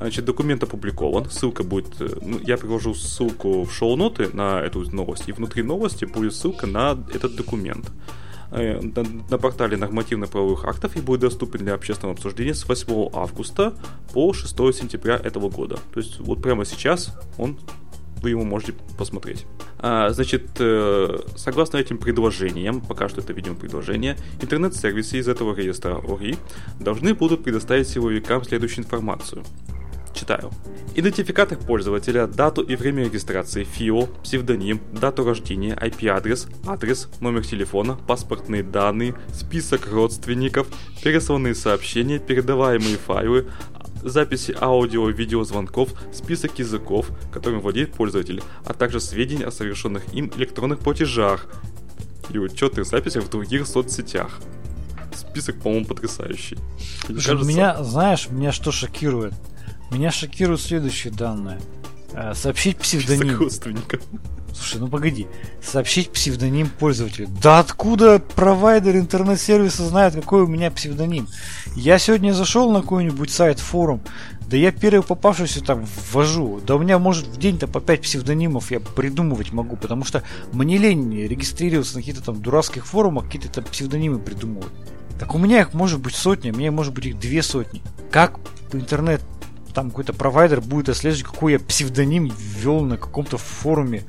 Значит, 0.00 0.24
документ 0.24 0.62
опубликован, 0.62 1.30
ссылка 1.30 1.62
будет, 1.62 2.00
э, 2.00 2.08
ну, 2.22 2.40
я 2.42 2.56
приложу 2.56 2.94
ссылку 2.94 3.64
в 3.64 3.70
шоу-ноты 3.70 4.30
на 4.32 4.62
эту 4.62 4.90
новость, 4.90 5.28
и 5.28 5.32
внутри 5.32 5.62
новости 5.62 6.06
будет 6.06 6.34
ссылка 6.34 6.66
на 6.66 6.98
этот 7.12 7.36
документ 7.36 7.92
на, 8.50 9.04
на 9.30 9.38
портале 9.38 9.76
нормативно-правовых 9.76 10.64
актов 10.64 10.96
и 10.96 11.00
будет 11.00 11.20
доступен 11.20 11.60
для 11.60 11.74
общественного 11.74 12.14
обсуждения 12.14 12.54
с 12.54 12.66
8 12.66 13.10
августа 13.12 13.74
по 14.12 14.32
6 14.32 14.54
сентября 14.74 15.16
этого 15.16 15.48
года. 15.48 15.78
То 15.94 16.00
есть 16.00 16.18
вот 16.20 16.42
прямо 16.42 16.64
сейчас 16.64 17.16
он 17.38 17.58
вы 18.22 18.30
его 18.30 18.44
можете 18.44 18.74
посмотреть. 18.98 19.46
А, 19.78 20.10
значит, 20.10 20.50
э, 20.58 21.18
согласно 21.36 21.78
этим 21.78 21.98
предложениям, 21.98 22.80
пока 22.80 23.08
что 23.08 23.20
это, 23.20 23.32
видимо, 23.32 23.56
предложение, 23.56 24.16
интернет-сервисы 24.40 25.18
из 25.18 25.28
этого 25.28 25.54
реестра 25.54 25.96
ОРИ 25.96 26.36
должны 26.78 27.14
будут 27.14 27.42
предоставить 27.42 27.88
силовикам 27.88 28.44
следующую 28.44 28.84
информацию. 28.84 29.42
Читаю. 30.14 30.50
Идентификатор 30.94 31.56
пользователя, 31.56 32.26
дату 32.26 32.62
и 32.62 32.74
время 32.76 33.04
регистрации, 33.04 33.64
ФИО, 33.64 34.06
псевдоним, 34.22 34.80
дату 34.92 35.24
рождения, 35.24 35.74
IP-адрес, 35.80 36.48
адрес, 36.66 37.08
номер 37.20 37.46
телефона, 37.46 37.96
паспортные 37.96 38.62
данные, 38.62 39.14
список 39.32 39.86
родственников, 39.90 40.66
пересланные 41.02 41.54
сообщения, 41.54 42.18
передаваемые 42.18 42.96
файлы, 42.96 43.46
записи 44.02 44.56
аудио 44.60 45.10
и 45.10 45.12
видеозвонков, 45.12 45.90
список 46.12 46.58
языков, 46.58 47.10
которым 47.32 47.60
владеет 47.60 47.92
пользователь, 47.92 48.42
а 48.64 48.74
также 48.74 49.00
сведения 49.00 49.46
о 49.46 49.50
совершенных 49.52 50.12
им 50.12 50.30
электронных 50.36 50.80
платежах 50.80 51.46
и 52.30 52.38
учетных 52.38 52.86
записях 52.86 53.24
в 53.24 53.30
других 53.30 53.66
соцсетях. 53.66 54.40
Список, 55.14 55.60
по-моему, 55.60 55.86
потрясающий. 55.86 56.56
Слушай, 57.06 57.26
кажется... 57.26 57.48
Меня, 57.48 57.82
знаешь, 57.82 58.28
меня 58.30 58.52
что 58.52 58.72
шокирует? 58.72 59.34
Меня 59.90 60.10
шокируют 60.10 60.60
следующие 60.60 61.12
данные. 61.12 61.60
Э, 62.12 62.34
сообщить 62.34 62.78
псевдоним. 62.78 63.50
Слушай, 64.52 64.80
ну 64.80 64.88
погоди. 64.88 65.26
Сообщить 65.62 66.10
псевдоним 66.10 66.68
пользователя. 66.68 67.28
Да 67.42 67.60
откуда 67.60 68.18
провайдер 68.18 68.96
интернет-сервиса 68.96 69.86
знает, 69.86 70.14
какой 70.14 70.42
у 70.42 70.46
меня 70.46 70.70
псевдоним? 70.70 71.28
Я 71.76 71.98
сегодня 71.98 72.32
зашел 72.32 72.70
на 72.70 72.82
какой-нибудь 72.82 73.30
сайт, 73.30 73.58
форум. 73.58 74.00
Да 74.48 74.56
я 74.56 74.72
первый 74.72 75.02
попавшийся 75.02 75.62
там 75.62 75.86
ввожу. 76.12 76.60
Да 76.66 76.74
у 76.74 76.78
меня 76.80 76.98
может 76.98 77.26
в 77.26 77.38
день-то 77.38 77.68
по 77.68 77.80
5 77.80 78.02
псевдонимов 78.02 78.70
я 78.72 78.80
придумывать 78.80 79.52
могу, 79.52 79.76
потому 79.76 80.04
что 80.04 80.24
мне 80.52 80.76
лень 80.76 81.26
регистрироваться 81.26 81.94
на 81.94 82.00
каких-то 82.00 82.24
там 82.24 82.42
дурацких 82.42 82.86
форумах, 82.86 83.26
какие-то 83.26 83.48
там 83.48 83.64
псевдонимы 83.64 84.18
придумывать. 84.18 84.72
Так 85.20 85.34
у 85.34 85.38
меня 85.38 85.60
их 85.60 85.74
может 85.74 86.00
быть 86.00 86.14
сотни, 86.14 86.50
у 86.50 86.56
меня 86.56 86.72
может 86.72 86.92
быть 86.92 87.06
их 87.06 87.18
две 87.18 87.42
сотни. 87.42 87.82
Как 88.10 88.40
интернет 88.72 89.20
там 89.72 89.90
какой-то 89.90 90.12
провайдер 90.12 90.60
будет 90.60 90.88
отслеживать, 90.88 91.32
какой 91.32 91.52
я 91.52 91.58
псевдоним 91.58 92.26
ввел 92.26 92.82
на 92.82 92.96
каком-то 92.96 93.38
форуме, 93.38 94.04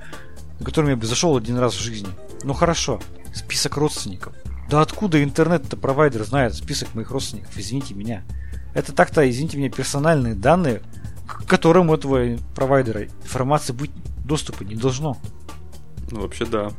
на 0.60 0.66
котором 0.66 0.90
я 0.90 0.96
бы 0.96 1.06
зашел 1.06 1.36
один 1.38 1.58
раз 1.58 1.74
в 1.76 1.82
жизни. 1.82 2.10
Ну 2.44 2.54
хорошо, 2.54 3.00
список 3.34 3.78
родственников. 3.78 4.34
Да 4.70 4.82
откуда 4.82 5.24
интернет-то 5.24 5.78
провайдер 5.78 6.24
знает 6.24 6.56
список 6.56 6.96
моих 6.96 7.12
родственников? 7.12 7.58
Извините 7.58 7.94
меня. 7.94 8.24
Это 8.74 8.94
так-то, 8.94 9.30
извините 9.30 9.58
меня, 9.58 9.70
персональные 9.70 10.34
данные, 10.34 10.82
к 11.28 11.46
которым 11.46 11.90
у 11.90 11.96
этого 11.96 12.38
провайдера 12.56 13.04
информации 13.04 13.74
быть 13.74 13.92
доступа 14.24 14.64
не 14.64 14.76
должно. 14.76 15.18
Ну, 16.10 16.22
вообще, 16.22 16.46
да. 16.46 16.72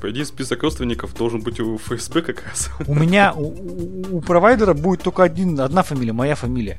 По 0.00 0.10
идее, 0.10 0.24
список 0.24 0.62
родственников 0.62 1.14
должен 1.14 1.40
быть 1.40 1.60
у 1.60 1.76
ФСБ 1.76 2.22
как 2.22 2.44
раз. 2.46 2.70
У 2.86 2.94
меня, 2.94 3.34
у, 3.34 4.16
у 4.16 4.20
провайдера 4.20 4.72
будет 4.72 5.02
только 5.02 5.24
один, 5.24 5.60
одна 5.60 5.82
фамилия, 5.82 6.12
моя 6.12 6.36
фамилия 6.36 6.78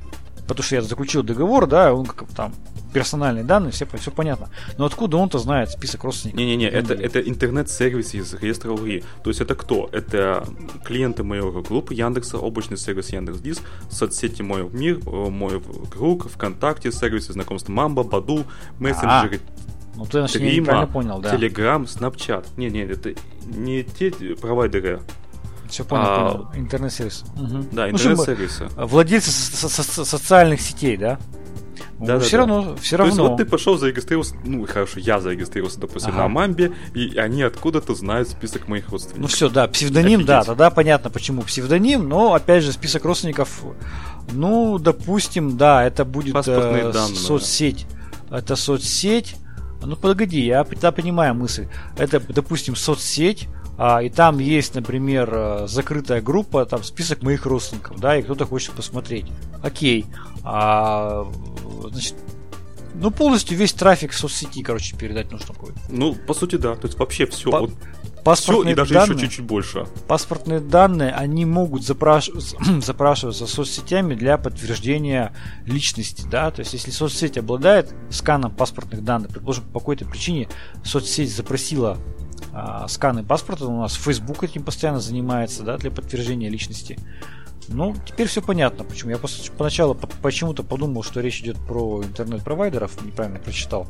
потому 0.53 0.65
что 0.65 0.75
я 0.75 0.81
заключил 0.81 1.23
договор, 1.23 1.67
да, 1.67 1.93
он 1.93 2.05
как 2.05 2.29
там 2.29 2.53
персональные 2.93 3.43
данные, 3.43 3.71
все, 3.71 3.85
все 3.85 4.11
понятно. 4.11 4.49
Но 4.77 4.85
откуда 4.85 5.17
он-то 5.17 5.39
знает 5.39 5.69
список 5.69 6.03
родственников? 6.03 6.39
Не-не-не, 6.39 6.67
это, 6.67 6.93
это 6.93 7.21
интернет-сервис 7.21 8.13
из 8.13 8.33
реестра 8.33 8.71
УРИ. 8.71 9.03
То 9.23 9.29
есть 9.29 9.41
это 9.41 9.55
кто? 9.55 9.89
Это 9.91 10.45
клиенты 10.83 11.23
моего 11.23 11.61
группы 11.61 11.93
Яндекса, 11.93 12.37
облачный 12.37 12.77
сервис 12.77 13.09
Яндекс.Дис, 13.09 13.61
соцсети 13.89 14.41
Мой 14.41 14.67
Мир, 14.69 14.99
э, 15.05 15.29
Мой 15.29 15.61
Круг, 15.89 16.29
ВКонтакте, 16.29 16.91
сервисы 16.91 17.33
знакомства 17.33 17.71
Мамба, 17.71 18.03
Баду, 18.03 18.43
мессенджеры, 18.79 19.39
а, 19.57 19.71
ну, 19.95 20.05
ты, 20.05 20.25
Трима, 20.27 20.87
понял, 20.87 21.19
да. 21.19 21.35
Телеграм, 21.35 21.85
Снапчат. 21.85 22.47
Не, 22.57 22.69
не, 22.69 22.81
это 22.81 23.13
не 23.45 23.83
те 23.83 24.11
провайдеры, 24.11 25.01
все 25.71 25.83
понял, 25.83 26.03
а, 26.05 26.31
понял. 26.31 26.47
Интернет-сервис. 26.55 27.23
Угу. 27.35 27.65
Да, 27.71 27.89
интернет-сервисы. 27.89 28.69
Ну, 28.75 28.87
владельцы 28.87 29.31
со- 29.31 29.69
со- 29.69 30.05
социальных 30.05 30.61
сетей, 30.61 30.97
да? 30.97 31.17
Да, 31.99 32.19
все 32.19 32.31
да, 32.31 32.37
равно, 32.39 32.63
да. 32.63 32.75
все 32.81 32.97
равно. 32.97 33.13
То 33.15 33.21
есть 33.21 33.29
вот 33.29 33.37
ты 33.37 33.45
пошел, 33.45 33.77
зарегистрировался, 33.77 34.35
ну 34.43 34.65
хорошо, 34.65 34.99
я 34.99 35.19
зарегистрировался, 35.19 35.79
допустим, 35.79 36.11
ага. 36.11 36.23
на 36.23 36.27
Мамбе, 36.29 36.71
и 36.95 37.15
они 37.17 37.43
откуда-то 37.43 37.93
знают 37.93 38.27
список 38.27 38.67
моих 38.67 38.89
родственников. 38.89 39.21
Ну 39.21 39.27
все, 39.27 39.49
да, 39.49 39.67
псевдоним, 39.67 40.19
Офигеть. 40.21 40.25
да, 40.25 40.43
тогда 40.43 40.71
понятно, 40.71 41.11
почему 41.11 41.43
псевдоним, 41.43 42.09
но 42.09 42.33
опять 42.33 42.63
же 42.63 42.71
список 42.71 43.05
родственников, 43.05 43.63
ну, 44.31 44.79
допустим, 44.79 45.57
да, 45.57 45.85
это 45.85 46.03
будет 46.03 46.35
э, 46.47 46.91
данные, 46.91 47.15
соцсеть, 47.15 47.85
это 48.31 48.55
соцсеть. 48.55 49.35
Ну 49.83 49.95
погоди, 49.95 50.41
я, 50.41 50.65
я 50.81 50.91
понимаю 50.91 51.35
мысль. 51.35 51.67
Это, 51.97 52.19
допустим, 52.19 52.75
соцсеть, 52.75 53.47
и 54.03 54.09
там 54.09 54.37
есть, 54.37 54.75
например, 54.75 55.29
э, 55.33 55.67
закрытая 55.67 56.21
группа, 56.21 56.65
там 56.65 56.83
список 56.83 57.23
моих 57.23 57.47
родственников, 57.47 57.99
да, 57.99 58.15
и 58.15 58.21
кто-то 58.21 58.45
хочет 58.45 58.73
посмотреть. 58.73 59.25
Окей. 59.63 60.05
А, 60.43 61.27
значит, 61.89 62.13
ну, 62.93 63.09
полностью 63.09 63.57
весь 63.57 63.73
трафик 63.73 64.11
в 64.11 64.17
соцсети, 64.17 64.61
короче, 64.61 64.95
передать 64.95 65.31
нужно 65.31 65.55
будет. 65.55 65.75
Ну, 65.89 66.13
по 66.13 66.35
сути, 66.35 66.57
да. 66.57 66.75
То 66.75 66.85
есть 66.85 66.99
вообще 66.99 67.25
все. 67.25 67.49
По- 67.49 67.59
вот 67.59 68.37
все 68.37 68.61
и 68.63 68.75
даже 68.75 68.93
данные, 68.93 69.15
еще 69.15 69.25
чуть-чуть 69.25 69.45
больше. 69.45 69.87
Паспортные 70.07 70.59
данные, 70.59 71.11
они 71.11 71.45
могут 71.45 71.83
запраш... 71.83 72.29
запрашиваться 72.81 73.47
соцсетями 73.47 74.13
для 74.13 74.37
подтверждения 74.37 75.33
личности, 75.65 76.23
да, 76.29 76.51
то 76.51 76.59
есть 76.59 76.73
если 76.73 76.91
соцсеть 76.91 77.37
обладает 77.37 77.93
сканом 78.09 78.51
паспортных 78.51 79.03
данных, 79.03 79.31
предположим, 79.31 79.63
по 79.65 79.79
какой-то 79.79 80.05
причине 80.05 80.49
соцсеть 80.83 81.33
запросила 81.35 81.97
а, 82.53 82.87
сканы 82.87 83.23
паспорта. 83.23 83.65
У 83.65 83.79
нас 83.79 83.93
Facebook 83.93 84.43
этим 84.43 84.63
постоянно 84.63 84.99
занимается, 84.99 85.63
да, 85.63 85.77
для 85.77 85.91
подтверждения 85.91 86.49
личности. 86.49 86.97
Ну, 87.67 87.95
теперь 88.05 88.27
все 88.27 88.41
понятно, 88.41 88.83
почему. 88.83 89.11
Я 89.11 89.19
поначалу 89.57 89.95
почему-то 90.21 90.63
подумал, 90.63 91.03
что 91.03 91.21
речь 91.21 91.41
идет 91.41 91.57
про 91.57 92.03
интернет-провайдеров, 92.03 93.03
неправильно 93.05 93.39
прочитал. 93.39 93.87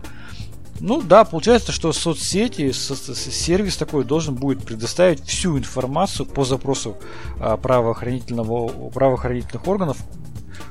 Ну 0.80 1.02
да, 1.02 1.26
получается, 1.26 1.72
что 1.72 1.94
соцсети, 1.94 2.72
сервис 2.72 3.78
такой 3.78 4.04
должен 4.04 4.36
будет 4.36 4.64
предоставить 4.64 5.24
всю 5.24 5.58
информацию 5.58 6.26
по 6.26 6.44
запросу 6.44 6.98
а, 7.40 7.58
правоохранительного, 7.58 8.90
правоохранительных 8.90 9.68
органов, 9.68 9.98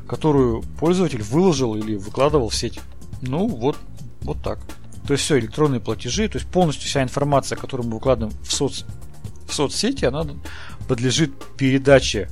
которую 0.09 0.63
пользователь 0.81 1.23
выложил 1.23 1.77
или 1.77 1.95
выкладывал 1.95 2.49
в 2.49 2.57
сеть. 2.57 2.81
Ну, 3.23 3.47
вот, 3.47 3.77
вот 4.23 4.43
так. 4.43 4.59
То 5.07 5.15
есть 5.15 5.25
все, 5.25 5.39
электронные 5.39 5.81
платежи, 5.81 6.29
то 6.29 6.39
есть 6.39 6.49
полностью 6.51 6.89
вся 6.89 7.03
информация, 7.03 7.57
которую 7.57 7.89
мы 7.89 7.95
выкладываем 7.95 8.37
в, 8.43 8.53
соц... 8.53 8.85
в 9.47 9.55
соцсети, 9.55 10.05
она 10.05 10.27
подлежит 10.89 11.33
передаче 11.57 12.29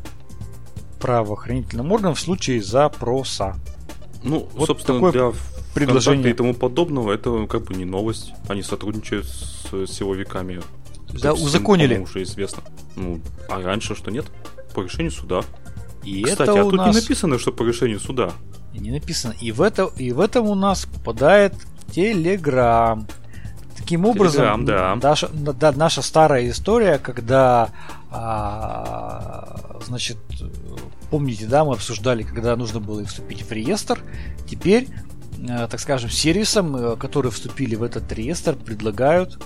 правоохранительным 1.00 1.90
органам 1.92 2.14
в 2.14 2.20
случае 2.20 2.62
запроса. 2.62 3.56
Ну, 4.22 4.48
вот 4.54 4.66
собственно, 4.66 4.98
такое 4.98 5.12
для 5.12 5.32
предложение. 5.74 6.30
и 6.30 6.34
тому 6.34 6.54
подобного, 6.54 7.12
это 7.12 7.46
как 7.46 7.64
бы 7.64 7.74
не 7.74 7.84
новость. 7.84 8.32
Они 8.48 8.62
сотрудничают 8.62 9.26
с 9.26 9.86
силовиками. 9.86 10.60
Да, 11.08 11.34
всем, 11.34 11.46
узаконили. 11.46 11.98
уже 11.98 12.22
известно. 12.22 12.62
Ну, 12.96 13.20
а 13.48 13.62
раньше 13.62 13.94
что 13.94 14.10
нет? 14.10 14.26
По 14.74 14.82
решению 14.82 15.12
суда. 15.12 15.42
И 16.04 16.22
Кстати, 16.22 16.50
это 16.50 16.60
а 16.60 16.64
тут 16.64 16.74
нас... 16.74 16.94
не 16.94 17.00
написано, 17.00 17.38
что 17.38 17.52
по 17.52 17.62
решению 17.62 18.00
суда. 18.00 18.32
Не 18.72 18.90
написано. 18.90 19.34
И 19.40 19.52
в, 19.52 19.62
это, 19.62 19.90
и 19.96 20.12
в 20.12 20.20
этом 20.20 20.46
у 20.46 20.54
нас 20.54 20.86
попадает 20.86 21.54
Телеграм. 21.90 23.06
Таким 23.76 24.04
образом, 24.04 24.64
Telegram, 24.64 24.98
да. 25.00 25.08
наша, 25.08 25.28
да, 25.28 25.72
наша 25.72 26.02
старая 26.02 26.50
история, 26.50 26.98
когда, 26.98 27.70
а, 28.10 29.78
значит, 29.86 30.18
помните, 31.10 31.46
да, 31.46 31.64
мы 31.64 31.74
обсуждали, 31.74 32.22
когда 32.22 32.54
нужно 32.56 32.80
было 32.80 33.04
вступить 33.04 33.42
в 33.42 33.52
реестр, 33.52 34.00
теперь, 34.46 34.88
а, 35.48 35.68
так 35.68 35.80
скажем, 35.80 36.10
сервисам, 36.10 36.76
э, 36.76 36.96
которые 36.96 37.32
вступили 37.32 37.76
в 37.76 37.82
этот 37.82 38.12
реестр, 38.12 38.56
предлагают 38.56 39.42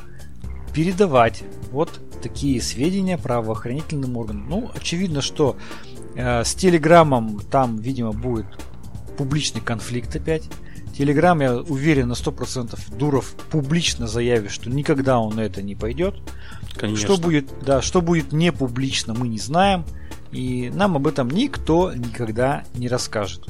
передавать 0.72 1.44
вот 1.70 2.00
такие 2.22 2.60
сведения 2.62 3.18
правоохранительным 3.18 4.16
органам. 4.16 4.46
Ну, 4.48 4.70
очевидно, 4.74 5.20
что 5.20 5.56
э, 6.14 6.42
с 6.44 6.54
Телеграмом 6.54 7.40
там, 7.50 7.76
видимо, 7.76 8.12
будет 8.12 8.46
публичный 9.16 9.60
конфликт 9.60 10.14
опять. 10.16 10.44
Телеграм, 10.96 11.40
я 11.40 11.56
уверен 11.56 12.08
на 12.08 12.12
100%, 12.12 12.96
Дуров 12.96 13.32
публично 13.50 14.06
заявит, 14.06 14.50
что 14.50 14.68
никогда 14.68 15.18
он 15.18 15.36
на 15.36 15.40
это 15.40 15.62
не 15.62 15.74
пойдет. 15.74 16.16
Конечно. 16.76 17.06
Что 17.06 17.16
будет, 17.16 17.50
да, 17.64 17.80
что 17.80 18.02
будет 18.02 18.32
не 18.32 18.52
публично, 18.52 19.14
мы 19.14 19.28
не 19.28 19.38
знаем. 19.38 19.84
И 20.32 20.70
нам 20.74 20.96
об 20.96 21.06
этом 21.06 21.28
никто 21.30 21.92
никогда 21.92 22.64
не 22.74 22.88
расскажет. 22.88 23.46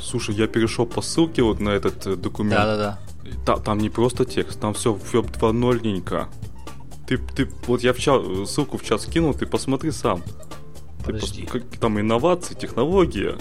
Слушай, 0.00 0.34
я 0.34 0.46
перешел 0.46 0.86
по 0.86 1.00
ссылке 1.02 1.42
вот 1.42 1.60
на 1.60 1.70
этот 1.70 2.06
э, 2.06 2.16
документ. 2.16 2.54
Да-да-да. 2.56 2.98
Та- 3.46 3.58
там 3.58 3.78
не 3.78 3.88
просто 3.88 4.24
текст, 4.24 4.60
там 4.60 4.74
все 4.74 4.92
веб 4.92 5.26
2.0-ненько. 5.26 6.28
Ты, 7.06 7.18
ты, 7.18 7.48
вот 7.66 7.82
я 7.82 7.92
в 7.92 7.98
чат, 7.98 8.22
ссылку 8.48 8.78
в 8.78 8.82
чат 8.82 9.00
скинул, 9.02 9.32
ты 9.34 9.46
посмотри 9.46 9.90
сам. 9.92 10.22
Ты 11.04 11.12
Подожди. 11.12 11.42
пос- 11.42 11.50
как- 11.50 11.78
там 11.78 12.00
инновации, 12.00 12.54
технология. 12.54 13.36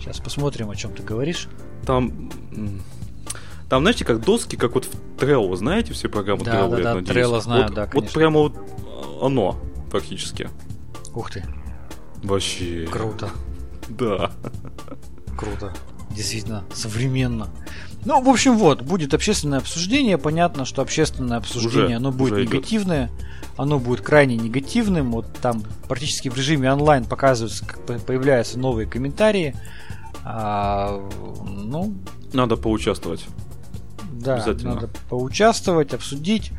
Сейчас 0.00 0.18
посмотрим, 0.20 0.70
о 0.70 0.76
чем 0.76 0.92
ты 0.92 1.02
говоришь. 1.02 1.48
Там, 1.86 2.30
там, 3.68 3.82
знаете, 3.82 4.04
как 4.04 4.20
доски, 4.20 4.56
как 4.56 4.74
вот 4.74 4.84
в 4.86 5.20
Trello, 5.20 5.54
знаете, 5.56 5.92
все 5.92 6.08
программы 6.08 6.44
Да, 6.44 6.52
Trello, 6.52 6.70
да, 6.70 6.78
я 6.78 6.84
да, 6.84 6.94
надеюсь? 6.94 7.16
Trello 7.26 7.40
знаю, 7.40 7.62
вот, 7.64 7.74
да, 7.74 7.82
Вот 7.84 7.90
конечно. 7.92 8.14
прямо 8.14 8.40
вот 8.40 8.54
оно, 9.22 9.56
практически. 9.90 10.50
Ух 11.14 11.30
ты, 11.30 11.44
Вообще. 12.22 12.86
круто, 12.90 13.30
Да. 13.88 14.30
круто. 15.36 15.72
Действительно, 16.10 16.64
современно. 16.72 17.48
Ну, 18.04 18.20
в 18.22 18.28
общем, 18.28 18.56
вот, 18.56 18.82
будет 18.82 19.12
общественное 19.14 19.58
обсуждение. 19.58 20.16
Понятно, 20.16 20.64
что 20.64 20.80
общественное 20.80 21.38
обсуждение, 21.38 21.86
Уже, 21.88 21.96
оно 21.96 22.12
будет 22.12 22.32
уже 22.34 22.44
идет. 22.44 22.54
негативное. 22.54 23.10
Оно 23.56 23.78
будет 23.78 24.00
крайне 24.00 24.36
негативным. 24.36 25.10
Вот 25.12 25.26
там 25.42 25.62
практически 25.88 26.28
в 26.28 26.36
режиме 26.36 26.72
онлайн 26.72 27.04
показываются, 27.04 27.66
как 27.66 27.84
по- 27.84 27.98
появляются 27.98 28.58
новые 28.58 28.86
комментарии. 28.86 29.56
А, 30.28 31.08
ну, 31.46 31.94
Надо 32.32 32.56
поучаствовать. 32.56 33.24
Да, 34.12 34.34
Обязательно. 34.34 34.74
надо 34.74 34.90
поучаствовать, 35.08 35.94
обсудить. 35.94 36.50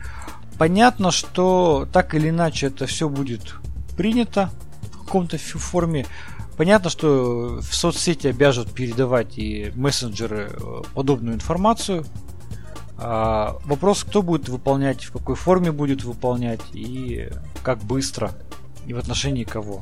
Понятно, 0.58 1.12
что 1.12 1.86
так 1.92 2.16
или 2.16 2.30
иначе 2.30 2.68
это 2.68 2.86
все 2.86 3.10
будет 3.10 3.56
принято 3.98 4.50
в 4.94 5.04
каком-то 5.04 5.38
форме. 5.38 6.06
Понятно, 6.56 6.90
что 6.90 7.60
в 7.62 7.76
соцсети 7.76 8.28
обяжут 8.28 8.72
передавать 8.72 9.38
и 9.38 9.74
мессенджеры 9.76 10.50
э, 10.50 10.82
подобную 10.96 11.36
информацию. 11.36 12.06
А, 12.98 13.58
вопрос, 13.66 14.06
кто 14.06 14.22
будет 14.22 14.48
выполнять, 14.48 15.04
в 15.04 15.12
какой 15.12 15.36
форме 15.36 15.74
будет 15.74 16.06
выполнять 16.06 16.62
и 16.74 17.30
как 17.64 17.80
быстро 17.80 18.32
и 18.88 18.94
в 18.94 18.98
отношении 18.98 19.44
кого. 19.44 19.82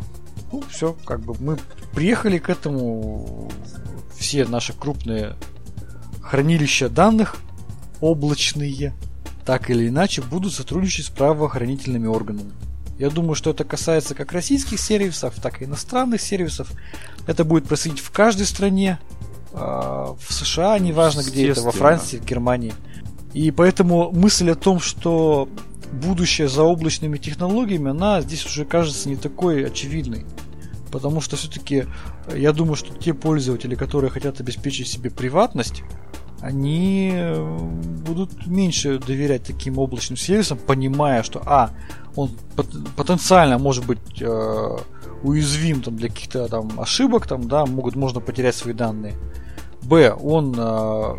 Ну, 0.51 0.63
все, 0.69 0.95
как 1.05 1.21
бы 1.21 1.35
мы 1.39 1.57
приехали 1.93 2.37
к 2.37 2.49
этому. 2.49 3.51
Все 4.17 4.45
наши 4.45 4.73
крупные 4.73 5.35
хранилища 6.21 6.89
данных 6.89 7.35
облачные, 8.01 8.93
так 9.45 9.69
или 9.69 9.87
иначе 9.87 10.21
будут 10.21 10.53
сотрудничать 10.53 11.05
с 11.05 11.09
правоохранительными 11.09 12.07
органами. 12.07 12.51
Я 12.97 13.09
думаю, 13.09 13.35
что 13.35 13.49
это 13.49 13.63
касается 13.65 14.15
как 14.15 14.31
российских 14.31 14.79
сервисов, 14.79 15.35
так 15.41 15.61
и 15.61 15.65
иностранных 15.65 16.21
сервисов. 16.21 16.71
Это 17.27 17.43
будет 17.43 17.67
происходить 17.67 17.99
в 17.99 18.09
каждой 18.11 18.45
стране, 18.45 18.99
а, 19.53 20.15
в 20.17 20.33
США, 20.33 20.79
неважно 20.79 21.21
где 21.21 21.49
это, 21.49 21.61
во. 21.61 21.71
Франции, 21.71 22.17
в 22.17 22.25
Германии. 22.25 22.73
И 23.33 23.51
поэтому 23.51 24.11
мысль 24.11 24.51
о 24.51 24.55
том, 24.55 24.79
что 24.79 25.49
будущее 25.95 26.47
за 26.47 26.63
облачными 26.63 27.17
технологиями, 27.17 27.91
она 27.91 28.21
здесь 28.21 28.45
уже 28.45 28.65
кажется 28.65 29.09
не 29.09 29.15
такой 29.15 29.65
очевидной. 29.65 30.25
Потому 30.91 31.21
что 31.21 31.35
все-таки 31.35 31.85
я 32.33 32.53
думаю, 32.53 32.75
что 32.75 32.93
те 32.93 33.13
пользователи, 33.13 33.75
которые 33.75 34.11
хотят 34.11 34.39
обеспечить 34.39 34.87
себе 34.87 35.09
приватность, 35.09 35.83
они 36.41 37.11
э, 37.13 37.57
будут 38.05 38.45
меньше 38.45 38.99
доверять 38.99 39.43
таким 39.43 39.79
облачным 39.79 40.17
сервисам, 40.17 40.57
понимая, 40.57 41.23
что 41.23 41.41
а, 41.45 41.71
он 42.15 42.31
пот- 42.55 42.89
потенциально 42.95 43.57
может 43.57 43.85
быть 43.85 44.21
э, 44.21 44.77
уязвим 45.23 45.81
там, 45.81 45.95
для 45.97 46.09
каких-то 46.09 46.47
там 46.47 46.79
ошибок, 46.79 47.27
там, 47.27 47.47
да, 47.47 47.65
могут, 47.65 47.95
можно 47.95 48.19
потерять 48.19 48.55
свои 48.55 48.73
данные. 48.73 49.15
Б, 49.81 50.11
он 50.11 50.55
э, 50.57 51.15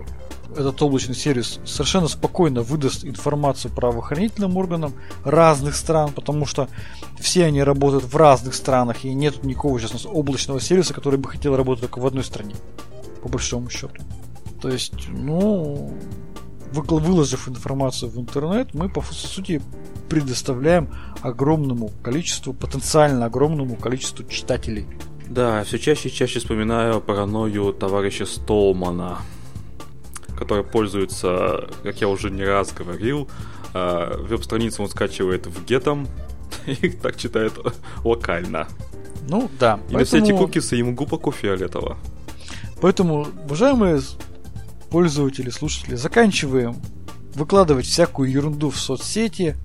этот 0.57 0.81
облачный 0.83 1.15
сервис 1.15 1.61
совершенно 1.65 2.09
спокойно 2.09 2.63
выдаст 2.63 3.05
информацию 3.05 3.73
правоохранительным 3.73 4.57
органам 4.57 4.95
разных 5.25 5.77
стран, 5.77 6.13
потому 6.13 6.47
что 6.47 6.69
все 7.19 7.45
они 7.45 7.63
работают 7.63 8.05
в 8.05 8.17
разных 8.17 8.55
странах, 8.55 9.05
и 9.05 9.15
нет 9.15 9.45
никакого 9.45 9.79
сейчас 9.79 9.91
у 9.91 9.95
нас 9.95 10.07
облачного 10.07 10.61
сервиса, 10.61 10.95
который 10.95 11.19
бы 11.19 11.29
хотел 11.29 11.57
работать 11.57 11.83
только 11.83 11.99
в 12.01 12.07
одной 12.07 12.25
стране, 12.25 12.55
по 13.23 13.29
большому 13.29 13.71
счету. 13.71 14.03
То 14.61 14.69
есть, 14.69 15.09
ну, 15.09 15.93
выложив 16.73 17.49
информацию 17.49 18.11
в 18.11 18.19
интернет, 18.19 18.75
мы 18.75 18.89
по 18.89 19.03
сути 19.03 19.63
предоставляем 20.09 20.89
огромному 21.23 21.91
количеству, 22.03 22.53
потенциально 22.53 23.27
огромному 23.27 23.77
количеству 23.77 24.25
читателей. 24.25 24.87
Да, 25.29 25.65
все 25.65 25.79
чаще 25.79 26.09
и 26.09 26.13
чаще 26.13 26.39
вспоминаю 26.39 27.01
паранойю 27.01 27.73
товарища 27.73 28.27
Столмана, 28.27 29.19
который 30.37 30.65
пользуется, 30.65 31.69
как 31.83 32.01
я 32.01 32.09
уже 32.09 32.31
не 32.31 32.45
раз 32.45 32.73
говорил, 32.73 33.29
э, 33.75 34.17
веб-страницу 34.19 34.83
он 34.83 34.89
скачивает 34.89 35.47
в 35.47 35.65
гетом 35.65 36.09
и 36.67 36.89
так 36.91 37.17
читает 37.17 37.53
локально. 38.05 38.69
Ну 39.29 39.51
да, 39.59 39.81
И 39.91 39.95
на 39.95 40.05
все 40.05 40.19
эти 40.19 40.33
кукисы 40.33 40.77
ему 40.77 40.95
глубоко 40.95 41.33
фиолетово. 41.33 41.97
Поэтому, 42.81 43.27
уважаемые 43.45 44.01
пользователи, 44.91 45.51
слушатели, 45.51 45.97
заканчиваем 45.97 46.77
выкладывать 47.35 47.87
всякую 47.87 48.31
ерунду 48.31 48.71
в 48.71 48.79
соцсети, 48.79 49.57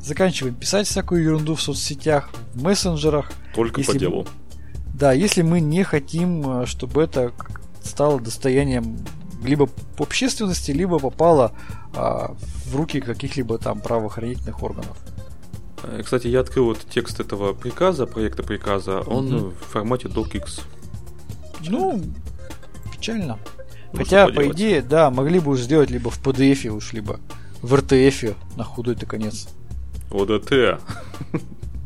заканчиваем 0.00 0.54
писать 0.54 0.86
всякую 0.86 1.22
ерунду 1.22 1.54
в 1.54 1.62
соцсетях, 1.62 2.30
в 2.54 2.62
мессенджерах. 2.62 3.32
Только 3.54 3.80
Если 3.80 3.92
по 3.92 3.98
делу. 3.98 4.26
Да, 4.94 5.12
если 5.12 5.42
мы 5.42 5.60
не 5.60 5.82
хотим, 5.82 6.62
э, 6.62 6.66
чтобы 6.66 7.02
это 7.02 7.32
стало 7.82 8.20
достоянием 8.20 8.98
либо 9.42 9.68
общественности, 9.98 10.70
либо 10.72 10.98
попало 10.98 11.52
а, 11.94 12.34
в 12.66 12.76
руки 12.76 13.00
каких-либо 13.00 13.58
там 13.58 13.80
правоохранительных 13.80 14.62
органов. 14.62 14.96
Э, 15.82 16.02
Кстати, 16.02 16.26
я 16.28 16.40
открыл 16.40 16.66
вот 16.66 16.78
текст 16.90 17.20
этого 17.20 17.52
приказа, 17.52 18.06
проекта 18.06 18.42
приказа, 18.42 19.00
он 19.00 19.26
Мгм. 19.26 19.50
в 19.50 19.54
формате 19.72 20.08
docx. 20.08 20.60
Ну, 21.68 22.02
печально. 22.92 23.38
Ну, 23.92 23.98
Хотя, 23.98 24.26
по 24.26 24.32
поделать. 24.34 24.56
идее, 24.56 24.82
да, 24.82 25.10
могли 25.10 25.38
бы 25.40 25.52
уж 25.52 25.60
сделать 25.60 25.90
либо 25.90 26.10
в 26.10 26.20
PDF 26.22 26.68
уж, 26.68 26.92
либо 26.92 27.20
в 27.62 27.72
RTF 27.74 28.34
на 28.56 28.64
худой-то 28.64 29.06
конец. 29.06 29.48
ОДТ. 30.10 30.78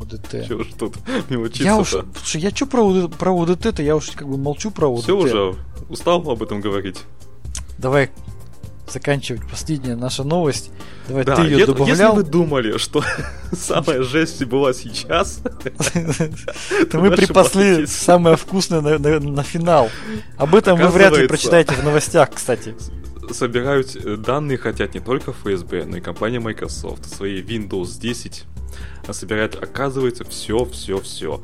ОДТ. 0.00 0.46
Чего 0.48 0.64
ж 0.64 0.68
тут 0.78 0.96
Я 1.06 1.22
мелочиться-то? 1.36 1.78
уж, 1.80 2.04
слушай, 2.18 2.40
я 2.40 2.50
что 2.50 2.66
про, 2.66 3.08
про 3.08 3.32
ОДТ-то, 3.42 3.82
я 3.82 3.96
уж 3.96 4.10
как 4.10 4.28
бы 4.28 4.36
молчу 4.38 4.70
про 4.70 4.88
ОДТ. 4.92 5.02
Все 5.04 5.16
уже 5.16 5.54
устал 5.88 6.28
об 6.30 6.42
этом 6.42 6.60
говорить. 6.60 7.00
Давай 7.80 8.10
заканчивать 8.86 9.42
последняя 9.48 9.96
наша 9.96 10.22
новость. 10.24 10.70
Давай 11.08 11.24
Да, 11.24 11.36
ты 11.36 11.42
ее 11.42 11.58
если 11.60 11.64
добавлял. 11.72 12.14
вы 12.16 12.22
думали, 12.24 12.76
что 12.76 13.02
самая 13.52 14.02
жесть 14.02 14.44
была 14.44 14.72
сейчас, 14.74 15.40
то 16.90 16.98
мы 16.98 17.10
припасли 17.16 17.86
самое 17.86 18.36
вкусное 18.36 18.80
на, 18.80 18.98
на- 18.98 19.20
на 19.20 19.42
финал. 19.42 19.90
Об 20.36 20.54
этом 20.54 20.78
вы 20.78 20.88
вряд 20.88 21.16
ли 21.16 21.26
прочитаете 21.26 21.74
в 21.74 21.84
новостях, 21.84 22.30
кстати. 22.34 22.74
собирают 23.32 23.94
э, 23.96 24.16
данные 24.16 24.58
хотят 24.58 24.92
не 24.94 25.00
только 25.00 25.32
ФСБ, 25.32 25.84
но 25.86 25.96
и 25.98 26.00
компания 26.00 26.40
Microsoft. 26.40 27.06
Свои 27.08 27.42
Windows 27.42 27.98
10 27.98 28.44
собирает, 29.12 29.54
оказывается, 29.60 30.24
все, 30.24 30.64
все, 30.66 31.00
все. 31.00 31.40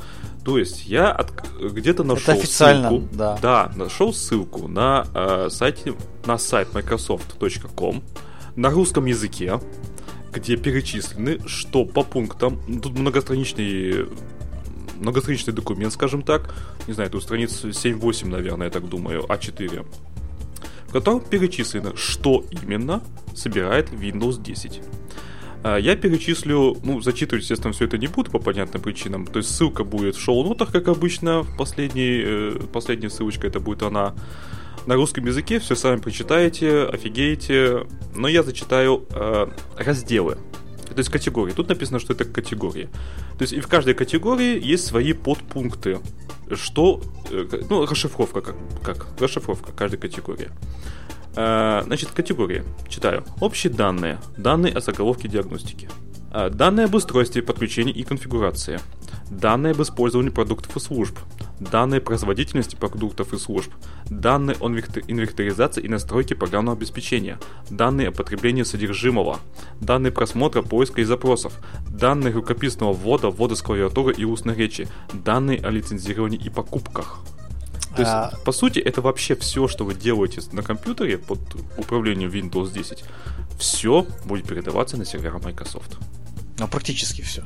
То 0.47 0.59
есть 0.59 0.87
я 0.87 1.11
от, 1.11 1.33
где-то 1.61 2.05
нашел 2.05 2.35
Это 2.35 2.41
официально, 2.41 2.89
ссылку, 2.89 3.09
да. 3.17 3.39
да, 3.43 3.73
нашел 3.75 4.15
ссылку 4.15 4.69
на 4.69 5.05
э, 5.13 5.49
сайте 5.51 5.95
на 6.25 6.39
сайт 6.39 6.73
Microsoft.com 6.73 8.05
на 8.55 8.71
русском 8.71 9.07
языке, 9.07 9.59
где 10.33 10.57
перечислены, 10.57 11.41
что 11.49 11.85
по 11.85 12.05
пунктам, 12.05 12.61
тут 12.81 12.97
многостраничный 12.97 14.07
многостраничный 15.01 15.53
документ, 15.53 15.93
скажем 15.93 16.23
так, 16.23 16.55
не 16.87 16.93
знаю, 16.93 17.11
тут 17.11 17.25
страниц 17.25 17.65
7-8, 17.65 18.29
наверное, 18.29 18.69
я 18.69 18.71
так 18.71 18.89
думаю, 18.89 19.25
А4, 19.25 19.85
в 20.87 20.93
котором 20.93 21.23
перечислено, 21.23 21.97
что 21.97 22.45
именно 22.53 23.03
собирает 23.35 23.91
Windows 23.91 24.41
10. 24.41 24.81
А, 25.67 25.79
я 25.79 25.97
перечислю, 25.97 26.77
ну, 26.85 27.01
зачитывать, 27.01 27.43
естественно, 27.43 27.73
все 27.73 27.87
это 27.87 27.99
не 27.99 28.07
буду 28.07 28.31
по 28.31 28.39
понятным 28.39 28.81
причинам. 28.81 29.27
То 29.27 29.39
есть 29.39 29.53
ссылка 29.53 29.83
будет 29.83 30.15
в 30.15 30.21
шоу-нотах, 30.21 30.71
как 30.71 30.87
обычно. 30.87 31.43
В 31.43 31.57
последней, 31.57 32.23
э, 32.25 32.61
последняя 32.73 33.11
ссылочка 33.11 33.49
это 33.49 33.59
будет 33.59 33.83
она 33.83 34.15
на 34.87 34.95
русском 34.95 35.27
языке. 35.27 35.59
Все 35.59 35.75
сами 35.75 35.99
прочитаете, 35.99 36.85
офигеете. 36.85 37.85
Но 38.15 38.29
я 38.29 38.45
зачитаю 38.45 39.07
э, 39.11 39.49
разделы. 39.77 40.39
То 40.87 40.99
есть 40.99 41.11
категории. 41.11 41.53
Тут 41.53 41.69
написано, 41.69 41.99
что 41.99 42.13
это 42.13 42.25
категории. 42.25 42.89
То 43.37 43.43
есть 43.43 43.53
и 43.53 43.59
в 43.59 43.67
каждой 43.67 43.95
категории 43.95 44.65
есть 44.65 44.87
свои 44.87 45.15
подпункты. 45.15 45.99
Что, 46.53 47.03
э, 47.33 47.45
ну, 47.69 47.87
расшифровка, 47.87 48.41
как, 48.41 48.55
как 48.85 49.09
расшифровка 49.19 49.73
каждой 49.73 49.97
категории. 49.97 50.49
Э, 51.37 51.83
значит, 51.85 52.11
категории. 52.11 52.65
Читаю. 52.89 53.25
Общие 53.41 53.73
данные. 53.73 54.19
Данные 54.37 54.73
о 54.73 54.81
заголовке 54.81 55.29
диагностики. 55.29 55.89
Э, 56.33 56.49
данные 56.51 56.87
об 56.87 56.95
устройстве, 56.95 57.43
подключении 57.43 57.93
и 57.93 58.03
конфигурации. 58.03 58.81
Данные 59.31 59.73
об 59.73 59.83
использовании 59.83 60.31
продуктов 60.31 60.77
и 60.77 60.81
служб. 60.81 61.19
Данные 61.61 62.01
производительности 62.01 62.77
продуктов 62.77 63.35
и 63.35 63.39
служб. 63.39 63.71
Данные 64.09 64.57
о 64.61 64.69
инвентаризации 64.69 65.83
и 65.83 65.89
настройке 65.89 66.35
программного 66.35 66.77
обеспечения. 66.79 67.39
Данные 67.69 68.09
о 68.09 68.13
потреблении 68.13 68.63
содержимого. 68.63 69.39
Данные 69.81 70.13
просмотра, 70.13 70.63
поиска 70.63 71.03
и 71.03 71.05
запросов. 71.05 71.55
Данные 71.89 72.33
рукописного 72.33 72.93
ввода, 72.93 73.29
ввода 73.29 73.57
с 73.57 73.63
клавиатуры 73.63 74.15
и 74.15 74.25
устной 74.25 74.55
речи. 74.55 74.89
Данные 75.13 75.61
о 75.61 75.71
лицензировании 75.71 76.39
и 76.39 76.49
покупках. 76.49 77.21
То 77.97 78.03
есть, 78.03 78.13
а... 78.13 78.33
по 78.45 78.53
сути, 78.53 78.79
это 78.79 79.01
вообще 79.01 79.35
все, 79.35 79.69
что 79.69 79.85
вы 79.85 79.95
делаете 79.95 80.41
на 80.53 80.63
компьютере 80.63 81.19
под 81.19 81.39
управлением 81.77 82.31
Windows 82.31 82.73
10, 82.73 83.05
все 83.59 84.07
будет 84.25 84.47
передаваться 84.47 84.97
на 84.97 85.05
сервера 85.05 85.39
Microsoft. 85.39 85.97
Ну, 86.59 86.69
практически 86.69 87.23
все. 87.23 87.43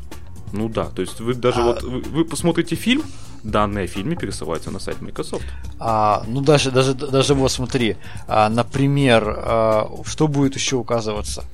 Ну 0.52 0.68
да, 0.68 0.84
то 0.84 1.02
есть 1.02 1.20
вы 1.20 1.34
даже 1.34 1.60
а... 1.60 1.64
вот 1.64 1.82
вы, 1.82 2.00
вы 2.00 2.24
посмотрите 2.24 2.74
фильм, 2.76 3.02
данные 3.44 3.84
о 3.84 3.86
фильме 3.86 4.16
пересылаются 4.16 4.70
на 4.70 4.78
сайт 4.78 5.00
Microsoft. 5.00 5.44
А, 5.78 6.24
ну 6.26 6.40
даже 6.40 6.70
даже 6.70 6.94
даже 6.94 7.34
вот 7.34 7.52
смотри, 7.52 7.96
а, 8.26 8.48
например, 8.48 9.24
а, 9.28 9.90
что 10.04 10.28
будет 10.28 10.56
еще 10.56 10.76
указываться? 10.76 11.44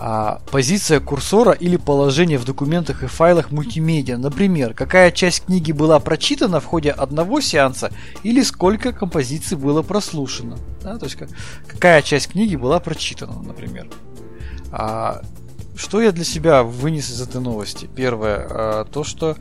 А, 0.00 0.40
позиция 0.50 1.00
курсора 1.00 1.52
или 1.52 1.76
положение 1.76 2.38
в 2.38 2.44
документах 2.44 3.02
и 3.02 3.06
файлах 3.06 3.50
мультимедиа. 3.50 4.16
Например, 4.16 4.72
какая 4.72 5.10
часть 5.10 5.46
книги 5.46 5.72
была 5.72 5.98
прочитана 5.98 6.60
в 6.60 6.66
ходе 6.66 6.90
одного 6.90 7.40
сеанса 7.40 7.90
или 8.22 8.42
сколько 8.42 8.92
композиций 8.92 9.56
было 9.56 9.82
прослушано. 9.82 10.56
Да, 10.82 10.98
то 10.98 11.06
есть 11.06 11.16
как, 11.16 11.30
какая 11.66 12.02
часть 12.02 12.28
книги 12.28 12.54
была 12.54 12.78
прочитана, 12.78 13.42
например. 13.42 13.88
А, 14.70 15.22
что 15.74 16.00
я 16.00 16.12
для 16.12 16.24
себя 16.24 16.62
вынес 16.62 17.10
из 17.10 17.20
этой 17.20 17.40
новости? 17.40 17.88
Первое, 17.94 18.46
а, 18.50 18.84
то 18.84 19.02
что 19.02 19.36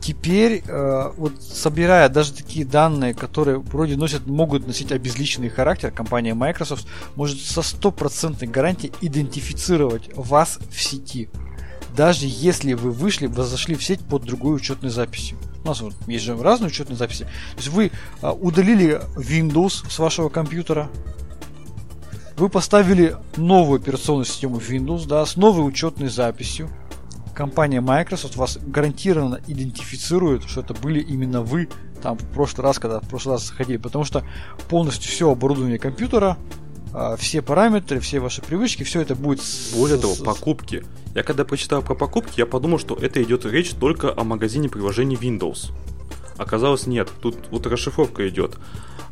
теперь, 0.00 0.62
э, 0.66 1.12
вот 1.16 1.42
собирая 1.42 2.08
даже 2.08 2.32
такие 2.32 2.64
данные, 2.64 3.14
которые 3.14 3.58
вроде 3.58 3.96
носят, 3.96 4.26
могут 4.26 4.66
носить 4.66 4.92
обезличенный 4.92 5.48
характер, 5.48 5.90
компания 5.90 6.34
Microsoft 6.34 6.86
может 7.16 7.40
со 7.40 7.62
стопроцентной 7.62 8.48
гарантией 8.48 8.92
идентифицировать 9.00 10.10
вас 10.14 10.58
в 10.70 10.80
сети. 10.80 11.28
Даже 11.96 12.26
если 12.26 12.72
вы 12.72 12.90
вышли, 12.90 13.26
вы 13.26 13.44
зашли 13.44 13.76
в 13.76 13.84
сеть 13.84 14.00
под 14.00 14.24
другой 14.24 14.56
учетной 14.56 14.90
записью. 14.90 15.38
У 15.62 15.68
нас 15.68 15.80
вот 15.80 15.94
есть 16.06 16.24
же 16.24 16.36
разные 16.36 16.68
учетные 16.68 16.96
записи. 16.96 17.24
То 17.24 17.56
есть 17.56 17.68
вы 17.68 17.90
э, 18.22 18.28
удалили 18.28 19.00
Windows 19.16 19.88
с 19.88 19.98
вашего 19.98 20.28
компьютера, 20.28 20.90
вы 22.36 22.48
поставили 22.48 23.16
новую 23.36 23.80
операционную 23.80 24.24
систему 24.24 24.58
Windows, 24.58 25.06
да, 25.06 25.24
с 25.24 25.36
новой 25.36 25.66
учетной 25.66 26.08
записью, 26.08 26.68
компания 27.34 27.80
Microsoft 27.80 28.36
вас 28.36 28.58
гарантированно 28.64 29.40
идентифицирует, 29.46 30.44
что 30.44 30.60
это 30.60 30.74
были 30.74 31.00
именно 31.00 31.42
вы 31.42 31.68
там 32.02 32.16
в 32.18 32.24
прошлый 32.32 32.64
раз, 32.64 32.78
когда 32.78 33.00
в 33.00 33.08
прошлый 33.08 33.34
раз 33.34 33.46
заходили, 33.46 33.78
потому 33.78 34.04
что 34.04 34.24
полностью 34.68 35.10
все 35.10 35.30
оборудование 35.30 35.78
компьютера, 35.78 36.36
а, 36.92 37.16
все 37.16 37.42
параметры, 37.42 37.98
все 38.00 38.20
ваши 38.20 38.40
привычки, 38.40 38.82
все 38.82 39.00
это 39.00 39.14
будет... 39.14 39.42
Более 39.74 39.98
того, 39.98 40.14
покупки. 40.24 40.84
Я 41.14 41.22
когда 41.22 41.44
прочитал 41.44 41.82
про 41.82 41.94
покупки, 41.94 42.38
я 42.38 42.46
подумал, 42.46 42.78
что 42.78 42.94
это 42.94 43.22
идет 43.22 43.44
речь 43.46 43.70
только 43.70 44.12
о 44.14 44.22
магазине 44.24 44.68
приложений 44.68 45.18
Windows. 45.20 45.72
Оказалось, 46.36 46.86
нет. 46.86 47.10
Тут 47.20 47.36
вот 47.50 47.66
расшифровка 47.66 48.28
идет. 48.28 48.56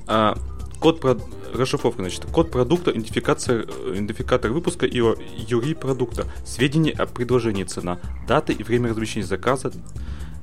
А, 0.06 0.36
код 0.82 1.00
про 1.00 1.16
расшифровка, 1.54 2.02
значит, 2.02 2.26
код 2.26 2.50
продукта, 2.50 2.90
идентификация, 2.90 3.62
идентификатор 3.62 4.50
выпуска 4.50 4.84
и 4.84 4.96
юри 4.96 5.74
продукта, 5.74 6.26
сведения 6.44 6.90
о 6.92 7.06
предложении 7.06 7.62
цена, 7.62 8.00
даты 8.26 8.52
и 8.52 8.62
время 8.64 8.90
размещения 8.90 9.24
заказа, 9.26 9.72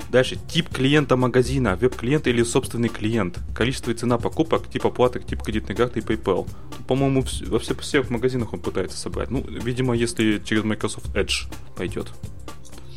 Дальше, 0.10 0.40
тип 0.48 0.70
клиента 0.70 1.16
магазина, 1.18 1.76
веб-клиент 1.76 2.26
или 2.26 2.42
собственный 2.42 2.90
клиент, 2.90 3.38
количество 3.54 3.92
и 3.92 3.94
цена 3.94 4.18
покупок, 4.18 4.68
тип 4.68 4.88
оплаты, 4.88 5.20
тип 5.20 5.44
кредитной 5.44 5.76
карты 5.76 6.00
и 6.00 6.02
PayPal. 6.02 6.50
По-моему, 6.88 7.24
во 7.46 7.60
всех, 7.60 7.80
всех 7.82 8.10
магазинах 8.10 8.52
он 8.54 8.60
пытается 8.60 8.98
собрать. 8.98 9.30
Ну, 9.30 9.46
видимо, 9.48 9.94
если 9.94 10.40
через 10.44 10.64
Microsoft 10.64 11.16
Edge 11.16 11.54
пойдет. 11.78 12.08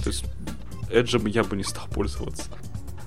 То 0.03 0.09
есть, 0.09 0.24
Edge 0.90 1.28
я 1.28 1.45
бы 1.45 1.55
не 1.55 1.64
стал 1.64 1.86
пользоваться. 1.88 2.45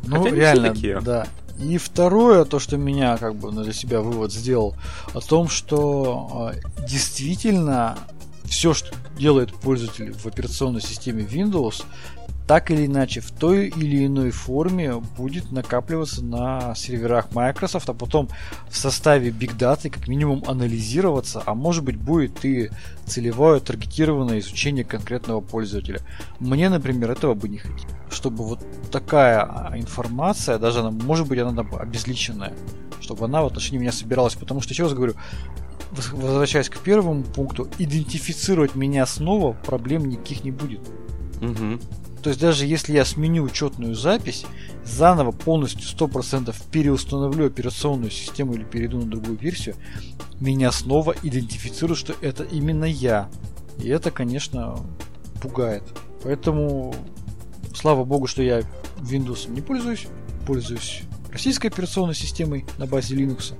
Ну, 0.06 0.22
Хотя 0.22 0.36
реально, 0.36 0.70
такие. 0.70 1.02
да. 1.02 1.28
И 1.60 1.78
второе, 1.78 2.44
то, 2.46 2.60
что 2.60 2.78
меня 2.78 3.18
как 3.18 3.36
бы 3.36 3.52
для 3.52 3.72
себя 3.72 4.02
вывод 4.02 4.34
сделал, 4.34 4.76
о 5.14 5.22
том, 5.22 5.48
что 5.48 6.52
э, 6.54 6.86
действительно 6.88 7.98
все, 8.44 8.74
что 8.74 8.94
делает 9.18 9.54
пользователь 9.54 10.12
в 10.12 10.26
операционной 10.26 10.82
системе 10.82 11.24
Windows, 11.24 11.84
так 12.48 12.70
или 12.70 12.86
иначе 12.86 13.22
в 13.22 13.32
той 13.32 13.70
или 13.70 14.06
иной 14.06 14.30
форме 14.30 14.96
будет 15.18 15.52
накапливаться 15.52 16.24
на 16.24 16.76
серверах 16.76 17.34
Microsoft, 17.34 17.90
а 17.90 17.94
потом 17.94 18.30
в 18.70 18.78
составе 18.78 19.30
Big 19.30 19.58
Data 19.58 19.90
как 19.90 20.08
минимум 20.08 20.44
анализироваться, 20.48 21.42
а 21.46 21.56
может 21.56 21.84
быть 21.84 21.98
будет 21.98 22.46
и 22.46 22.70
целевое 23.06 23.60
таргетированное 23.60 24.40
изучение 24.40 24.86
конкретного 24.86 25.42
пользователя. 25.42 26.02
Мне, 26.40 26.70
например, 26.70 27.12
этого 27.12 27.34
бы 27.34 27.50
не 27.50 27.58
хотелось. 27.58 27.86
Чтобы 28.12 28.46
вот 28.46 28.60
такая 28.92 29.72
информация, 29.76 30.60
даже 30.60 30.82
она, 30.82 30.92
может 30.92 31.28
быть, 31.28 31.40
она 31.40 31.64
там 31.64 31.76
обезличенная, 31.76 32.54
чтобы 33.02 33.26
она 33.26 33.42
в 33.42 33.48
отношении 33.48 33.80
меня 33.80 33.92
собиралась. 33.92 34.36
Потому 34.36 34.62
что, 34.62 34.74
еще 34.74 34.84
раз 34.84 34.94
говорю, 34.94 35.16
возвращаясь 35.92 36.70
к 36.70 36.78
первому 36.78 37.24
пункту, 37.24 37.68
идентифицировать 37.80 38.76
меня 38.76 39.06
снова 39.08 39.54
проблем 39.54 40.08
никаких 40.08 40.44
не 40.44 40.52
будет. 40.52 40.82
Угу. 41.42 41.80
То 42.26 42.30
есть 42.30 42.42
даже 42.42 42.66
если 42.66 42.94
я 42.94 43.06
сменю 43.06 43.44
учетную 43.44 43.94
запись, 43.94 44.48
заново 44.84 45.30
полностью 45.32 45.82
100% 45.82 46.56
переустановлю 46.72 47.46
операционную 47.46 48.10
систему 48.10 48.56
или 48.56 48.64
перейду 48.64 48.98
на 48.98 49.06
другую 49.06 49.38
версию, 49.38 49.76
меня 50.40 50.72
снова 50.72 51.14
идентифицируют, 51.22 52.00
что 52.00 52.16
это 52.22 52.42
именно 52.42 52.86
я. 52.86 53.30
И 53.78 53.90
это, 53.90 54.10
конечно, 54.10 54.76
пугает. 55.40 55.84
Поэтому, 56.24 56.96
слава 57.76 58.04
богу, 58.06 58.26
что 58.26 58.42
я 58.42 58.62
Windows 59.02 59.48
не 59.48 59.62
пользуюсь. 59.62 60.08
Пользуюсь 60.48 61.04
российской 61.32 61.68
операционной 61.68 62.16
системой 62.16 62.66
на 62.80 62.88
базе 62.88 63.16
Linux. 63.16 63.54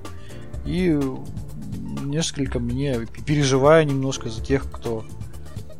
И 0.64 0.98
несколько 2.02 2.58
мне 2.58 3.06
переживаю 3.24 3.86
немножко 3.86 4.28
за 4.28 4.42
тех, 4.42 4.68
кто 4.72 5.04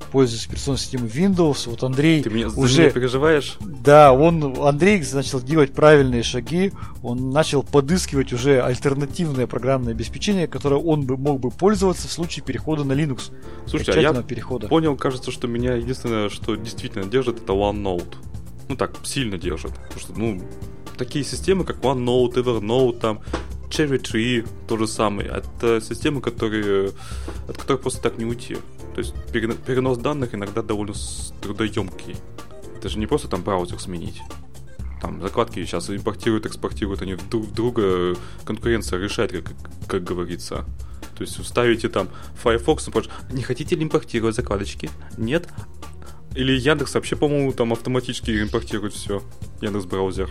пользуюсь 0.06 0.46
операционной 0.46 0.78
системой 0.78 1.08
Windows. 1.08 1.68
Вот 1.68 1.82
Андрей 1.82 2.22
Ты 2.22 2.30
меня, 2.30 2.48
уже... 2.48 2.82
меня 2.82 2.90
переживаешь? 2.90 3.56
Да, 3.60 4.12
он, 4.12 4.56
Андрей 4.60 5.02
начал 5.12 5.40
делать 5.40 5.72
правильные 5.72 6.22
шаги, 6.22 6.72
он 7.02 7.30
начал 7.30 7.62
подыскивать 7.62 8.32
уже 8.32 8.60
альтернативное 8.60 9.46
программное 9.46 9.92
обеспечение, 9.92 10.46
которое 10.46 10.80
он 10.80 11.02
бы 11.02 11.16
мог 11.16 11.40
бы 11.40 11.50
пользоваться 11.50 12.08
в 12.08 12.12
случае 12.12 12.44
перехода 12.44 12.84
на 12.84 12.92
Linux. 12.92 13.32
Слушай, 13.66 13.94
а 13.94 14.00
я 14.00 14.12
перехода. 14.22 14.68
понял, 14.68 14.96
кажется, 14.96 15.30
что 15.30 15.46
меня 15.46 15.74
единственное, 15.74 16.28
что 16.28 16.56
действительно 16.56 17.04
держит, 17.04 17.42
это 17.42 17.52
OneNote. 17.52 18.14
Ну 18.68 18.76
так, 18.76 18.96
сильно 19.04 19.38
держит. 19.38 19.72
Потому 19.74 20.00
что, 20.00 20.12
ну, 20.16 20.42
такие 20.96 21.24
системы, 21.24 21.64
как 21.64 21.78
OneNote, 21.78 22.34
Evernote, 22.34 22.98
там, 22.98 23.20
Cherry 23.68 24.00
Tree, 24.00 24.48
то 24.68 24.76
же 24.76 24.86
самое. 24.86 25.28
Это 25.28 25.80
системы, 25.80 26.20
которые, 26.20 26.92
от 27.48 27.56
которых 27.56 27.82
просто 27.82 28.02
так 28.02 28.18
не 28.18 28.24
уйти. 28.24 28.56
То 28.96 29.00
есть 29.00 29.14
перенос 29.30 29.98
данных 29.98 30.34
иногда 30.34 30.62
довольно 30.62 30.94
трудоемкий. 31.42 32.16
Это 32.78 32.88
же 32.88 32.98
не 32.98 33.06
просто 33.06 33.28
там 33.28 33.42
браузер 33.42 33.78
сменить. 33.78 34.22
Там 35.02 35.20
закладки 35.20 35.62
сейчас 35.62 35.90
импортируют, 35.90 36.46
экспортируют, 36.46 37.02
они 37.02 37.14
друг 37.30 37.52
друга 37.52 38.16
конкуренция 38.46 38.98
решает, 38.98 39.32
как, 39.32 39.52
как 39.86 40.02
говорится. 40.02 40.64
То 41.14 41.24
есть 41.24 41.44
ставите 41.44 41.90
там 41.90 42.08
Firefox, 42.42 42.88
не 43.30 43.42
хотите 43.42 43.76
ли 43.76 43.84
импортировать 43.84 44.34
закладочки? 44.34 44.88
Нет? 45.18 45.46
Или 46.34 46.58
Яндекс 46.58 46.94
вообще, 46.94 47.16
по-моему, 47.16 47.52
там 47.52 47.74
автоматически 47.74 48.42
импортирует 48.42 48.94
все. 48.94 49.22
Яндекс 49.60 49.84
браузер. 49.84 50.30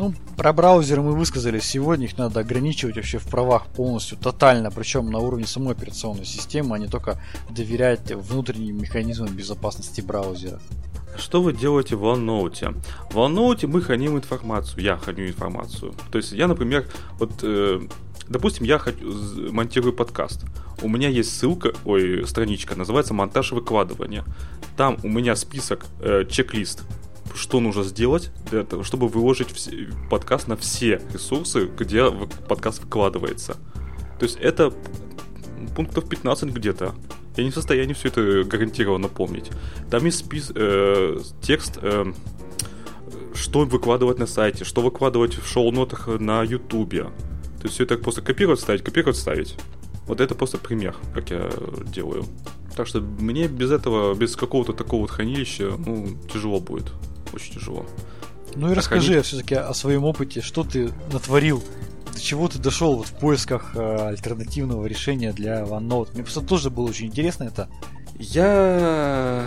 Ну, 0.00 0.14
про 0.38 0.54
браузеры 0.54 1.02
мы 1.02 1.12
высказались 1.12 1.64
сегодня, 1.64 2.06
их 2.06 2.16
надо 2.16 2.40
ограничивать 2.40 2.96
вообще 2.96 3.18
в 3.18 3.26
правах 3.26 3.66
полностью, 3.66 4.16
тотально, 4.16 4.70
причем 4.70 5.10
на 5.10 5.18
уровне 5.18 5.46
самой 5.46 5.74
операционной 5.74 6.24
системы, 6.24 6.74
а 6.74 6.78
не 6.78 6.86
только 6.86 7.20
доверять 7.50 8.10
внутренним 8.10 8.78
механизмам 8.78 9.28
безопасности 9.36 10.00
браузера. 10.00 10.58
Что 11.18 11.42
вы 11.42 11.52
делаете 11.52 11.96
в 11.96 12.04
OneNote? 12.04 12.82
В 13.10 13.18
OneNote 13.18 13.66
мы 13.66 13.82
храним 13.82 14.16
информацию, 14.16 14.82
я 14.82 14.96
храню 14.96 15.26
информацию. 15.26 15.92
То 16.10 16.16
есть 16.16 16.32
я, 16.32 16.48
например, 16.48 16.88
вот, 17.18 17.32
э, 17.42 17.82
допустим, 18.26 18.64
я 18.64 18.78
хочу, 18.78 19.52
монтирую 19.52 19.92
подкаст. 19.92 20.46
У 20.80 20.88
меня 20.88 21.10
есть 21.10 21.38
ссылка, 21.38 21.74
ой, 21.84 22.26
страничка, 22.26 22.74
называется 22.74 23.12
«Монтаж 23.12 23.52
выкладывания». 23.52 24.24
Там 24.78 24.96
у 25.02 25.08
меня 25.08 25.36
список, 25.36 25.84
э, 26.00 26.24
чек-лист 26.26 26.84
что 27.34 27.60
нужно 27.60 27.82
сделать 27.84 28.30
для 28.50 28.64
того, 28.64 28.82
чтобы 28.82 29.08
выложить 29.08 29.48
подкаст 30.10 30.48
на 30.48 30.56
все 30.56 31.00
ресурсы, 31.12 31.66
где 31.66 32.10
подкаст 32.10 32.82
выкладывается. 32.82 33.56
То 34.18 34.24
есть 34.24 34.36
это 34.40 34.72
пунктов 35.74 36.08
15 36.08 36.50
где-то. 36.50 36.94
Я 37.36 37.44
не 37.44 37.50
в 37.50 37.54
состоянии 37.54 37.94
все 37.94 38.08
это 38.08 38.44
гарантированно 38.44 39.08
помнить. 39.08 39.50
Там 39.90 40.04
есть 40.04 40.18
спис, 40.18 40.52
э, 40.54 41.18
текст, 41.40 41.78
э, 41.80 42.12
что 43.34 43.60
выкладывать 43.60 44.18
на 44.18 44.26
сайте, 44.26 44.64
что 44.64 44.82
выкладывать 44.82 45.34
в 45.34 45.46
шоу-нотах 45.46 46.08
на 46.08 46.42
ютубе. 46.42 47.04
То 47.04 47.64
есть 47.64 47.74
все 47.74 47.84
это 47.84 47.96
просто 47.98 48.20
копировать, 48.20 48.60
ставить, 48.60 48.82
копировать, 48.82 49.16
ставить. 49.16 49.56
Вот 50.06 50.20
это 50.20 50.34
просто 50.34 50.58
пример, 50.58 50.96
как 51.14 51.30
я 51.30 51.50
делаю. 51.94 52.24
Так 52.76 52.86
что 52.86 53.00
мне 53.00 53.46
без 53.46 53.70
этого, 53.70 54.14
без 54.14 54.34
какого-то 54.36 54.72
такого 54.72 55.02
вот 55.02 55.10
хранилища, 55.10 55.72
ну, 55.78 56.08
тяжело 56.32 56.60
будет 56.60 56.92
очень 57.34 57.54
тяжело. 57.54 57.86
Ну 58.54 58.70
и 58.70 58.74
расскажи 58.74 59.20
все-таки 59.22 59.54
о 59.54 59.72
своем 59.74 60.04
опыте, 60.04 60.40
что 60.40 60.64
ты 60.64 60.90
натворил, 61.12 61.62
до 62.12 62.20
чего 62.20 62.48
ты 62.48 62.58
дошел 62.58 62.96
вот 62.96 63.06
в 63.06 63.12
поисках 63.12 63.72
э, 63.74 64.08
альтернативного 64.08 64.86
решения 64.86 65.32
для 65.32 65.62
OneNote. 65.62 66.14
Мне 66.14 66.22
просто 66.22 66.40
тоже 66.40 66.70
было 66.70 66.88
очень 66.88 67.06
интересно 67.06 67.44
это. 67.44 67.68
Я 68.18 69.46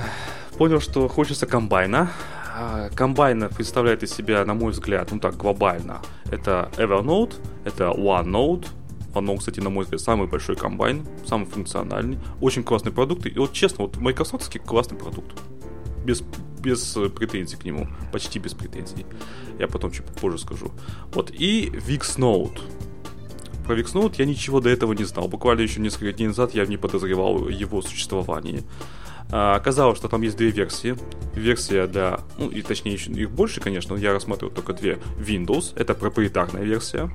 понял, 0.57 0.79
что 0.79 1.07
хочется 1.07 1.45
комбайна. 1.45 2.11
А, 2.55 2.89
комбайна 2.89 3.49
представляет 3.49 4.03
из 4.03 4.13
себя, 4.13 4.45
на 4.45 4.53
мой 4.53 4.71
взгляд, 4.71 5.11
ну 5.11 5.19
так, 5.19 5.35
глобально. 5.37 6.01
Это 6.31 6.71
Evernote, 6.77 7.35
это 7.65 7.85
OneNote, 7.85 8.67
OneNote, 9.13 9.37
кстати, 9.39 9.59
на 9.59 9.69
мой 9.69 9.83
взгляд, 9.83 10.01
самый 10.01 10.27
большой 10.27 10.55
комбайн, 10.55 11.05
самый 11.25 11.45
функциональный, 11.45 12.19
очень 12.41 12.63
классный 12.63 12.91
продукт. 12.91 13.25
И 13.25 13.37
вот 13.37 13.53
честно, 13.53 13.85
вот 13.85 13.97
Microsoft 13.97 14.57
классный 14.59 14.97
продукт. 14.97 15.39
Без 16.05 16.23
без 16.63 16.97
э, 16.97 17.09
претензий 17.09 17.57
к 17.57 17.65
нему. 17.65 17.87
Почти 18.11 18.39
без 18.39 18.53
претензий. 18.53 19.05
Я 19.59 19.67
потом 19.67 19.91
чуть 19.91 20.05
позже 20.05 20.39
скажу. 20.39 20.71
Вот, 21.13 21.31
и 21.31 21.69
VixNote. 21.69 22.59
Про 23.65 23.79
VixNote 23.79 24.15
я 24.17 24.25
ничего 24.25 24.59
до 24.59 24.69
этого 24.69 24.93
не 24.93 25.03
знал. 25.03 25.27
Буквально 25.27 25.61
еще 25.61 25.79
несколько 25.79 26.13
дней 26.13 26.27
назад 26.27 26.55
я 26.55 26.65
не 26.65 26.77
подозревал 26.77 27.47
его 27.49 27.81
существовании. 27.81 28.63
А, 29.31 29.55
оказалось, 29.55 29.97
что 29.97 30.07
там 30.07 30.21
есть 30.21 30.37
две 30.37 30.51
версии. 30.51 30.95
Версия 31.35 31.87
для, 31.87 32.19
ну 32.37 32.49
и 32.49 32.61
точнее 32.61 32.93
еще 32.93 33.11
их 33.11 33.31
больше, 33.31 33.61
конечно, 33.61 33.95
я 33.95 34.13
рассматривал 34.13 34.53
только 34.53 34.73
две. 34.73 34.99
Windows, 35.17 35.73
это 35.75 35.93
проприетарная 35.93 36.63
версия. 36.63 37.09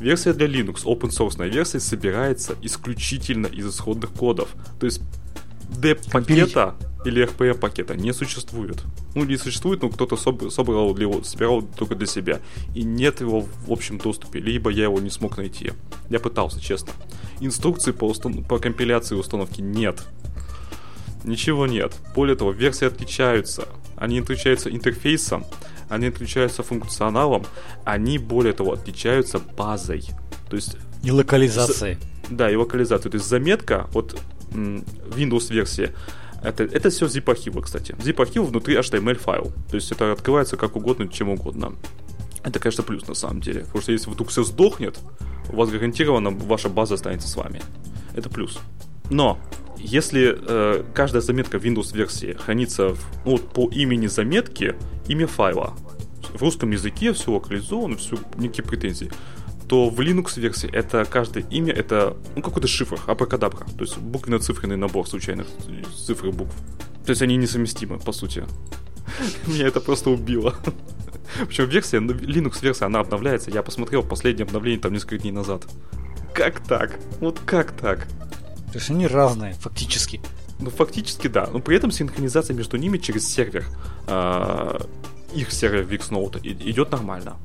Версия 0.00 0.32
для 0.32 0.46
Linux, 0.46 0.84
open 0.84 1.10
source 1.10 1.48
версия, 1.48 1.80
собирается 1.80 2.54
исключительно 2.62 3.46
из 3.46 3.66
исходных 3.68 4.12
кодов. 4.12 4.50
То 4.78 4.86
есть 4.86 5.00
деп-пакета 5.68 6.74
или 7.04 7.24
RPM 7.24 7.54
пакета 7.58 7.96
не 7.96 8.12
существует. 8.12 8.82
Ну, 9.14 9.24
не 9.24 9.36
существует, 9.36 9.82
но 9.82 9.88
кто-то 9.88 10.16
собрал 10.16 10.96
его, 10.96 11.22
собирал 11.22 11.62
только 11.62 11.94
для 11.94 12.06
себя. 12.06 12.40
И 12.74 12.82
нет 12.82 13.20
его 13.20 13.40
в 13.40 13.72
общем 13.72 13.98
доступе, 13.98 14.40
либо 14.40 14.70
я 14.70 14.84
его 14.84 15.00
не 15.00 15.10
смог 15.10 15.36
найти. 15.36 15.72
Я 16.10 16.18
пытался, 16.18 16.60
честно. 16.60 16.92
Инструкции 17.40 17.92
по, 17.92 18.10
устан- 18.10 18.44
по 18.44 18.58
компиляции 18.58 19.14
установки 19.14 19.60
нет. 19.60 20.02
Ничего 21.24 21.66
нет. 21.66 21.94
Более 22.14 22.36
того, 22.36 22.52
версии 22.52 22.86
отличаются. 22.86 23.68
Они 23.96 24.20
отличаются 24.20 24.70
интерфейсом, 24.70 25.44
они 25.88 26.06
отличаются 26.06 26.62
функционалом, 26.62 27.44
они, 27.84 28.18
более 28.18 28.52
того, 28.52 28.72
отличаются 28.72 29.38
базой. 29.38 30.04
То 30.48 30.56
есть... 30.56 30.76
И 31.02 31.10
локализацией. 31.10 31.96
Да, 32.30 32.50
и 32.50 32.56
локализацией. 32.56 33.10
То 33.12 33.16
есть 33.16 33.28
заметка, 33.28 33.88
вот 33.92 34.20
Windows 34.50 35.52
версия, 35.52 35.94
это, 36.42 36.64
это 36.64 36.90
все 36.90 37.06
zip 37.06 37.30
архива, 37.30 37.60
кстати. 37.60 37.92
Zip 37.92 38.20
архив 38.20 38.44
внутри 38.44 38.76
HTML 38.76 39.18
файл. 39.18 39.52
То 39.70 39.76
есть 39.76 39.90
это 39.90 40.12
открывается 40.12 40.56
как 40.56 40.76
угодно, 40.76 41.08
чем 41.08 41.30
угодно. 41.30 41.74
Это, 42.44 42.60
конечно, 42.60 42.84
плюс 42.84 43.06
на 43.08 43.14
самом 43.14 43.40
деле. 43.40 43.60
Потому 43.62 43.82
что 43.82 43.92
если 43.92 44.10
вдруг 44.10 44.28
все 44.28 44.44
сдохнет, 44.44 44.98
у 45.50 45.56
вас 45.56 45.70
гарантированно 45.70 46.30
ваша 46.30 46.68
база 46.68 46.94
останется 46.94 47.28
с 47.28 47.36
вами. 47.36 47.60
Это 48.14 48.28
плюс. 48.30 48.58
Но 49.10 49.38
если 49.78 50.36
э, 50.38 50.84
каждая 50.94 51.22
заметка 51.22 51.58
в 51.58 51.64
Windows 51.64 51.94
версии 51.94 52.34
хранится 52.34 52.94
в, 52.94 53.00
ну, 53.24 53.32
вот 53.32 53.52
по 53.52 53.68
имени 53.70 54.06
заметки, 54.06 54.76
имя 55.08 55.26
файла. 55.26 55.74
В 56.34 56.42
русском 56.42 56.70
языке 56.70 57.12
все 57.12 57.32
локализовано, 57.32 57.96
все, 57.96 58.16
никаких 58.36 58.66
претензий 58.66 59.10
то 59.68 59.90
в 59.90 60.00
Linux 60.00 60.40
версии 60.40 60.68
это 60.72 61.04
каждое 61.04 61.44
имя 61.50 61.72
это 61.72 62.16
ну, 62.34 62.42
какой-то 62.42 62.66
шифр, 62.66 62.98
абракадабра. 63.06 63.66
То 63.66 63.82
есть 63.84 63.98
буквенно-цифренный 63.98 64.76
набор 64.76 65.06
случайных 65.06 65.46
цифр 65.94 66.28
и 66.28 66.32
букв. 66.32 66.54
То 67.04 67.10
есть 67.10 67.22
они 67.22 67.36
несовместимы, 67.36 67.98
по 67.98 68.12
сути. 68.12 68.44
Меня 69.46 69.66
это 69.66 69.80
просто 69.80 70.10
убило. 70.10 70.54
Причем 71.46 71.66
версия, 71.66 72.00
ну, 72.00 72.14
Linux 72.14 72.62
версия, 72.62 72.86
она 72.86 73.00
обновляется. 73.00 73.50
Я 73.50 73.62
посмотрел 73.62 74.02
последнее 74.02 74.44
обновление 74.44 74.80
там 74.80 74.94
несколько 74.94 75.18
дней 75.18 75.32
назад. 75.32 75.66
Как 76.32 76.60
так? 76.60 76.98
Вот 77.20 77.38
как 77.44 77.72
так? 77.72 78.06
То 78.72 78.74
есть 78.74 78.90
они 78.90 79.06
разные, 79.06 79.52
фактически. 79.54 80.20
Ну, 80.60 80.70
фактически, 80.70 81.28
да. 81.28 81.46
Но 81.52 81.60
при 81.60 81.76
этом 81.76 81.90
синхронизация 81.90 82.54
между 82.54 82.78
ними 82.78 82.96
через 82.96 83.28
сервер, 83.28 83.64
э, 84.06 84.78
их 85.34 85.52
сервер 85.52 85.84
VixNote 85.84 86.40
идет 86.42 86.90
нормально 86.90 87.36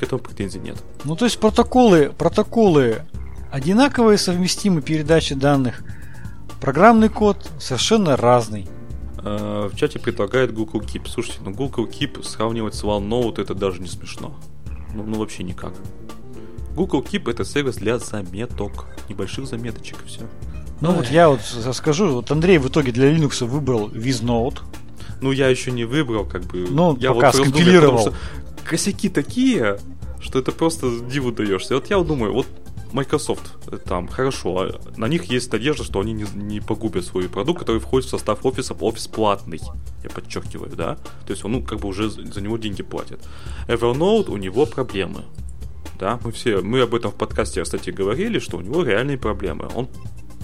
к 0.00 0.02
этому 0.02 0.20
претензий 0.20 0.58
нет. 0.58 0.82
Ну, 1.04 1.14
то 1.14 1.26
есть 1.26 1.38
протоколы, 1.38 2.10
протоколы 2.16 3.02
одинаковые, 3.52 4.16
совместимы 4.16 4.80
передачи 4.80 5.34
данных. 5.34 5.82
Программный 6.58 7.10
код 7.10 7.50
совершенно 7.58 8.16
разный. 8.16 8.66
Э, 9.22 9.68
в 9.70 9.76
чате 9.76 9.98
предлагает 9.98 10.54
Google 10.54 10.80
Keep. 10.80 11.06
Слушайте, 11.06 11.40
ну 11.44 11.50
Google 11.50 11.86
Keep 11.86 12.22
сравнивать 12.22 12.74
с 12.74 12.82
OneNote 12.82 13.42
это 13.42 13.54
даже 13.54 13.80
не 13.80 13.88
смешно. 13.88 14.34
Ну, 14.94 15.04
ну 15.04 15.18
вообще 15.18 15.42
никак. 15.42 15.74
Google 16.74 17.02
Keep 17.02 17.30
это 17.30 17.44
сервис 17.44 17.76
для 17.76 17.98
заметок. 17.98 18.86
Небольших 19.10 19.46
заметочек 19.46 19.98
и 20.04 20.08
все. 20.08 20.22
Ну 20.80 20.90
Ой. 20.90 20.96
вот 20.96 21.06
я 21.08 21.28
вот 21.28 21.40
скажу, 21.74 22.08
вот 22.08 22.30
Андрей 22.30 22.56
в 22.56 22.68
итоге 22.68 22.90
для 22.92 23.12
Linux 23.12 23.44
выбрал 23.44 23.90
VizNote. 23.90 24.60
Ну 25.20 25.32
я 25.32 25.48
еще 25.48 25.70
не 25.72 25.84
выбрал, 25.84 26.24
как 26.24 26.44
бы. 26.44 26.66
Ну, 26.70 26.96
я 26.98 27.12
пока 27.12 27.32
вот 27.32 27.36
скомпилировал. 27.36 28.04
Думаю, 28.04 28.14
косяки 28.64 29.08
такие, 29.08 29.78
что 30.20 30.38
это 30.38 30.52
просто 30.52 31.00
диву 31.00 31.32
даешься. 31.32 31.74
Вот 31.74 31.90
я 31.90 31.98
думаю, 32.00 32.32
вот 32.32 32.46
Microsoft 32.92 33.52
э, 33.70 33.78
там, 33.78 34.08
хорошо, 34.08 34.58
а 34.58 34.80
на 34.96 35.06
них 35.06 35.24
есть 35.24 35.52
надежда, 35.52 35.84
что 35.84 36.00
они 36.00 36.12
не, 36.12 36.26
не 36.34 36.60
погубят 36.60 37.04
свой 37.04 37.28
продукт, 37.28 37.60
который 37.60 37.80
входит 37.80 38.08
в 38.08 38.10
состав 38.10 38.44
офиса, 38.44 38.74
офис 38.74 39.06
платный, 39.08 39.60
я 40.02 40.10
подчеркиваю, 40.10 40.74
да, 40.74 40.96
то 41.26 41.30
есть 41.30 41.44
он, 41.44 41.52
ну, 41.52 41.62
как 41.62 41.80
бы 41.80 41.88
уже 41.88 42.10
за 42.10 42.40
него 42.40 42.58
деньги 42.58 42.82
платят. 42.82 43.20
Evernote, 43.68 44.30
у 44.30 44.36
него 44.36 44.66
проблемы, 44.66 45.24
да, 45.98 46.18
мы 46.24 46.32
все, 46.32 46.60
мы 46.62 46.80
об 46.80 46.94
этом 46.94 47.10
в 47.10 47.14
подкасте, 47.14 47.62
кстати, 47.62 47.90
говорили, 47.90 48.38
что 48.38 48.56
у 48.56 48.60
него 48.60 48.82
реальные 48.82 49.18
проблемы, 49.18 49.68
он 49.74 49.88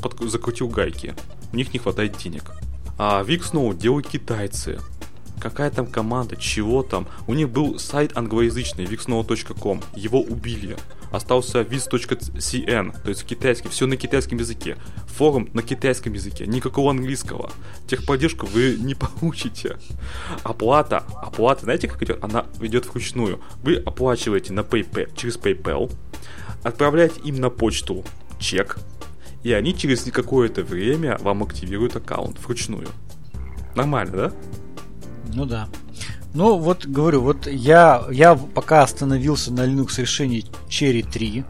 под, 0.03 0.19
закрутил 0.31 0.69
гайки, 0.69 1.15
у 1.53 1.57
них 1.57 1.73
не 1.73 1.79
хватает 1.79 2.17
денег. 2.17 2.53
А 2.99 3.23
Vixnote 3.23 3.77
делают 3.77 4.09
китайцы, 4.09 4.79
какая 5.41 5.71
там 5.71 5.87
команда, 5.87 6.37
чего 6.37 6.83
там. 6.83 7.07
У 7.27 7.35
них 7.35 7.49
был 7.51 7.79
сайт 7.79 8.17
англоязычный, 8.17 8.85
vixnow.com, 8.85 9.83
его 9.95 10.21
убили. 10.21 10.77
Остался 11.13 11.61
viz.cn, 11.61 13.03
то 13.03 13.09
есть 13.09 13.25
китайский, 13.25 13.69
все 13.69 13.87
на 13.87 13.97
китайском 13.97 14.39
языке. 14.39 14.77
Форум 15.17 15.49
на 15.55 15.63
китайском 15.63 16.13
языке, 16.13 16.47
никакого 16.47 16.91
английского. 16.91 17.51
Техподдержку 17.87 18.47
вы 18.47 18.77
не 18.79 18.95
получите. 18.95 19.79
Оплата, 20.43 21.05
оплата, 21.23 21.65
знаете 21.65 21.89
как 21.89 22.03
идет? 22.03 22.23
Она 22.23 22.47
идет 22.61 22.87
вручную. 22.87 23.41
Вы 23.63 23.77
оплачиваете 23.77 24.53
на 24.53 24.61
PayPal, 24.61 25.11
через 25.17 25.39
PayPal, 25.39 25.93
отправляете 26.63 27.21
им 27.21 27.37
на 27.37 27.51
почту 27.51 28.05
чек, 28.39 28.79
и 29.43 29.53
они 29.53 29.77
через 29.77 30.03
какое-то 30.03 30.63
время 30.65 31.19
вам 31.21 31.45
активируют 31.45 31.95
аккаунт 31.97 32.39
вручную. 32.41 32.89
Нормально, 33.77 34.17
да? 34.17 34.33
Ну 35.37 35.45
да. 35.45 35.69
Ну 36.33 36.57
вот 36.57 36.87
говорю, 36.87 37.21
вот 37.21 37.47
я, 37.47 38.03
я 38.11 38.35
пока 38.35 38.83
остановился 38.83 39.53
на 39.53 39.67
Linux 39.67 40.01
решении 40.01 40.47
Cherry 40.69 41.07
3. 41.07 41.45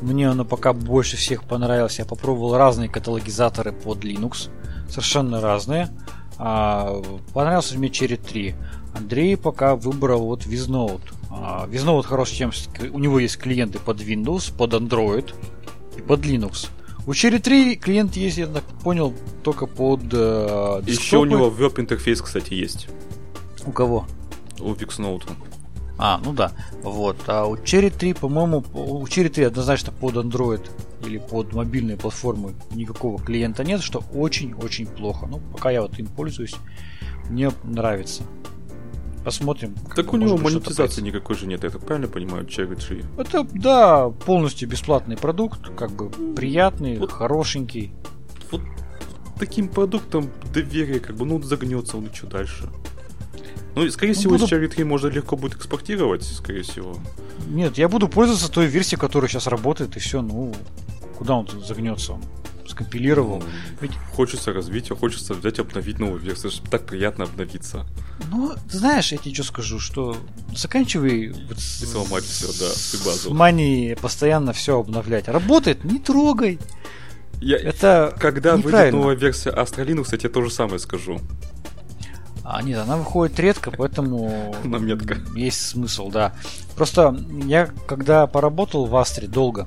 Мне 0.00 0.28
оно 0.28 0.44
пока 0.44 0.72
больше 0.72 1.16
всех 1.16 1.44
понравилось. 1.44 2.00
Я 2.00 2.04
попробовал 2.04 2.56
разные 2.56 2.88
каталогизаторы 2.88 3.70
под 3.70 4.04
Linux. 4.04 4.50
Совершенно 4.88 5.40
разные. 5.40 5.88
А, 6.36 7.00
понравился 7.32 7.78
мне 7.78 7.90
Cherry 7.90 8.16
3. 8.16 8.56
Андрей 8.96 9.36
пока 9.36 9.76
выбрал 9.76 10.26
вот 10.26 10.44
Viznote. 10.44 11.02
А, 11.30 11.68
Viznote 11.68 12.02
хорош 12.02 12.32
тем, 12.32 12.50
что 12.50 12.70
у 12.90 12.98
него 12.98 13.20
есть 13.20 13.38
клиенты 13.38 13.78
под 13.78 14.00
Windows, 14.00 14.52
под 14.52 14.74
Android 14.74 15.32
и 15.96 16.00
под 16.02 16.26
Linux. 16.26 16.68
У 17.06 17.12
Cherry 17.12 17.38
3 17.38 17.76
клиент 17.76 18.16
есть, 18.16 18.38
я 18.38 18.46
так 18.48 18.64
понял, 18.82 19.14
только 19.42 19.66
под 19.66 20.02
э, 20.12 20.82
Еще 20.86 21.18
у 21.18 21.24
него 21.24 21.50
веб-интерфейс, 21.50 22.20
кстати, 22.20 22.54
есть. 22.54 22.88
У 23.66 23.72
кого? 23.72 24.06
У 24.60 24.72
Vixnote. 24.72 25.30
А, 25.98 26.20
ну 26.24 26.32
да. 26.32 26.52
Вот. 26.82 27.16
А 27.26 27.44
у 27.46 27.56
Cherry 27.56 27.90
3, 27.90 28.14
по-моему, 28.14 28.64
у 28.74 29.04
Cherry 29.04 29.28
3 29.28 29.44
однозначно 29.44 29.92
под 29.92 30.14
Android 30.16 30.68
или 31.04 31.18
под 31.18 31.52
мобильные 31.52 31.96
платформы 31.96 32.54
никакого 32.72 33.20
клиента 33.20 33.64
нет, 33.64 33.82
что 33.82 34.02
очень-очень 34.14 34.86
плохо. 34.86 35.26
Ну, 35.26 35.40
пока 35.52 35.70
я 35.70 35.82
вот 35.82 35.98
им 35.98 36.06
пользуюсь, 36.06 36.56
мне 37.28 37.50
нравится. 37.64 38.22
Посмотрим. 39.24 39.76
Так 39.94 40.12
у 40.12 40.16
него 40.16 40.36
монетизации 40.36 41.00
никакой 41.00 41.36
же 41.36 41.46
нет, 41.46 41.62
я 41.62 41.70
так 41.70 41.86
правильно 41.86 42.08
понимаю, 42.08 42.46
Cherry 42.46 42.74
3? 42.74 43.04
Это, 43.18 43.46
да, 43.52 44.08
полностью 44.08 44.68
бесплатный 44.68 45.16
продукт, 45.16 45.70
как 45.76 45.92
бы 45.92 46.10
приятный, 46.34 46.98
вот, 46.98 47.12
хорошенький. 47.12 47.92
Вот 48.50 48.62
таким 49.38 49.68
продуктом 49.68 50.28
доверие, 50.52 50.98
как 50.98 51.16
бы, 51.16 51.24
ну, 51.24 51.40
загнется, 51.40 51.96
он 51.96 52.06
и 52.06 52.12
что 52.12 52.26
дальше? 52.26 52.68
Ну, 53.74 53.90
скорее 53.90 54.12
ну, 54.12 54.18
всего, 54.18 54.32
буду... 54.36 54.44
Cherry 54.46 54.68
3 54.68 54.84
можно 54.84 55.08
легко 55.08 55.36
будет 55.36 55.54
экспортировать, 55.54 56.24
скорее 56.24 56.62
всего. 56.62 56.98
Нет, 57.48 57.78
я 57.78 57.88
буду 57.88 58.08
пользоваться 58.08 58.50
той 58.50 58.66
версией, 58.66 58.98
которая 58.98 59.28
сейчас 59.28 59.46
работает, 59.46 59.96
и 59.96 60.00
все, 60.00 60.20
ну, 60.20 60.54
куда 61.16 61.34
он 61.36 61.48
загнется? 61.64 62.18
скомпилировал. 62.72 63.38
Ну, 63.38 63.46
Ведь... 63.80 63.92
Хочется 64.14 64.52
развития, 64.52 64.94
хочется 64.94 65.34
взять 65.34 65.58
обновить 65.58 65.98
новую 65.98 66.20
версию. 66.20 66.52
Так 66.70 66.86
приятно 66.86 67.24
обновиться. 67.24 67.86
Ну, 68.30 68.54
ты 68.70 68.78
знаешь, 68.78 69.12
я 69.12 69.18
тебе 69.18 69.34
что 69.34 69.44
скажу, 69.44 69.78
что 69.78 70.16
заканчивай 70.54 71.32
вот 71.48 71.58
с... 71.58 71.82
И 71.82 71.86
сломать 71.86 72.24
все, 72.24 72.46
да, 72.46 72.72
с 72.72 72.94
базу. 73.04 73.30
С 73.30 73.32
постоянно 74.00 74.52
все 74.52 74.80
обновлять. 74.80 75.28
Работает, 75.28 75.84
не 75.84 75.98
трогай. 75.98 76.58
Я... 77.40 77.56
Это 77.58 78.16
Когда 78.20 78.56
выйдет 78.56 78.92
новая 78.92 79.16
версия 79.16 79.50
Astra 79.50 79.84
Linux, 79.84 80.08
я 80.12 80.18
тебе 80.18 80.30
то 80.30 80.42
же 80.42 80.50
самое 80.50 80.78
скажу. 80.78 81.20
А, 82.44 82.62
нет, 82.62 82.78
она 82.78 82.96
выходит 82.96 83.38
редко, 83.38 83.70
поэтому 83.70 84.54
Наметка. 84.64 85.18
есть 85.34 85.60
смысл, 85.60 86.10
да. 86.10 86.32
Просто 86.76 87.16
я, 87.44 87.70
когда 87.86 88.26
поработал 88.26 88.86
в 88.86 88.96
Астре 88.96 89.28
долго, 89.28 89.66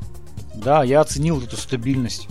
да, 0.56 0.84
я 0.84 1.02
оценил 1.02 1.42
эту 1.42 1.58
стабильность 1.58 2.28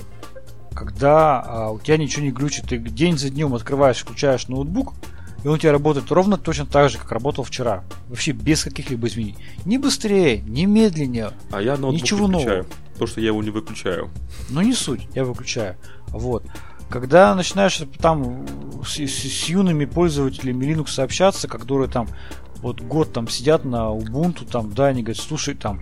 когда 0.74 1.40
а, 1.40 1.70
у 1.70 1.78
тебя 1.78 1.96
ничего 1.96 2.24
не 2.24 2.30
глючит, 2.30 2.66
ты 2.68 2.78
день 2.78 3.16
за 3.16 3.30
днем 3.30 3.54
открываешь, 3.54 3.98
включаешь 3.98 4.48
ноутбук, 4.48 4.94
и 5.42 5.48
он 5.48 5.54
у 5.54 5.58
тебя 5.58 5.72
работает 5.72 6.10
ровно 6.10 6.36
точно 6.36 6.66
так 6.66 6.90
же, 6.90 6.98
как 6.98 7.12
работал 7.12 7.44
вчера. 7.44 7.84
Вообще 8.08 8.32
без 8.32 8.64
каких-либо 8.64 9.06
изменений. 9.08 9.36
Ни 9.64 9.76
быстрее, 9.76 10.38
ни 10.40 10.64
медленнее. 10.64 11.32
А 11.50 11.60
я 11.60 11.76
ноутбук 11.76 12.02
ничего 12.02 12.26
выключаю, 12.26 12.56
нового. 12.56 12.72
потому 12.92 13.06
что 13.06 13.20
я 13.20 13.26
его 13.28 13.42
не 13.42 13.50
выключаю. 13.50 14.10
Ну 14.50 14.62
не 14.62 14.72
суть, 14.72 15.06
я 15.14 15.24
выключаю. 15.24 15.76
Вот. 16.08 16.44
Когда 16.90 17.34
начинаешь 17.34 17.82
там 17.98 18.46
с, 18.86 18.98
с, 18.98 19.10
с 19.10 19.48
юными 19.48 19.84
пользователями 19.84 20.64
Linux 20.64 21.02
общаться, 21.02 21.48
которые 21.48 21.88
там 21.88 22.08
вот 22.56 22.80
год 22.80 23.12
там 23.12 23.28
сидят 23.28 23.64
на 23.64 23.90
Ubuntu, 23.90 24.48
там, 24.50 24.72
да, 24.72 24.86
они 24.86 25.02
говорят, 25.02 25.22
слушай, 25.22 25.54
там, 25.54 25.80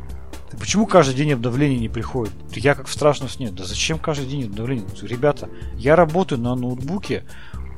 Почему 0.59 0.87
каждый 0.87 1.15
день 1.15 1.33
обновления 1.33 1.79
не 1.79 1.89
приходит? 1.89 2.35
Я 2.55 2.75
как 2.75 2.87
в 2.87 2.93
страшном 2.93 3.31
сне. 3.31 3.51
Да 3.51 3.65
зачем 3.65 3.99
каждый 3.99 4.27
день 4.27 4.45
обновление? 4.45 4.87
Ребята, 5.01 5.49
я 5.77 5.97
работаю 5.97 6.41
на 6.41 6.55
ноутбуке, 6.55 7.25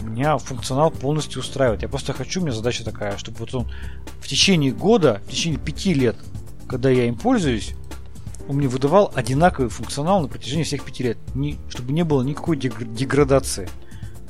меня 0.00 0.38
функционал 0.38 0.90
полностью 0.90 1.40
устраивает. 1.40 1.82
Я 1.82 1.88
просто 1.88 2.12
хочу, 2.12 2.40
у 2.40 2.44
меня 2.44 2.52
задача 2.52 2.84
такая, 2.84 3.16
чтобы 3.16 3.38
вот 3.38 3.54
он 3.54 3.70
в 4.20 4.28
течение 4.28 4.72
года, 4.72 5.22
в 5.26 5.30
течение 5.30 5.58
пяти 5.58 5.94
лет, 5.94 6.16
когда 6.68 6.90
я 6.90 7.06
им 7.06 7.16
пользуюсь, 7.16 7.74
он 8.48 8.56
мне 8.56 8.68
выдавал 8.68 9.10
одинаковый 9.14 9.70
функционал 9.70 10.20
на 10.20 10.28
протяжении 10.28 10.64
всех 10.64 10.84
пяти 10.84 11.02
лет. 11.02 11.18
Не, 11.34 11.58
чтобы 11.68 11.92
не 11.92 12.04
было 12.04 12.22
никакой 12.22 12.56
деградации. 12.56 13.68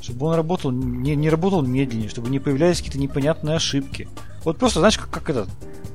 Чтобы 0.00 0.26
он 0.26 0.34
работал, 0.34 0.70
не, 0.70 1.16
не 1.16 1.30
работал 1.30 1.62
медленнее, 1.62 2.08
чтобы 2.08 2.28
не 2.28 2.38
появлялись 2.38 2.78
какие-то 2.78 2.98
непонятные 2.98 3.56
ошибки. 3.56 4.08
Вот 4.44 4.58
просто, 4.58 4.80
знаешь, 4.80 4.98
как, 4.98 5.10
как 5.10 5.30
этот, 5.30 5.48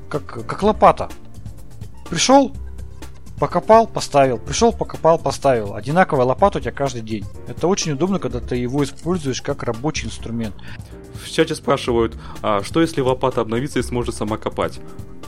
как, 0.10 0.26
как 0.26 0.64
лопата. 0.64 1.10
Пришел, 2.10 2.52
покопал, 3.40 3.88
поставил. 3.88 4.38
Пришел, 4.38 4.74
покопал, 4.74 5.20
поставил. 5.20 5.76
Одинаковая 5.76 6.26
лопата 6.26 6.58
у 6.58 6.62
тебя 6.62 6.72
каждый 6.72 7.02
день. 7.04 7.26
Это 7.48 7.68
очень 7.68 7.94
удобно, 7.94 8.20
когда 8.20 8.40
ты 8.40 8.56
его 8.56 8.84
используешь 8.84 9.42
как 9.42 9.64
рабочий 9.64 10.08
инструмент. 10.08 10.56
В 11.30 11.32
чате 11.32 11.54
спрашивают, 11.54 12.18
а 12.42 12.64
что 12.64 12.82
если 12.82 13.02
лопата 13.02 13.42
обновится 13.42 13.78
и 13.78 13.84
сможет 13.84 14.16
сама 14.16 14.38
копать? 14.38 14.80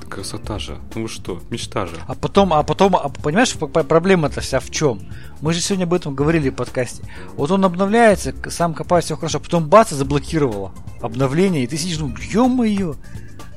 Красота 0.10 0.58
же. 0.58 0.80
Ну 0.96 1.08
что, 1.08 1.40
мечта 1.52 1.86
же. 1.86 1.96
А 2.08 2.16
потом, 2.16 2.54
а 2.54 2.64
потом, 2.64 2.96
а, 2.96 3.10
понимаешь, 3.10 3.54
проблема-то 3.54 4.42
вся 4.42 4.60
в 4.60 4.72
чем? 4.72 5.02
Мы 5.42 5.54
же 5.54 5.62
сегодня 5.62 5.84
об 5.84 5.94
этом 5.94 6.16
говорили 6.16 6.50
в 6.50 6.56
подкасте. 6.56 7.04
Вот 7.36 7.52
он 7.52 7.64
обновляется, 7.64 8.34
сам 8.50 8.74
копает 8.74 9.06
все 9.06 9.16
хорошо, 9.16 9.38
а 9.38 9.42
потом 9.42 9.70
бац, 9.70 9.92
и 9.92 9.96
заблокировало 9.96 10.74
обновление, 11.02 11.64
и 11.64 11.68
ты 11.68 11.78
сидишь, 11.78 12.00
ну, 12.00 12.14
ё-моё, 12.18 12.96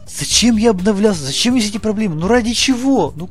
Зачем 0.06 0.58
я 0.58 0.70
обновлялся? 0.70 1.24
Зачем 1.24 1.54
есть 1.54 1.70
эти 1.70 1.78
проблемы? 1.78 2.14
Ну 2.16 2.28
ради 2.28 2.52
чего? 2.52 3.12
Ну 3.16 3.30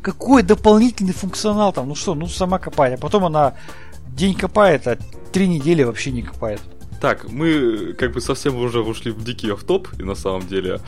какой 0.00 0.44
дополнительный 0.44 1.12
функционал 1.12 1.72
там? 1.72 1.88
Ну 1.88 1.94
что, 1.96 2.14
ну 2.14 2.28
сама 2.28 2.58
копает. 2.60 2.94
А 2.94 3.02
потом 3.02 3.24
она 3.24 3.54
день 4.16 4.34
копает, 4.34 4.86
а 4.86 4.96
три 5.32 5.48
недели 5.48 5.82
вообще 5.82 6.12
не 6.12 6.22
копает. 6.22 6.60
Так, 7.02 7.28
мы 7.28 7.94
как 7.98 8.12
бы 8.12 8.20
совсем 8.20 8.54
уже 8.54 8.80
ушли 8.80 9.10
в 9.10 9.24
дикий 9.24 9.50
автоп, 9.50 9.88
и 9.98 10.04
на 10.04 10.14
самом 10.14 10.46
деле 10.46 10.78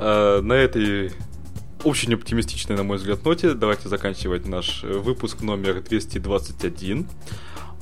э, 0.00 0.40
на 0.42 0.52
этой 0.52 1.12
очень 1.84 2.12
оптимистичной, 2.12 2.76
на 2.76 2.82
мой 2.82 2.96
взгляд, 2.96 3.24
ноте 3.24 3.54
давайте 3.54 3.88
заканчивать 3.88 4.48
наш 4.48 4.82
выпуск 4.82 5.42
номер 5.42 5.80
221 5.80 7.06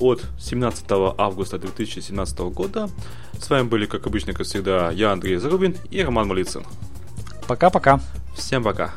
от 0.01 0.23
17 0.39 0.85
августа 1.17 1.57
2017 1.57 2.39
года. 2.41 2.91
С 3.41 3.49
вами 3.49 3.67
были, 3.67 3.87
как 3.87 4.07
обычно, 4.07 4.35
как 4.35 4.47
всегда, 4.47 4.91
я, 4.91 5.11
Андрей 5.11 5.37
Зарубин 5.37 5.75
и 5.91 6.03
Роман 6.03 6.29
Малицын. 6.29 6.67
Пока-пока. 7.49 8.01
Всем 8.37 8.65
пока. 8.65 8.93